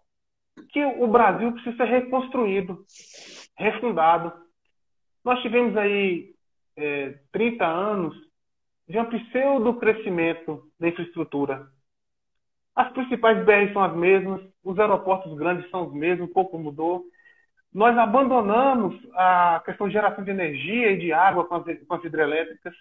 [0.69, 2.85] Que o Brasil precisa ser reconstruído,
[3.57, 4.31] refundado.
[5.25, 6.35] Nós tivemos aí
[6.77, 8.15] é, 30 anos
[8.87, 11.67] de um pseudo crescimento da infraestrutura.
[12.75, 17.03] As principais BRs são as mesmas, os aeroportos grandes são os mesmos, pouco mudou.
[17.73, 22.03] Nós abandonamos a questão de geração de energia e de água com as, com as
[22.03, 22.75] hidrelétricas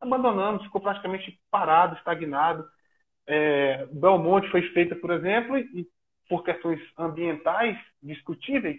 [0.00, 2.64] abandonamos, ficou praticamente parado, estagnado.
[3.26, 5.86] É, Belmonte foi feita, por exemplo, e
[6.28, 8.78] por questões ambientais discutíveis,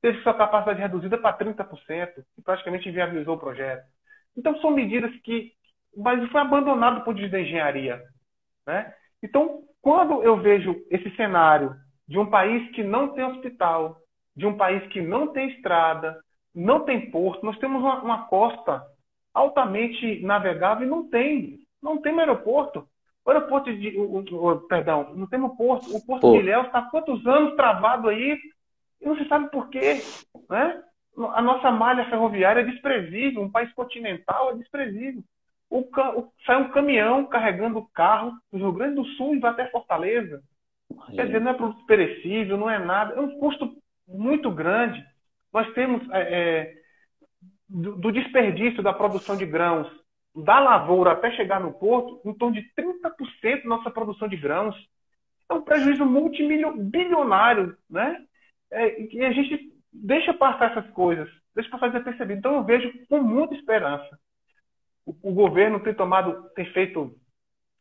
[0.00, 3.84] teve sua capacidade reduzida para 30%, e praticamente inviabilizou o projeto.
[4.36, 5.52] Então, são medidas que.
[5.96, 8.02] Mas foi abandonado do ponto de vista da engenharia.
[8.66, 8.94] Né?
[9.22, 11.74] Então, quando eu vejo esse cenário
[12.06, 13.96] de um país que não tem hospital,
[14.36, 16.20] de um país que não tem estrada,
[16.54, 18.84] não tem porto, nós temos uma, uma costa
[19.36, 21.60] altamente navegável e não tem.
[21.82, 22.88] Não tem aeroporto.
[23.24, 23.98] O aeroporto de.
[23.98, 25.94] O, o, perdão, não tem um porto.
[25.94, 26.32] O Porto Pô.
[26.32, 28.38] de Ilhéus está há quantos anos travado aí
[29.00, 30.00] e não se sabe por quê.
[30.48, 30.82] Né?
[31.34, 35.22] A nossa malha ferroviária é desprezível, um país continental é desprezível.
[35.68, 39.66] O, o, sai um caminhão carregando carro do Rio Grande do Sul e vai até
[39.66, 40.42] Fortaleza.
[41.14, 43.76] Quer dizer, não é produto perecível, não é nada, é um custo
[44.06, 45.04] muito grande.
[45.52, 46.74] Nós temos é, é,
[47.68, 49.88] do, desperdício da produção de grãos
[50.34, 54.76] da lavoura até chegar no porto, em torno de 30% da nossa produção de grãos.
[55.48, 58.22] É um prejuízo multimilionário, né?
[58.70, 62.38] É, e a gente deixa passar essas coisas, deixa passar desapercebido.
[62.38, 64.18] Então eu vejo com muita esperança.
[65.06, 67.16] O, o governo tem tomado, tem feito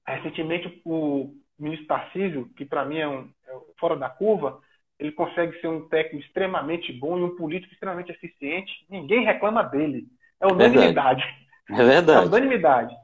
[0.07, 4.61] recentemente o ministro Tarcísio, que para mim é, um, é fora da curva,
[4.99, 8.71] ele consegue ser um técnico extremamente bom e um político extremamente eficiente.
[8.89, 10.05] Ninguém reclama dele.
[10.39, 11.23] É unanimidade.
[11.69, 12.25] É verdade.
[12.25, 12.95] É unanimidade.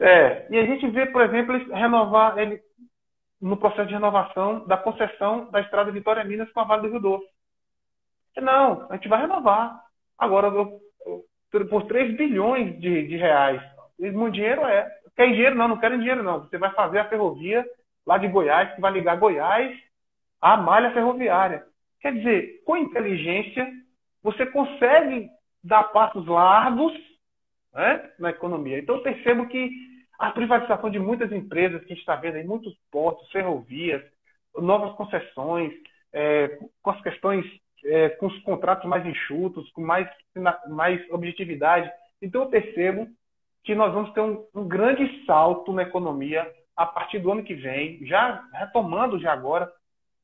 [0.00, 2.60] É, e a gente vê, por exemplo, ele renovar ele
[3.40, 7.00] no processo de renovação da concessão da estrada Vitória Minas com a Vale do Rio
[7.00, 7.26] Doce.
[8.38, 9.80] Não, a gente vai renovar.
[10.18, 10.50] Agora,
[11.70, 13.62] por 3 bilhões de, de reais.
[13.98, 14.90] Muito dinheiro é.
[15.14, 15.54] Quer dinheiro?
[15.54, 16.40] Não, não querem dinheiro, não.
[16.40, 17.64] Você vai fazer a ferrovia
[18.04, 19.72] lá de Goiás, que vai ligar Goiás
[20.44, 21.64] à malha ferroviária.
[22.02, 23.66] Quer dizer, com inteligência,
[24.22, 25.30] você consegue
[25.62, 26.92] dar passos largos
[27.72, 28.78] né, na economia.
[28.78, 29.70] Então, percebo que
[30.18, 34.02] a privatização de muitas empresas que a gente está vendo aí, muitos portos, ferrovias,
[34.54, 35.72] novas concessões,
[36.12, 37.46] é, com as questões,
[37.82, 40.06] é, com os contratos mais enxutos, com mais,
[40.68, 41.90] mais objetividade.
[42.20, 43.08] Então, eu percebo
[43.64, 46.46] que nós vamos ter um, um grande salto na economia
[46.76, 49.72] a partir do ano que vem, já retomando já agora,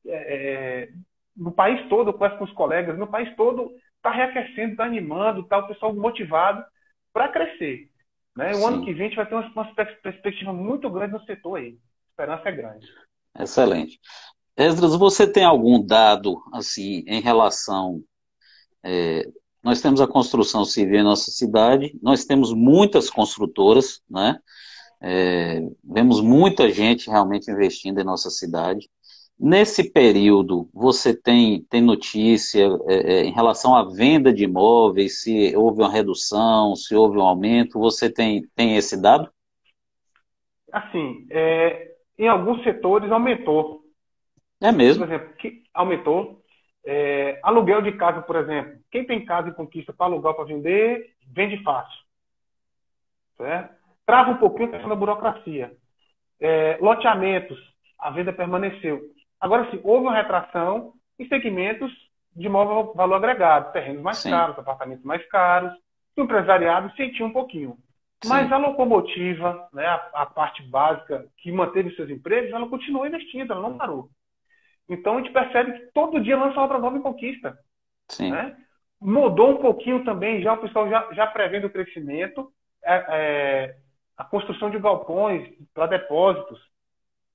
[0.05, 0.89] é, é
[1.35, 5.41] no país todo, eu converso com os colegas, no país todo está reaquecendo, está animando,
[5.41, 6.63] está o pessoal motivado
[7.13, 7.89] para crescer.
[8.35, 8.53] Né?
[8.55, 11.57] O ano que vem a gente vai ter uma, uma perspectiva muito grande no setor
[11.57, 11.77] aí.
[11.77, 12.87] A esperança é grande.
[13.39, 13.99] Excelente.
[14.57, 18.03] Esdras, você tem algum dado assim em relação
[18.83, 19.27] é,
[19.63, 24.39] nós temos a construção civil em nossa cidade, nós temos muitas construtoras, né?
[25.03, 28.89] É, vemos muita gente realmente investindo em nossa cidade.
[29.43, 35.57] Nesse período, você tem, tem notícia é, é, em relação à venda de imóveis, se
[35.57, 39.31] houve uma redução, se houve um aumento, você tem, tem esse dado?
[40.71, 43.81] Assim, é, em alguns setores aumentou.
[44.61, 45.07] É mesmo?
[45.07, 46.39] Por exemplo, que aumentou.
[46.85, 48.79] É, aluguel de casa, por exemplo.
[48.91, 51.99] Quem tem casa e conquista para alugar para vender, vende fácil.
[53.37, 53.73] Certo?
[54.05, 55.75] Trava um pouquinho a questão da burocracia.
[56.39, 57.57] É, loteamentos,
[57.97, 59.01] a venda permaneceu.
[59.41, 61.91] Agora sim, houve uma retração em segmentos
[62.35, 64.29] de maior valor agregado, terrenos mais sim.
[64.29, 65.73] caros, apartamentos mais caros.
[66.15, 67.77] O empresariado sentiu um pouquinho.
[68.23, 68.29] Sim.
[68.29, 73.51] Mas a locomotiva, né, a, a, parte básica que manteve seus empregos, ela continuou investindo,
[73.51, 74.09] ela não parou.
[74.87, 77.57] Então a gente percebe que todo dia lança obra nova conquista.
[78.09, 78.29] Sim.
[78.29, 78.55] Né?
[78.99, 82.53] Mudou um pouquinho também, já o pessoal já, já prevendo o crescimento,
[82.83, 83.75] é, é,
[84.15, 86.59] a construção de galpões para depósitos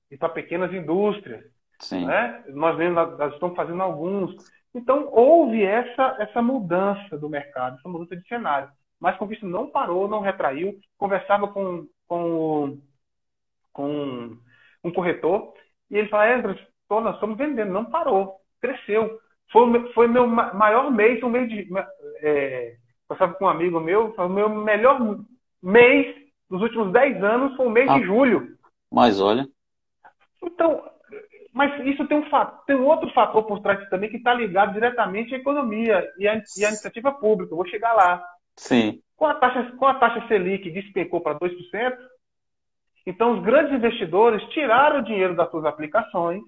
[0.09, 1.43] e para pequenas indústrias.
[1.79, 2.05] Sim.
[2.05, 2.43] Né?
[2.49, 4.35] Nós, vemos, nós estamos fazendo alguns.
[4.73, 8.69] Então, houve essa, essa mudança do mercado, essa mudança de cenário.
[8.99, 10.77] Mas a conquista não parou, não retraiu.
[10.97, 12.79] Conversava com, com,
[13.71, 14.37] com
[14.83, 15.53] um corretor
[15.89, 16.59] e ele falou: Esdras,
[16.89, 19.19] nós estamos vendendo, não parou, cresceu.
[19.51, 21.67] Foi, foi meu maior mês, um mês de.
[22.21, 22.75] É,
[23.07, 24.99] passava com um amigo meu, foi o meu melhor
[25.61, 26.15] mês
[26.49, 28.57] dos últimos 10 anos foi o mês ah, de julho.
[28.91, 29.47] Mas olha.
[30.41, 30.83] Então,
[31.57, 34.73] mas isso tem um, fato, tem um outro fator por trás também que está ligado
[34.73, 37.51] diretamente à economia e à, e à iniciativa pública.
[37.51, 38.23] Eu vou chegar lá.
[38.55, 39.01] Sim.
[39.15, 41.97] Com a taxa, com a taxa Selic despencou para 2%,
[43.07, 46.43] então os grandes investidores tiraram o dinheiro das suas aplicações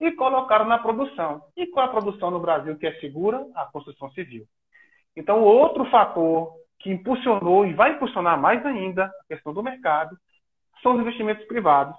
[0.00, 1.40] e colocaram na produção.
[1.56, 3.46] E qual a produção no Brasil que é segura?
[3.54, 4.44] A construção civil.
[5.16, 10.16] Então, outro fator que impulsionou e vai impulsionar mais ainda a questão do mercado
[10.82, 11.96] são os investimentos privados,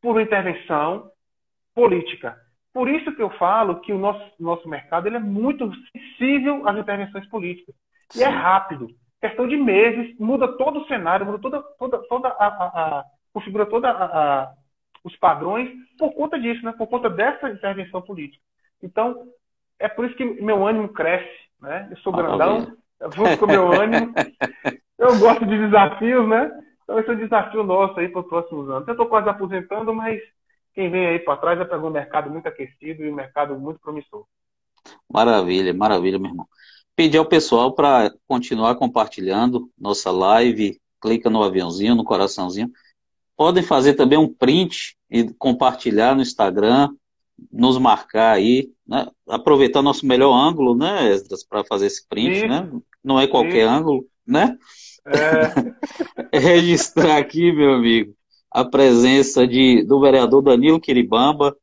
[0.00, 1.10] por intervenção
[1.78, 2.36] política.
[2.74, 6.76] Por isso que eu falo que o nosso, nosso mercado ele é muito sensível às
[6.76, 7.72] intervenções políticas.
[8.10, 8.20] Sim.
[8.20, 8.88] E é rápido.
[9.20, 13.64] Questão de meses, muda todo o cenário, muda toda, toda, toda a, a, a configura
[13.64, 14.52] toda a, a
[15.04, 16.74] os padrões por conta disso, né?
[16.76, 18.42] por conta dessa intervenção política.
[18.82, 19.22] Então,
[19.78, 21.30] é por isso que meu ânimo cresce.
[21.60, 21.86] Né?
[21.92, 24.12] Eu sou grandão, eu vou com meu ânimo.
[24.98, 26.50] Eu gosto de desafios, né?
[26.82, 28.88] Então, esse é o desafio nosso aí para os próximos anos.
[28.88, 30.20] Eu estou quase aposentando, mas
[30.78, 33.80] quem vem aí para trás vai pegar um mercado muito aquecido e um mercado muito
[33.80, 34.24] promissor.
[35.12, 36.46] Maravilha, maravilha, meu irmão.
[36.94, 42.70] Pedir ao pessoal para continuar compartilhando nossa live, clica no aviãozinho, no coraçãozinho,
[43.36, 46.90] Podem fazer também um print e compartilhar no Instagram,
[47.52, 49.06] nos marcar aí, né?
[49.28, 52.48] aproveitar nosso melhor ângulo, né, Esdras, para fazer esse print, Isso.
[52.48, 52.68] né?
[53.02, 53.70] Não é qualquer Isso.
[53.70, 54.56] ângulo, né?
[55.06, 56.34] É.
[56.36, 58.12] Registrar aqui, meu amigo,
[58.50, 61.56] a presença de, do vereador Danilo Quiribamba,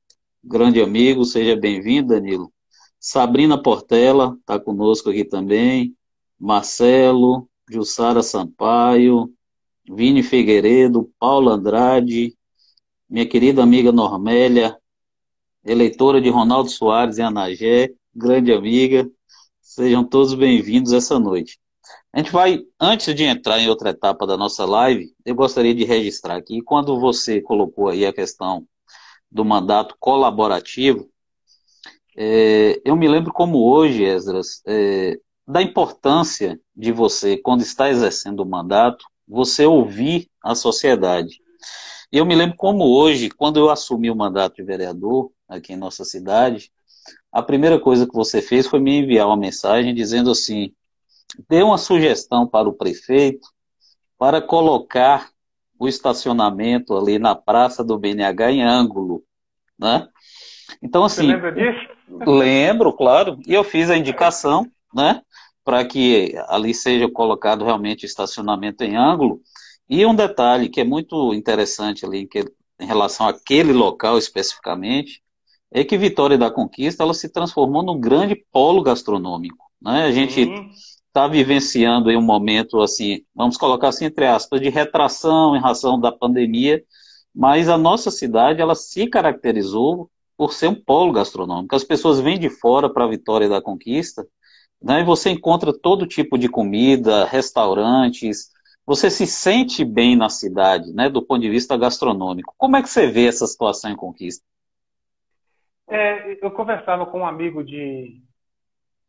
[0.43, 2.51] grande amigo, seja bem-vindo, Danilo.
[2.99, 5.95] Sabrina Portela está conosco aqui também,
[6.39, 9.31] Marcelo, Jussara Sampaio,
[9.87, 12.35] Vini Figueiredo, Paulo Andrade,
[13.09, 14.77] minha querida amiga Normélia,
[15.63, 19.09] eleitora de Ronaldo Soares em Anagé, grande amiga.
[19.61, 21.59] Sejam todos bem-vindos essa noite.
[22.13, 25.83] A gente vai, antes de entrar em outra etapa da nossa live, eu gostaria de
[25.83, 28.65] registrar aqui, quando você colocou aí a questão
[29.29, 31.09] do mandato colaborativo,
[32.17, 38.39] é, eu me lembro como hoje, Esdras, é, da importância de você, quando está exercendo
[38.39, 41.39] o mandato, você ouvir a sociedade.
[42.11, 46.05] Eu me lembro como hoje, quando eu assumi o mandato de vereador aqui em nossa
[46.05, 46.71] cidade,
[47.31, 50.73] a primeira coisa que você fez foi me enviar uma mensagem dizendo assim:
[51.49, 53.47] dê uma sugestão para o prefeito
[54.17, 55.29] para colocar
[55.77, 59.23] o estacionamento ali na Praça do BNH em ângulo,
[59.77, 60.07] né?
[60.81, 61.95] Então assim, Você lembra disso?
[62.25, 65.21] lembro, claro, e eu fiz a indicação, né,
[65.63, 69.41] para que ali seja colocado realmente estacionamento em ângulo
[69.89, 72.45] e um detalhe que é muito interessante ali que,
[72.79, 75.21] em relação àquele local especificamente,
[75.71, 79.65] é que Vitória da Conquista ela se transformou num grande polo gastronômico.
[79.81, 80.05] Né?
[80.05, 80.49] A gente
[81.15, 85.97] está vivenciando em um momento assim, vamos colocar assim entre aspas, de retração em razão
[85.97, 86.83] da pandemia,
[87.33, 91.73] mas a nossa cidade ela se caracterizou por ser um polo gastronômico.
[91.73, 94.27] As pessoas vêm de fora para a Vitória da Conquista,
[94.83, 94.99] né?
[94.99, 98.51] E você encontra todo tipo de comida, restaurantes,
[98.85, 102.53] você se sente bem na cidade, né, do ponto de vista gastronômico.
[102.57, 104.45] Como é que você vê essa situação em Conquista?
[105.87, 108.21] É, eu conversava com um amigo de,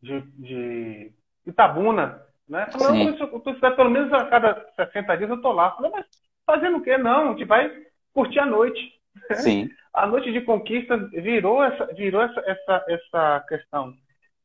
[0.01, 1.13] de, de
[1.47, 2.69] Itabuna, né?
[2.73, 5.73] Falando, eu tô, pelo menos a cada 60 dias eu tô lá.
[5.73, 6.07] Falei, mas
[6.45, 6.97] fazendo o quê?
[6.99, 7.71] Não, a gente vai
[8.13, 8.95] curtir a noite.
[9.33, 9.71] Sim.
[9.95, 13.95] a noite de conquista virou essa, virou essa, essa, essa questão.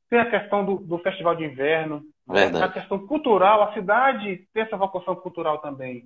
[0.09, 2.63] Tem a questão do, do festival de inverno, Verdade.
[2.63, 6.05] a questão cultural, a cidade tem essa vocação cultural também.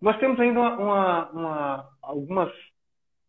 [0.00, 2.52] Nós temos ainda uma, uma, uma, algumas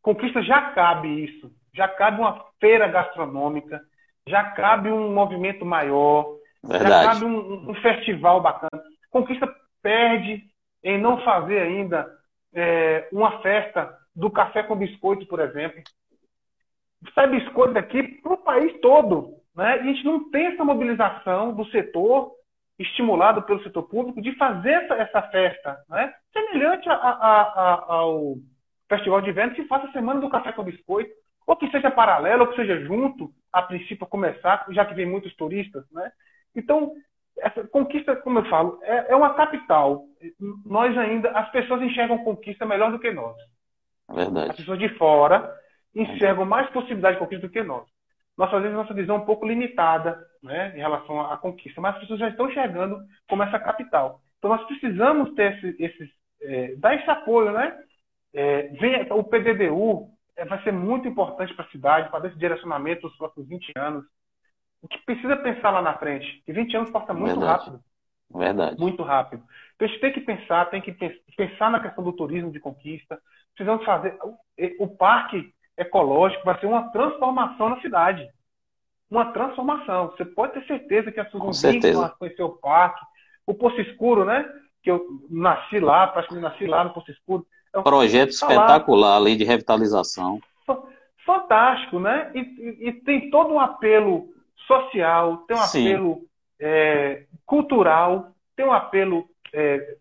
[0.02, 3.82] conquistas, já cabe isso, já cabe uma feira gastronômica,
[4.28, 6.90] já cabe um movimento maior, Verdade.
[6.90, 8.84] já cabe um, um, festival bacana.
[9.10, 10.44] Conquista perde
[10.84, 12.08] em não fazer ainda
[12.54, 15.82] é, uma festa do café com biscoito, por exemplo.
[17.16, 19.42] Sai biscoito daqui para o país todo.
[19.56, 19.78] Né?
[19.78, 22.32] E a gente não tem essa mobilização do setor,
[22.80, 25.78] estimulado pelo setor público, de fazer essa, essa festa.
[25.90, 26.14] Né?
[26.32, 28.36] Semelhante a, a, a, ao
[28.88, 31.12] Festival de Inverno, que faça a Semana do Café com Biscoito,
[31.48, 35.36] ou que seja paralelo, ou que seja junto, a princípio, começar, já que vem muitos
[35.36, 35.84] turistas.
[35.92, 36.12] Né?
[36.56, 36.94] Então,
[37.38, 40.06] essa conquista, como eu falo, é, é, uma capital.
[40.66, 43.36] Nós ainda, as pessoas enxergam conquista melhor do que nós.
[44.10, 44.52] Verdade.
[44.52, 45.54] As pessoas de fora
[45.96, 47.86] enxergam mais possibilidade de conquista do que nós
[48.38, 52.02] nós vezes nossa visão é um pouco limitada né, em relação à conquista, mas as
[52.02, 53.00] pessoas já estão enxergando
[53.30, 54.20] como essa capital.
[54.38, 57.78] Então nós precisamos ter esse, esse é, dar esse apoio, né?
[58.34, 62.40] É, vem, o PDDU é, vai ser muito importante para a cidade, para dar esse
[62.40, 64.06] direcionamento nos próximos 20 anos.
[64.82, 67.66] O que precisa pensar lá na frente, que 20 anos passa muito Verdade.
[67.66, 67.84] rápido.
[68.34, 68.80] Verdade.
[68.80, 69.44] Muito rápido.
[69.76, 70.92] Então a gente tem que pensar, tem que
[71.36, 73.20] pensar na questão do turismo de conquista.
[73.56, 74.18] Precisamos fazer.
[74.80, 78.28] O, parque ecológico, vai ser uma transformação na cidade.
[79.10, 80.12] Uma transformação.
[80.12, 83.02] Você pode ter certeza que as pessoas vão conhecer o parque.
[83.46, 84.50] O Poço Escuro, né?
[84.82, 87.46] Que eu nasci lá, praticamente nasci lá no Poço Escuro.
[87.74, 90.40] É um projeto espetacular, além de revitalização.
[91.26, 92.32] Fantástico, né?
[92.34, 94.30] E, e, e, tem todo um apelo
[94.68, 95.88] social, tem um Sim.
[95.88, 96.22] apelo
[96.60, 99.98] é, cultural, tem um apelo é,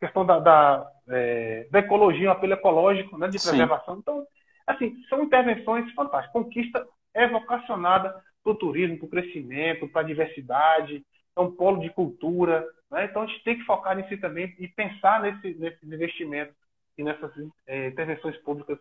[0.00, 3.94] questão da, da, é, da, ecologia, um apelo ecológico, né, de preservação.
[3.94, 4.00] Sim.
[4.00, 4.26] Então,
[4.66, 6.32] Assim, são intervenções fantásticas.
[6.32, 11.04] Conquista é vocacionada para o turismo, para o crescimento, para a diversidade,
[11.36, 12.66] é um polo de cultura.
[12.90, 13.04] Né?
[13.04, 16.54] Então, a gente tem que focar nisso também e pensar nesse, nesses investimentos
[16.96, 17.30] e nessas
[17.66, 18.78] é, intervenções públicas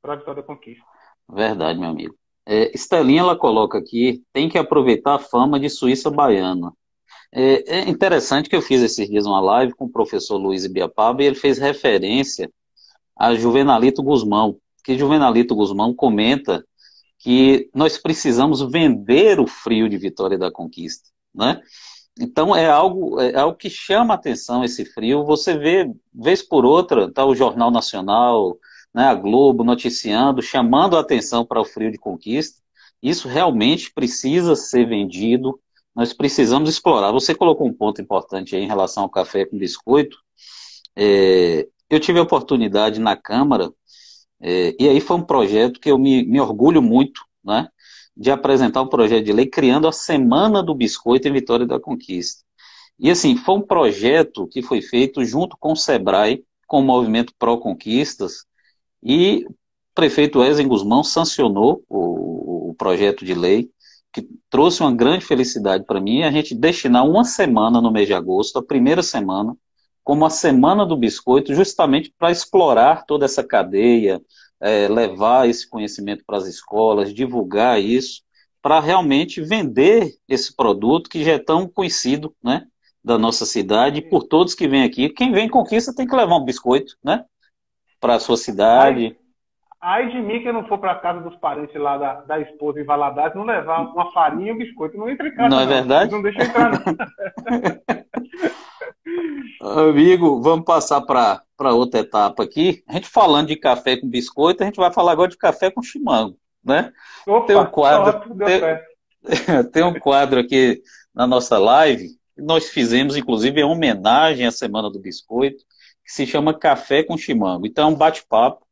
[0.00, 0.84] para a vitória da conquista.
[1.28, 2.14] Verdade, meu amigo.
[2.46, 6.72] É, Estelinha, ela coloca aqui, tem que aproveitar a fama de Suíça baiana.
[7.34, 11.22] É, é, interessante que eu fiz esses dias uma live com o professor Luiz Ibiapaba
[11.22, 12.50] e ele fez referência
[13.16, 16.64] a Juvenalito Guzmão, que Juvenalito Guzmão comenta
[17.18, 21.60] que nós precisamos vender o frio de Vitória da Conquista, né?
[22.20, 25.24] Então é algo, é algo que chama a atenção esse frio.
[25.24, 28.58] Você vê, vez por outra, tá o Jornal Nacional,
[28.94, 32.60] né, a Globo noticiando, chamando a atenção para o frio de conquista.
[33.02, 35.58] Isso realmente precisa ser vendido,
[35.94, 37.12] nós precisamos explorar.
[37.12, 40.16] Você colocou um ponto importante aí em relação ao café com biscoito.
[40.96, 43.72] É, eu tive a oportunidade na Câmara,
[44.40, 47.68] é, e aí foi um projeto que eu me, me orgulho muito, né?
[48.16, 52.42] De apresentar um projeto de lei criando a Semana do Biscoito em Vitória da Conquista.
[52.98, 57.34] E assim, foi um projeto que foi feito junto com o SEBRAE, com o movimento
[57.38, 58.44] Pró Conquistas,
[59.02, 59.54] e o
[59.94, 63.70] prefeito Ezen Guzmão sancionou o, o projeto de lei,
[64.12, 68.14] que trouxe uma grande felicidade para mim, a gente destinar uma semana no mês de
[68.14, 69.56] agosto, a primeira semana,
[70.04, 74.20] como a Semana do Biscoito, justamente para explorar toda essa cadeia,
[74.60, 78.22] é, levar esse conhecimento para as escolas, divulgar isso,
[78.60, 82.66] para realmente vender esse produto que já é tão conhecido, né,
[83.04, 85.08] da nossa cidade, por todos que vêm aqui.
[85.08, 87.24] Quem vem em Conquista tem que levar um biscoito, né,
[88.02, 89.16] para a sua cidade.
[89.80, 92.80] Ai de mim que eu não for para casa dos parentes lá da, da esposa
[92.80, 94.98] em Valadares, não levar uma farinha e um biscoito.
[94.98, 95.48] Não entra em casa.
[95.48, 96.10] Não, é verdade?
[96.10, 96.78] Não deixa entrar, não.
[99.88, 101.42] Amigo, vamos passar para
[101.72, 102.82] outra etapa aqui.
[102.88, 105.82] A gente falando de café com biscoito, a gente vai falar agora de café com
[105.82, 106.92] chimango, né?
[107.26, 108.60] Opa, tem um quadro, tem,
[109.72, 110.82] tem, um quadro aqui
[111.14, 115.62] na nossa live, nós fizemos inclusive em homenagem à Semana do Biscoito,
[116.04, 117.66] que se chama Café com Chimango.
[117.66, 118.66] Então é um bate-papo,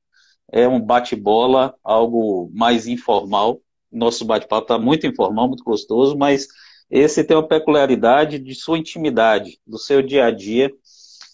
[0.50, 3.60] é um bate-bola, algo mais informal.
[3.90, 6.48] Nosso bate-papo está muito informal, muito gostoso, mas
[6.90, 10.72] esse tem uma peculiaridade de sua intimidade, do seu dia a dia.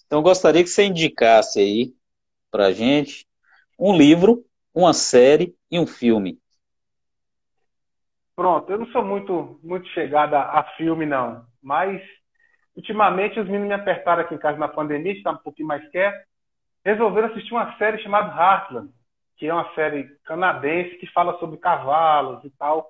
[0.07, 1.95] Então, gostaria que você indicasse aí
[2.51, 3.27] para gente
[3.79, 4.45] um livro,
[4.75, 6.39] uma série e um filme.
[8.35, 11.47] Pronto, eu não sou muito, muito chegada a filme, não.
[11.63, 12.03] Mas,
[12.77, 16.25] ultimamente, os meninos me apertaram aqui em casa na pandemia, estava um pouquinho mais quieto.
[16.85, 18.91] Resolveram assistir uma série chamada Heartland,
[19.37, 22.89] que é uma série canadense que fala sobre cavalos e tal.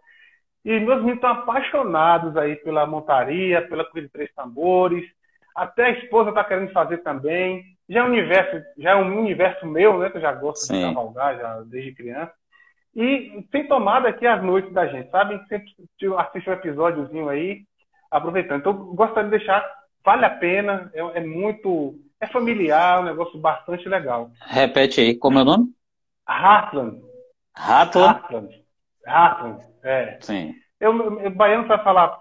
[0.64, 5.04] E meus meninos estão apaixonados aí pela montaria, pela corrida de três tambores.
[5.54, 7.64] Até a esposa está querendo fazer também.
[7.88, 10.10] Já é um universo, já é um universo meu, né?
[10.10, 10.74] Que eu já gosto Sim.
[10.74, 12.32] de cavalgar já desde criança.
[12.94, 15.40] E tem tomado aqui as noites da gente, sabe?
[15.48, 15.72] Sempre
[16.18, 17.62] assiste um episódiozinho aí,
[18.18, 18.60] aproveitando.
[18.60, 19.64] Então, gostaria de deixar,
[20.04, 21.94] vale a pena, é, é muito.
[22.18, 24.30] É familiar, é um negócio bastante legal.
[24.40, 25.66] Repete aí, como é o nome?
[26.26, 27.02] Heartland.
[27.56, 28.06] Heartland?
[28.06, 28.64] Heartland.
[29.06, 29.64] Heartland.
[29.82, 30.18] É.
[30.20, 30.54] Sim.
[30.80, 32.18] Eu, eu baiano não sabe falar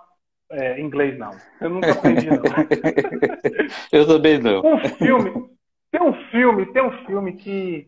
[0.52, 1.32] é, inglês, não.
[1.60, 2.44] Eu nunca aprendi, não.
[3.92, 4.62] eu também não.
[4.66, 5.50] Um filme,
[5.92, 7.88] tem um filme, tem um filme que,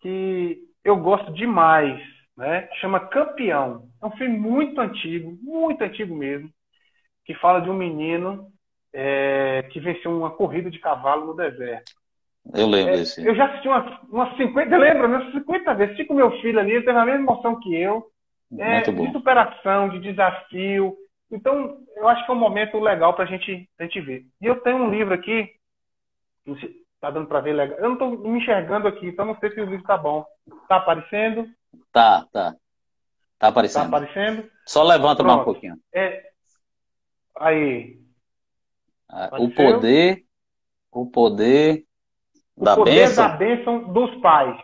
[0.00, 2.00] que eu gosto demais,
[2.36, 2.68] né?
[2.80, 3.88] Chama Campeão.
[4.02, 6.50] É um filme muito antigo, muito antigo mesmo,
[7.26, 8.48] que fala de um menino
[8.94, 11.92] é, que venceu uma corrida de cavalo no deserto.
[12.54, 13.26] Eu lembro é, desse.
[13.26, 15.08] Eu já assisti umas, umas 50, lembra?
[15.08, 16.06] Umas 50 vezes.
[16.06, 18.06] Com meu filho ali, ele teve a mesma emoção que eu
[18.58, 20.96] é, de superação, de desafio.
[21.30, 24.24] Então, eu acho que é um momento legal para gente, a gente ver.
[24.40, 25.50] E eu tenho um livro aqui,
[26.46, 26.70] não sei,
[27.00, 27.78] tá dando para ver legal.
[27.78, 30.24] Eu não estou me enxergando aqui, então não sei se o livro tá bom.
[30.68, 31.48] Tá aparecendo?
[31.92, 32.54] Tá, tá.
[33.38, 33.90] Tá aparecendo.
[33.90, 34.50] Tá aparecendo?
[34.64, 35.76] Só levanta mais um pouquinho.
[35.92, 36.30] É...
[37.38, 37.98] Aí.
[39.08, 40.24] Ah, o poder,
[40.90, 41.84] o poder
[42.56, 43.28] o da poder bênção.
[43.28, 44.60] da bênção dos pais.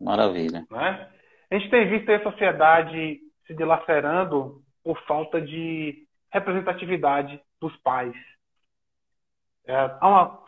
[0.00, 0.66] Maravilha.
[0.70, 1.08] Né?
[1.50, 8.14] A gente tem visto a sociedade se dilacerando por falta de representatividade dos pais.
[9.64, 10.42] É, uma,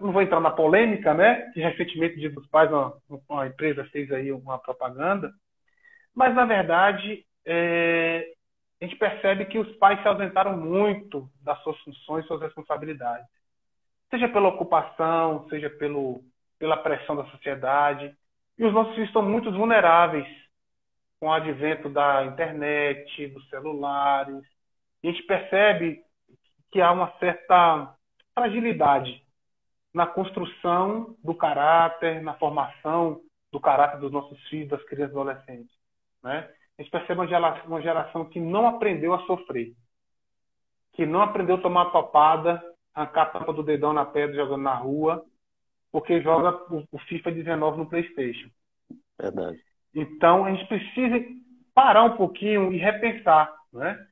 [0.00, 1.50] não vou entrar na polêmica, né?
[1.52, 2.96] Que recentemente, Dia dos Pais, uma,
[3.28, 5.32] uma empresa fez aí uma propaganda,
[6.14, 8.24] mas na verdade é,
[8.80, 13.26] a gente percebe que os pais se ausentaram muito das suas funções, suas responsabilidades,
[14.08, 16.24] seja pela ocupação, seja pelo,
[16.58, 18.14] pela pressão da sociedade,
[18.58, 20.26] e os nossos filhos estão muito vulneráveis
[21.18, 24.42] com o advento da internet, dos celulares,
[25.02, 26.02] a gente percebe
[26.70, 27.94] que há uma certa
[28.34, 29.22] fragilidade
[29.92, 33.20] na construção do caráter, na formação
[33.50, 35.74] do caráter dos nossos filhos, das crianças e adolescentes.
[36.22, 36.48] Né?
[36.80, 39.74] A gente percebe uma geração, uma geração que não aprendeu a sofrer,
[40.94, 42.58] que não aprendeu a tomar topada,
[42.94, 45.22] arrancar a tampa do dedão na pedra jogando na rua,
[45.92, 46.58] porque joga
[46.90, 48.48] o FIFA 19 no PlayStation.
[49.20, 49.62] Verdade.
[49.94, 51.22] Então, a gente precisa
[51.74, 54.02] parar um pouquinho e repensar, né?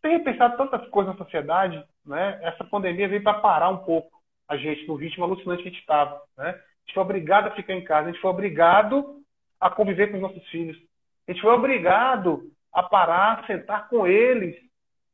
[0.00, 2.38] Tem repensado tantas coisas na sociedade, né?
[2.42, 5.80] Essa pandemia veio para parar um pouco a gente no ritmo alucinante que a gente
[5.80, 6.50] estava, né?
[6.50, 9.20] A gente foi obrigado a ficar em casa, a gente foi obrigado
[9.58, 10.78] a conviver com os nossos filhos,
[11.26, 12.42] a gente foi obrigado
[12.72, 14.56] a parar, sentar com eles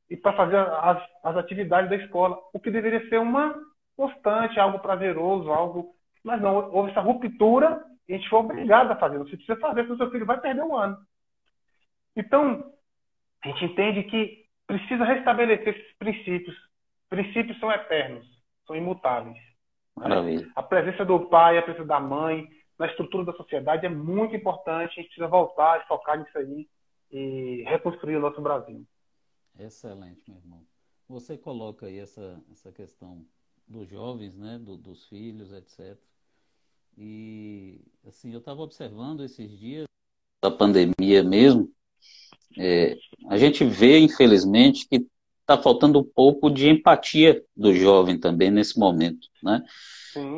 [0.08, 3.54] e para fazer as, as atividades da escola, o que deveria ser uma
[3.96, 7.84] constante, algo prazeroso, algo, mas não houve essa ruptura
[8.14, 9.18] a gente foi obrigado a fazer.
[9.18, 10.98] Você precisa fazer, porque o seu filho vai perder um ano.
[12.16, 12.72] Então,
[13.44, 16.56] a gente entende que precisa restabelecer esses princípios.
[17.08, 18.26] Princípios são eternos,
[18.66, 19.38] são imutáveis.
[19.96, 20.46] Maravilha.
[20.56, 22.48] A presença do pai, a presença da mãe,
[22.80, 24.92] na estrutura da sociedade é muito importante.
[24.92, 26.66] A gente precisa voltar e focar nisso aí
[27.12, 28.86] e reconstruir o nosso Brasil.
[29.58, 30.62] Excelente, meu irmão.
[31.06, 33.26] Você coloca aí essa, essa questão
[33.68, 35.98] dos jovens, né, do, dos filhos, etc.
[36.96, 39.84] E assim, eu estava observando esses dias
[40.42, 41.70] da pandemia mesmo,
[42.58, 42.96] é,
[43.28, 45.06] a gente vê, infelizmente, que
[45.50, 49.62] está faltando um pouco de empatia do jovem também nesse momento, né?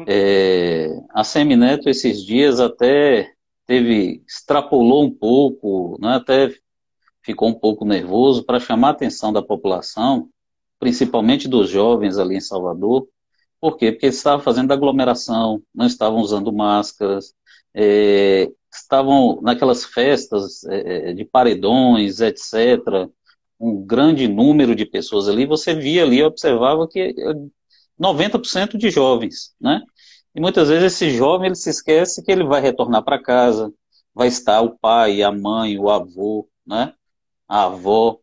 [0.06, 3.32] É, a Semineto esses dias até
[3.66, 6.16] teve extrapolou um pouco, né?
[6.16, 6.54] Até
[7.22, 10.28] ficou um pouco nervoso para chamar a atenção da população,
[10.78, 13.06] principalmente dos jovens ali em Salvador.
[13.60, 13.92] Por quê?
[13.92, 17.34] Porque estavam fazendo aglomeração, não estavam usando máscaras,
[17.74, 23.08] é, estavam naquelas festas é, é de paredões, etc.
[23.62, 25.46] Um grande número de pessoas ali.
[25.46, 27.14] Você via ali, observava que
[27.98, 29.80] 90% de jovens, né?
[30.34, 33.72] E muitas vezes esse jovem ele se esquece que ele vai retornar para casa,
[34.14, 36.92] vai estar o pai, a mãe, o avô, né?
[37.48, 38.18] A avó.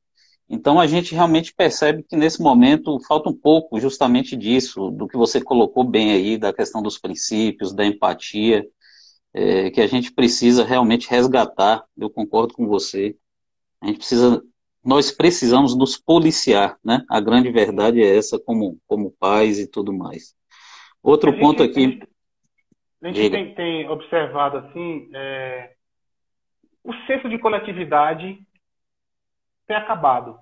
[0.49, 5.15] Então a gente realmente percebe que nesse momento falta um pouco justamente disso, do que
[5.15, 8.67] você colocou bem aí, da questão dos princípios, da empatia,
[9.33, 11.85] é, que a gente precisa realmente resgatar.
[11.97, 13.15] Eu concordo com você.
[13.81, 14.43] A gente precisa
[14.83, 17.03] nós precisamos nos policiar, né?
[17.09, 20.35] A grande verdade é essa, como, como pais e tudo mais.
[21.03, 21.99] Outro ponto aqui.
[23.01, 25.73] A gente tem, tem, observado assim, é,
[26.83, 28.39] o senso de coletividade
[29.67, 30.37] tem acabado.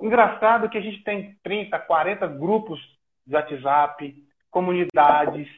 [0.00, 2.80] Engraçado que a gente tem 30, 40 grupos
[3.26, 4.14] de WhatsApp,
[4.50, 5.48] comunidades,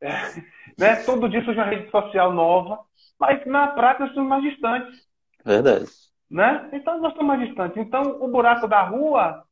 [0.00, 0.08] é,
[0.78, 0.96] né?
[1.04, 2.80] Todo dia surge uma rede social nova,
[3.18, 5.06] mas na prática estamos mais distantes.
[5.44, 5.86] Verdade
[6.32, 6.70] né?
[6.72, 7.76] Então nós estamos mais distantes.
[7.76, 9.44] Então o buraco da rua,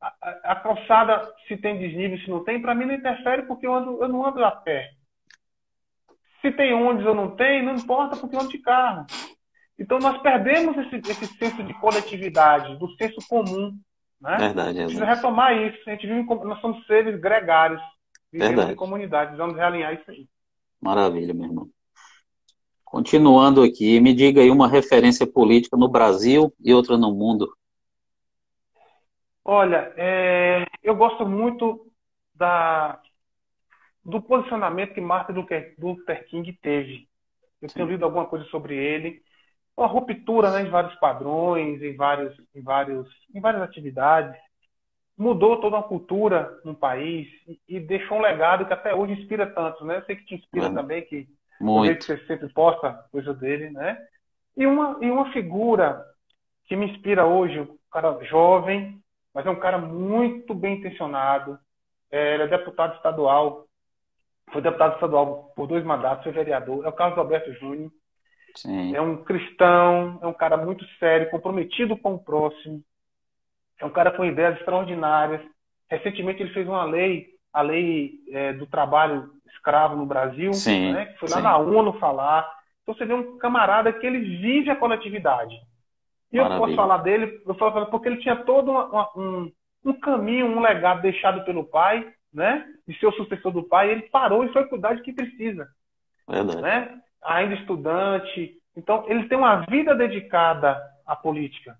[0.00, 0.12] a,
[0.42, 4.02] a calçada, se tem desnível, se não tem, para mim não interfere porque eu, ando,
[4.02, 4.90] eu não ando a pé.
[6.42, 9.06] Se tem ônibus ou não tem, não importa porque eu ando de carro.
[9.78, 13.78] Então nós perdemos esse, esse senso de coletividade, do senso comum.
[14.20, 14.36] Né?
[14.36, 14.84] Verdade, verdade.
[14.84, 15.78] Precisa retomar isso.
[15.88, 17.80] A gente vive, nós somos seres gregários,
[18.32, 18.72] vivemos verdade.
[18.72, 20.26] em comunidades, vamos realinhar isso aí.
[20.80, 21.68] Maravilha, meu irmão.
[22.96, 27.54] Continuando aqui, me diga aí uma referência política no Brasil e outra no mundo.
[29.44, 31.92] Olha, é, eu gosto muito
[32.34, 32.98] da,
[34.02, 35.32] do posicionamento que Martin
[35.78, 37.06] Luther King teve.
[37.60, 37.74] Eu Sim.
[37.74, 39.20] tenho lido alguma coisa sobre ele.
[39.76, 44.34] Uma ruptura né, em vários padrões, em, vários, em, vários, em várias atividades.
[45.18, 49.46] Mudou toda uma cultura no país e, e deixou um legado que até hoje inspira
[49.46, 49.84] tanto.
[49.84, 49.98] Né?
[49.98, 51.28] Eu sei que te inspira também, que
[51.60, 51.98] muito.
[51.98, 53.98] que você sempre posta coisa dele, né?
[54.56, 56.02] E uma, e uma figura
[56.66, 59.00] que me inspira hoje, um cara jovem,
[59.34, 61.58] mas é um cara muito bem intencionado.
[62.10, 63.66] É, ele é deputado estadual,
[64.50, 66.84] foi deputado estadual por dois mandatos, foi vereador.
[66.84, 67.90] É o Carlos Alberto Júnior.
[68.54, 68.96] Sim.
[68.96, 72.82] É um cristão, é um cara muito sério, comprometido com o próximo.
[73.78, 75.42] É um cara com ideias extraordinárias.
[75.90, 81.06] Recentemente ele fez uma lei, a lei é, do trabalho escravo no Brasil, sim, né,
[81.06, 81.42] que foi lá sim.
[81.42, 82.48] na ONU falar.
[82.82, 85.54] Então você vê um camarada que ele vive a coletividade.
[86.32, 86.56] E Maravilha.
[86.56, 89.52] eu posso falar dele, eu falo porque ele tinha todo uma, uma, um,
[89.84, 92.66] um caminho, um legado deixado pelo pai, né?
[92.86, 95.68] De ser o sucessor do pai, ele parou e foi cuidar de quem precisa.
[96.28, 96.60] Verdade.
[96.60, 97.00] Né?
[97.24, 98.58] Ainda estudante.
[98.76, 101.76] Então, ele tem uma vida dedicada à política.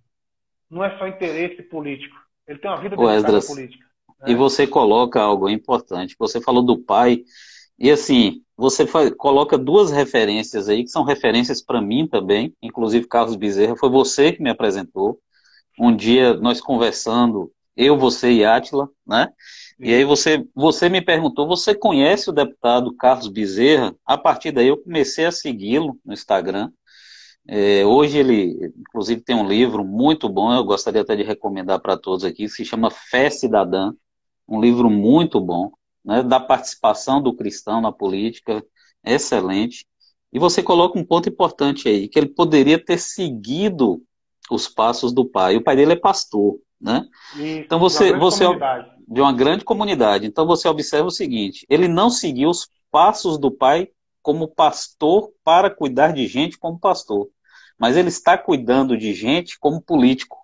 [0.71, 2.17] Não é só interesse político.
[2.47, 3.87] Ele tem uma vida dedicada Esdras, à política.
[4.21, 4.33] Né?
[4.33, 6.17] E você coloca algo importante.
[6.19, 7.23] Você falou do pai.
[7.79, 13.07] E assim, você faz, coloca duas referências aí, que são referências para mim também, inclusive
[13.07, 15.21] Carlos Bezerra, foi você que me apresentou.
[15.79, 19.29] Um dia nós conversando, eu, você e Átila, né?
[19.79, 23.95] E aí você, você me perguntou, você conhece o deputado Carlos Bezerra?
[24.07, 26.71] A partir daí eu comecei a segui-lo no Instagram.
[27.47, 31.97] É, hoje ele, inclusive, tem um livro muito bom, eu gostaria até de recomendar para
[31.97, 33.93] todos aqui, se chama Fé Cidadã,
[34.49, 35.71] um livro muito bom
[36.07, 38.65] né, da participação do cristão na política,
[39.05, 39.85] excelente.
[40.33, 44.01] E você coloca um ponto importante aí, que ele poderia ter seguido
[44.49, 45.57] os passos do pai.
[45.57, 47.05] O pai dele é pastor, né?
[47.37, 48.45] então você, de você
[49.09, 50.27] de uma grande comunidade.
[50.27, 53.89] Então você observa o seguinte: ele não seguiu os passos do pai
[54.23, 57.29] como pastor para cuidar de gente como pastor,
[57.79, 60.39] mas ele está cuidando de gente como político,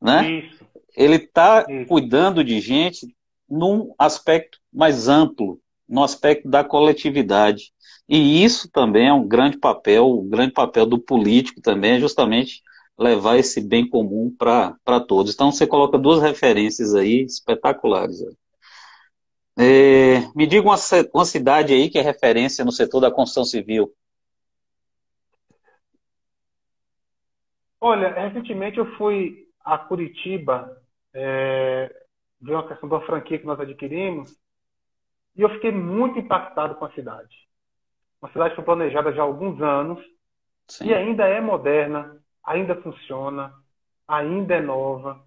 [0.00, 0.30] né?
[0.30, 0.66] Isso.
[0.96, 3.06] Ele está cuidando de gente
[3.48, 7.72] num aspecto mais amplo, no aspecto da coletividade.
[8.08, 12.62] E isso também é um grande papel, um grande papel do político também, é justamente
[12.98, 15.34] levar esse bem comum para todos.
[15.34, 18.20] Então você coloca duas referências aí espetaculares.
[19.58, 20.76] É, me diga uma,
[21.12, 23.92] uma cidade aí que é referência no setor da construção civil.
[27.80, 30.80] Olha, recentemente eu fui a Curitiba
[31.14, 32.07] é,
[32.40, 34.36] ver uma questão da franquia que nós adquirimos
[35.36, 37.34] e eu fiquei muito impactado com a cidade.
[38.20, 40.04] Uma cidade que foi planejada já há alguns anos
[40.66, 40.88] Sim.
[40.88, 43.52] e ainda é moderna, ainda funciona,
[44.06, 45.24] ainda é nova.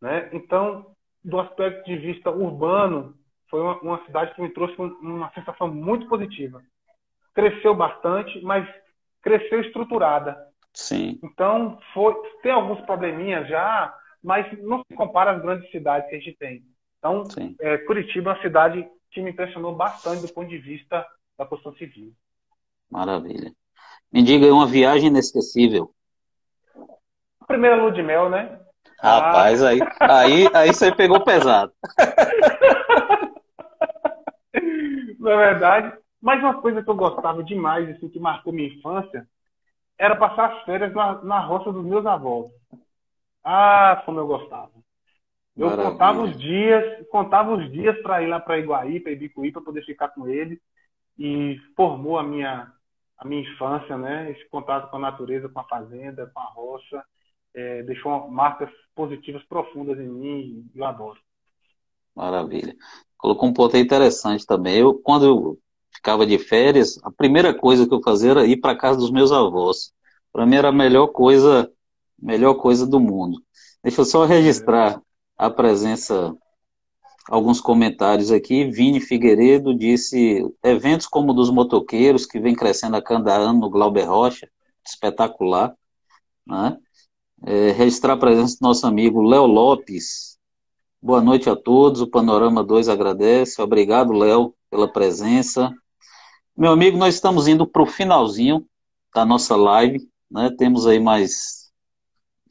[0.00, 0.30] Né?
[0.32, 3.14] Então, do aspecto de vista urbano,
[3.50, 6.62] foi uma, uma cidade que me trouxe uma sensação muito positiva.
[7.34, 8.66] Cresceu bastante, mas
[9.20, 10.36] cresceu estruturada.
[10.72, 11.20] Sim.
[11.22, 16.18] Então, foi, tem alguns probleminhas já, mas não se compara às grandes cidades que a
[16.18, 16.62] gente tem.
[16.98, 17.24] Então,
[17.60, 21.04] é, Curitiba é uma cidade que me impressionou bastante do ponto de vista
[21.36, 22.12] da construção civil.
[22.90, 23.52] Maravilha.
[24.12, 25.90] Me diga uma viagem inesquecível.
[27.40, 28.60] A primeira lua de mel, né?
[29.00, 29.70] Rapaz, ah.
[29.70, 31.72] aí, aí, aí você pegou pesado.
[35.18, 39.26] Na verdade, mas uma coisa que eu gostava demais, assim, que marcou minha infância,
[39.98, 42.50] era passar as férias na, na roça dos meus avós.
[43.44, 44.70] Ah, como eu gostava.
[45.56, 45.92] Eu Maravilha.
[45.92, 49.84] contava os dias, contava os dias para ir lá para Iguaí, para Ibicuí, para poder
[49.84, 50.60] ficar com ele
[51.18, 52.72] e formou a minha
[53.18, 54.32] a minha infância, né?
[54.32, 57.04] Esse contato com a natureza, com a fazenda, com a roça,
[57.54, 61.20] é, deixou marcas positivas profundas em mim e eu adoro.
[62.16, 62.74] Maravilha
[63.22, 64.78] colocou um ponto interessante também.
[64.78, 65.58] Eu, quando eu
[65.94, 69.30] ficava de férias, a primeira coisa que eu fazia era ir para casa dos meus
[69.30, 69.92] avós.
[70.32, 71.70] Para mim era a melhor coisa,
[72.22, 73.42] melhor coisa do mundo.
[73.82, 75.02] Deixa eu só registrar
[75.36, 76.34] a presença,
[77.28, 78.64] alguns comentários aqui.
[78.64, 83.70] Vini Figueiredo disse: eventos como o dos motoqueiros, que vem crescendo a cada ano no
[83.70, 84.48] Glauber Rocha,
[84.86, 85.74] espetacular.
[86.46, 86.76] Né?
[87.44, 90.32] É, registrar a presença do nosso amigo Léo Lopes,
[91.04, 92.00] Boa noite a todos.
[92.00, 93.60] O Panorama 2 agradece.
[93.60, 95.74] Obrigado, Léo, pela presença.
[96.56, 98.64] Meu amigo, nós estamos indo para o finalzinho
[99.12, 100.08] da nossa live.
[100.30, 100.48] Né?
[100.56, 101.61] Temos aí mais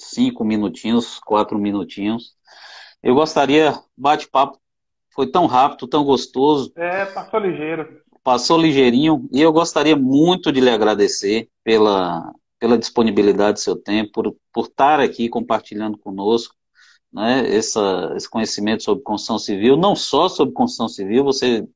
[0.09, 2.35] cinco minutinhos, quatro minutinhos.
[3.01, 4.59] Eu gostaria, bate-papo,
[5.13, 6.71] foi tão rápido, tão gostoso.
[6.75, 8.01] É, passou ligeiro.
[8.23, 9.27] Passou ligeirinho.
[9.31, 14.65] E eu gostaria muito de lhe agradecer pela, pela disponibilidade do seu tempo, por, por
[14.65, 16.55] estar aqui compartilhando conosco
[17.11, 21.67] né, essa, esse conhecimento sobre construção civil, não só sobre construção civil, você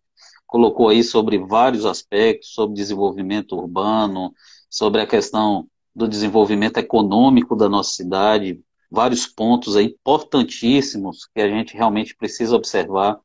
[0.47, 4.33] colocou aí sobre vários aspectos, sobre desenvolvimento urbano,
[4.69, 8.61] sobre a questão do desenvolvimento econômico da nossa cidade,
[8.91, 13.19] vários pontos importantíssimos que a gente realmente precisa observar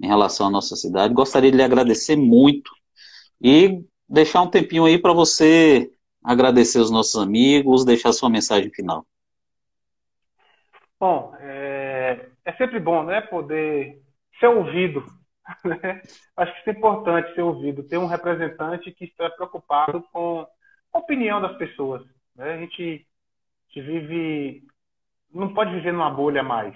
[0.00, 1.14] em relação à nossa cidade.
[1.14, 2.70] Gostaria de lhe agradecer muito
[3.40, 5.90] e deixar um tempinho aí para você
[6.22, 9.06] agradecer os nossos amigos, deixar sua mensagem final.
[10.98, 14.02] Bom, é, é sempre bom, né, poder
[14.38, 15.04] ser ouvido.
[15.64, 16.02] Né?
[16.36, 20.44] Acho que isso é importante ser ouvido, ter um representante que está preocupado com
[20.92, 22.02] a opinião das pessoas.
[22.36, 22.52] Né?
[22.52, 23.06] A gente,
[23.70, 24.62] a gente vive,
[25.32, 26.74] não pode viver numa bolha mais.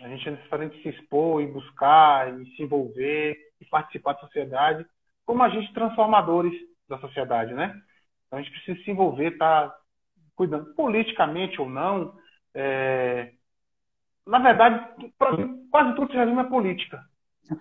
[0.00, 4.84] A gente é necessariamente se expor e buscar e se envolver e participar da sociedade
[5.24, 6.52] como agentes transformadores
[6.88, 7.74] da sociedade, né?
[8.26, 9.76] Então a gente precisa se envolver, estar tá
[10.36, 12.14] cuidando politicamente ou não,
[12.54, 13.32] é,
[14.26, 14.86] na verdade,
[15.70, 17.00] quase tudo se resume à política.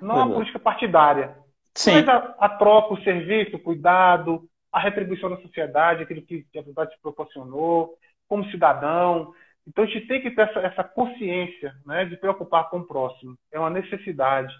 [0.01, 1.37] Não a política partidária.
[1.75, 1.93] Sim.
[1.95, 6.59] Mas a, a, troca, o serviço, o cuidado, a retribuição da sociedade, aquilo que a
[6.59, 7.93] sociedade se proporcionou,
[8.27, 9.33] como cidadão.
[9.67, 13.37] Então a gente tem que ter essa, essa consciência né, de preocupar com o próximo.
[13.51, 14.53] É uma necessidade.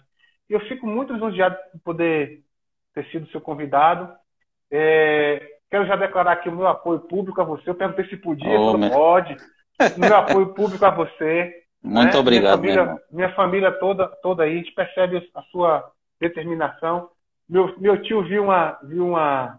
[0.48, 2.42] E eu fico muito lisonjeado de poder
[2.94, 4.10] ter sido seu convidado.
[4.70, 7.68] É, quero já declarar aqui o meu apoio público a você.
[7.68, 9.36] Eu perguntei se podia, oh, não pode
[9.96, 11.52] meu apoio público a você.
[11.82, 12.18] Muito né?
[12.18, 12.60] obrigado.
[12.60, 17.10] Minha família, minha família, toda, toda aí, a gente percebe a sua determinação.
[17.48, 19.58] Meu, meu tio viu uma, viu uma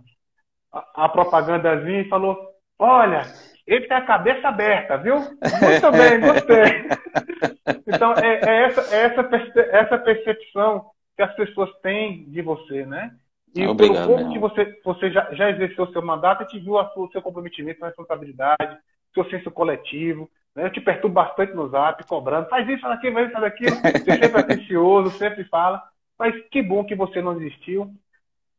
[0.76, 2.38] a, a propagandazinha e falou:
[2.78, 3.22] Olha,
[3.66, 5.16] ele tem a cabeça aberta, viu?
[5.16, 6.90] Muito bem, gostei.
[7.88, 10.86] Então, é, é, essa, é essa, essa percepção
[11.16, 13.12] que as pessoas têm de você, né?
[13.56, 16.62] E Obrigado, pelo pouco que você, você já, já exerceu o seu mandato, a gente
[16.62, 18.78] viu o seu comprometimento, a responsabilidade,
[19.14, 20.30] seu senso coletivo.
[20.54, 20.66] Né?
[20.66, 22.50] Eu te perturbo bastante no zap, cobrando.
[22.50, 23.76] Faz isso, faz aquilo, faz isso, faz aquilo.
[23.80, 25.82] Você sempre é atencioso, sempre fala.
[26.20, 27.94] Mas que bom que você não desistiu.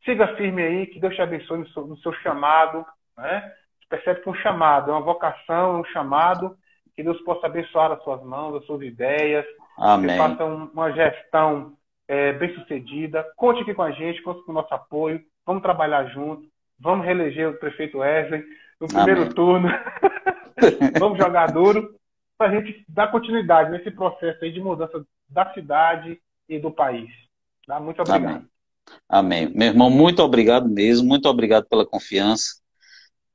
[0.07, 2.87] Siga firme aí, que Deus te abençoe no seu, no seu chamado.
[3.19, 3.53] Né?
[3.81, 6.57] Você percebe que é um chamado, é uma vocação, é um chamado.
[6.95, 9.45] Que Deus possa abençoar as suas mãos, as suas ideias.
[9.77, 10.13] Amém.
[10.13, 11.75] Que faça uma gestão
[12.09, 13.27] é, bem sucedida.
[13.37, 15.21] Conte aqui com a gente, conte com o nosso apoio.
[15.45, 18.45] vamos trabalhar junto, vamos reeleger o prefeito Wesley
[18.81, 19.35] no primeiro Amém.
[19.35, 19.69] turno,
[20.99, 21.95] vamos jogar duro
[22.39, 27.11] para a gente dar continuidade nesse processo aí de mudança da cidade e do país.
[27.67, 27.81] Tá?
[27.81, 28.37] Muito obrigado.
[28.37, 28.49] Amém.
[29.09, 29.51] Amém.
[29.55, 32.57] Meu irmão, muito obrigado mesmo, muito obrigado pela confiança.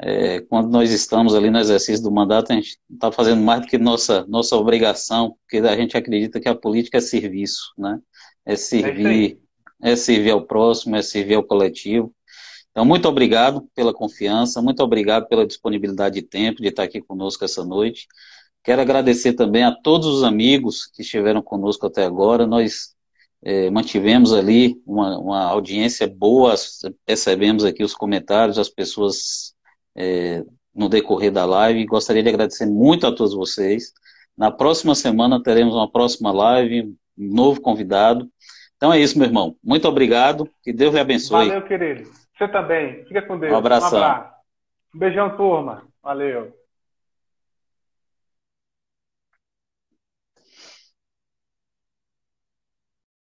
[0.03, 3.67] É, quando nós estamos ali no exercício do mandato, a gente está fazendo mais do
[3.67, 7.99] que nossa, nossa obrigação, porque a gente acredita que a política é serviço, né?
[8.43, 9.39] É servir,
[9.81, 12.13] é, é servir ao próximo, é servir ao coletivo.
[12.71, 17.45] Então, muito obrigado pela confiança, muito obrigado pela disponibilidade de tempo de estar aqui conosco
[17.45, 18.07] essa noite.
[18.63, 22.47] Quero agradecer também a todos os amigos que estiveram conosco até agora.
[22.47, 22.95] Nós
[23.43, 26.53] é, mantivemos ali uma, uma, audiência boa,
[27.07, 29.55] recebemos aqui os comentários das pessoas
[29.95, 30.43] é,
[30.73, 31.85] no decorrer da live.
[31.85, 33.93] Gostaria de agradecer muito a todos vocês.
[34.37, 36.83] Na próxima semana teremos uma próxima live,
[37.17, 38.29] um novo convidado.
[38.77, 39.55] Então é isso, meu irmão.
[39.63, 40.49] Muito obrigado.
[40.63, 41.47] Que Deus lhe abençoe.
[41.47, 42.09] Valeu, querido.
[42.37, 43.05] Você também.
[43.05, 43.53] Fica com Deus.
[43.53, 43.99] Um abração.
[43.99, 44.33] Um, abraço.
[44.95, 45.83] um beijão, turma.
[46.01, 46.60] Valeu.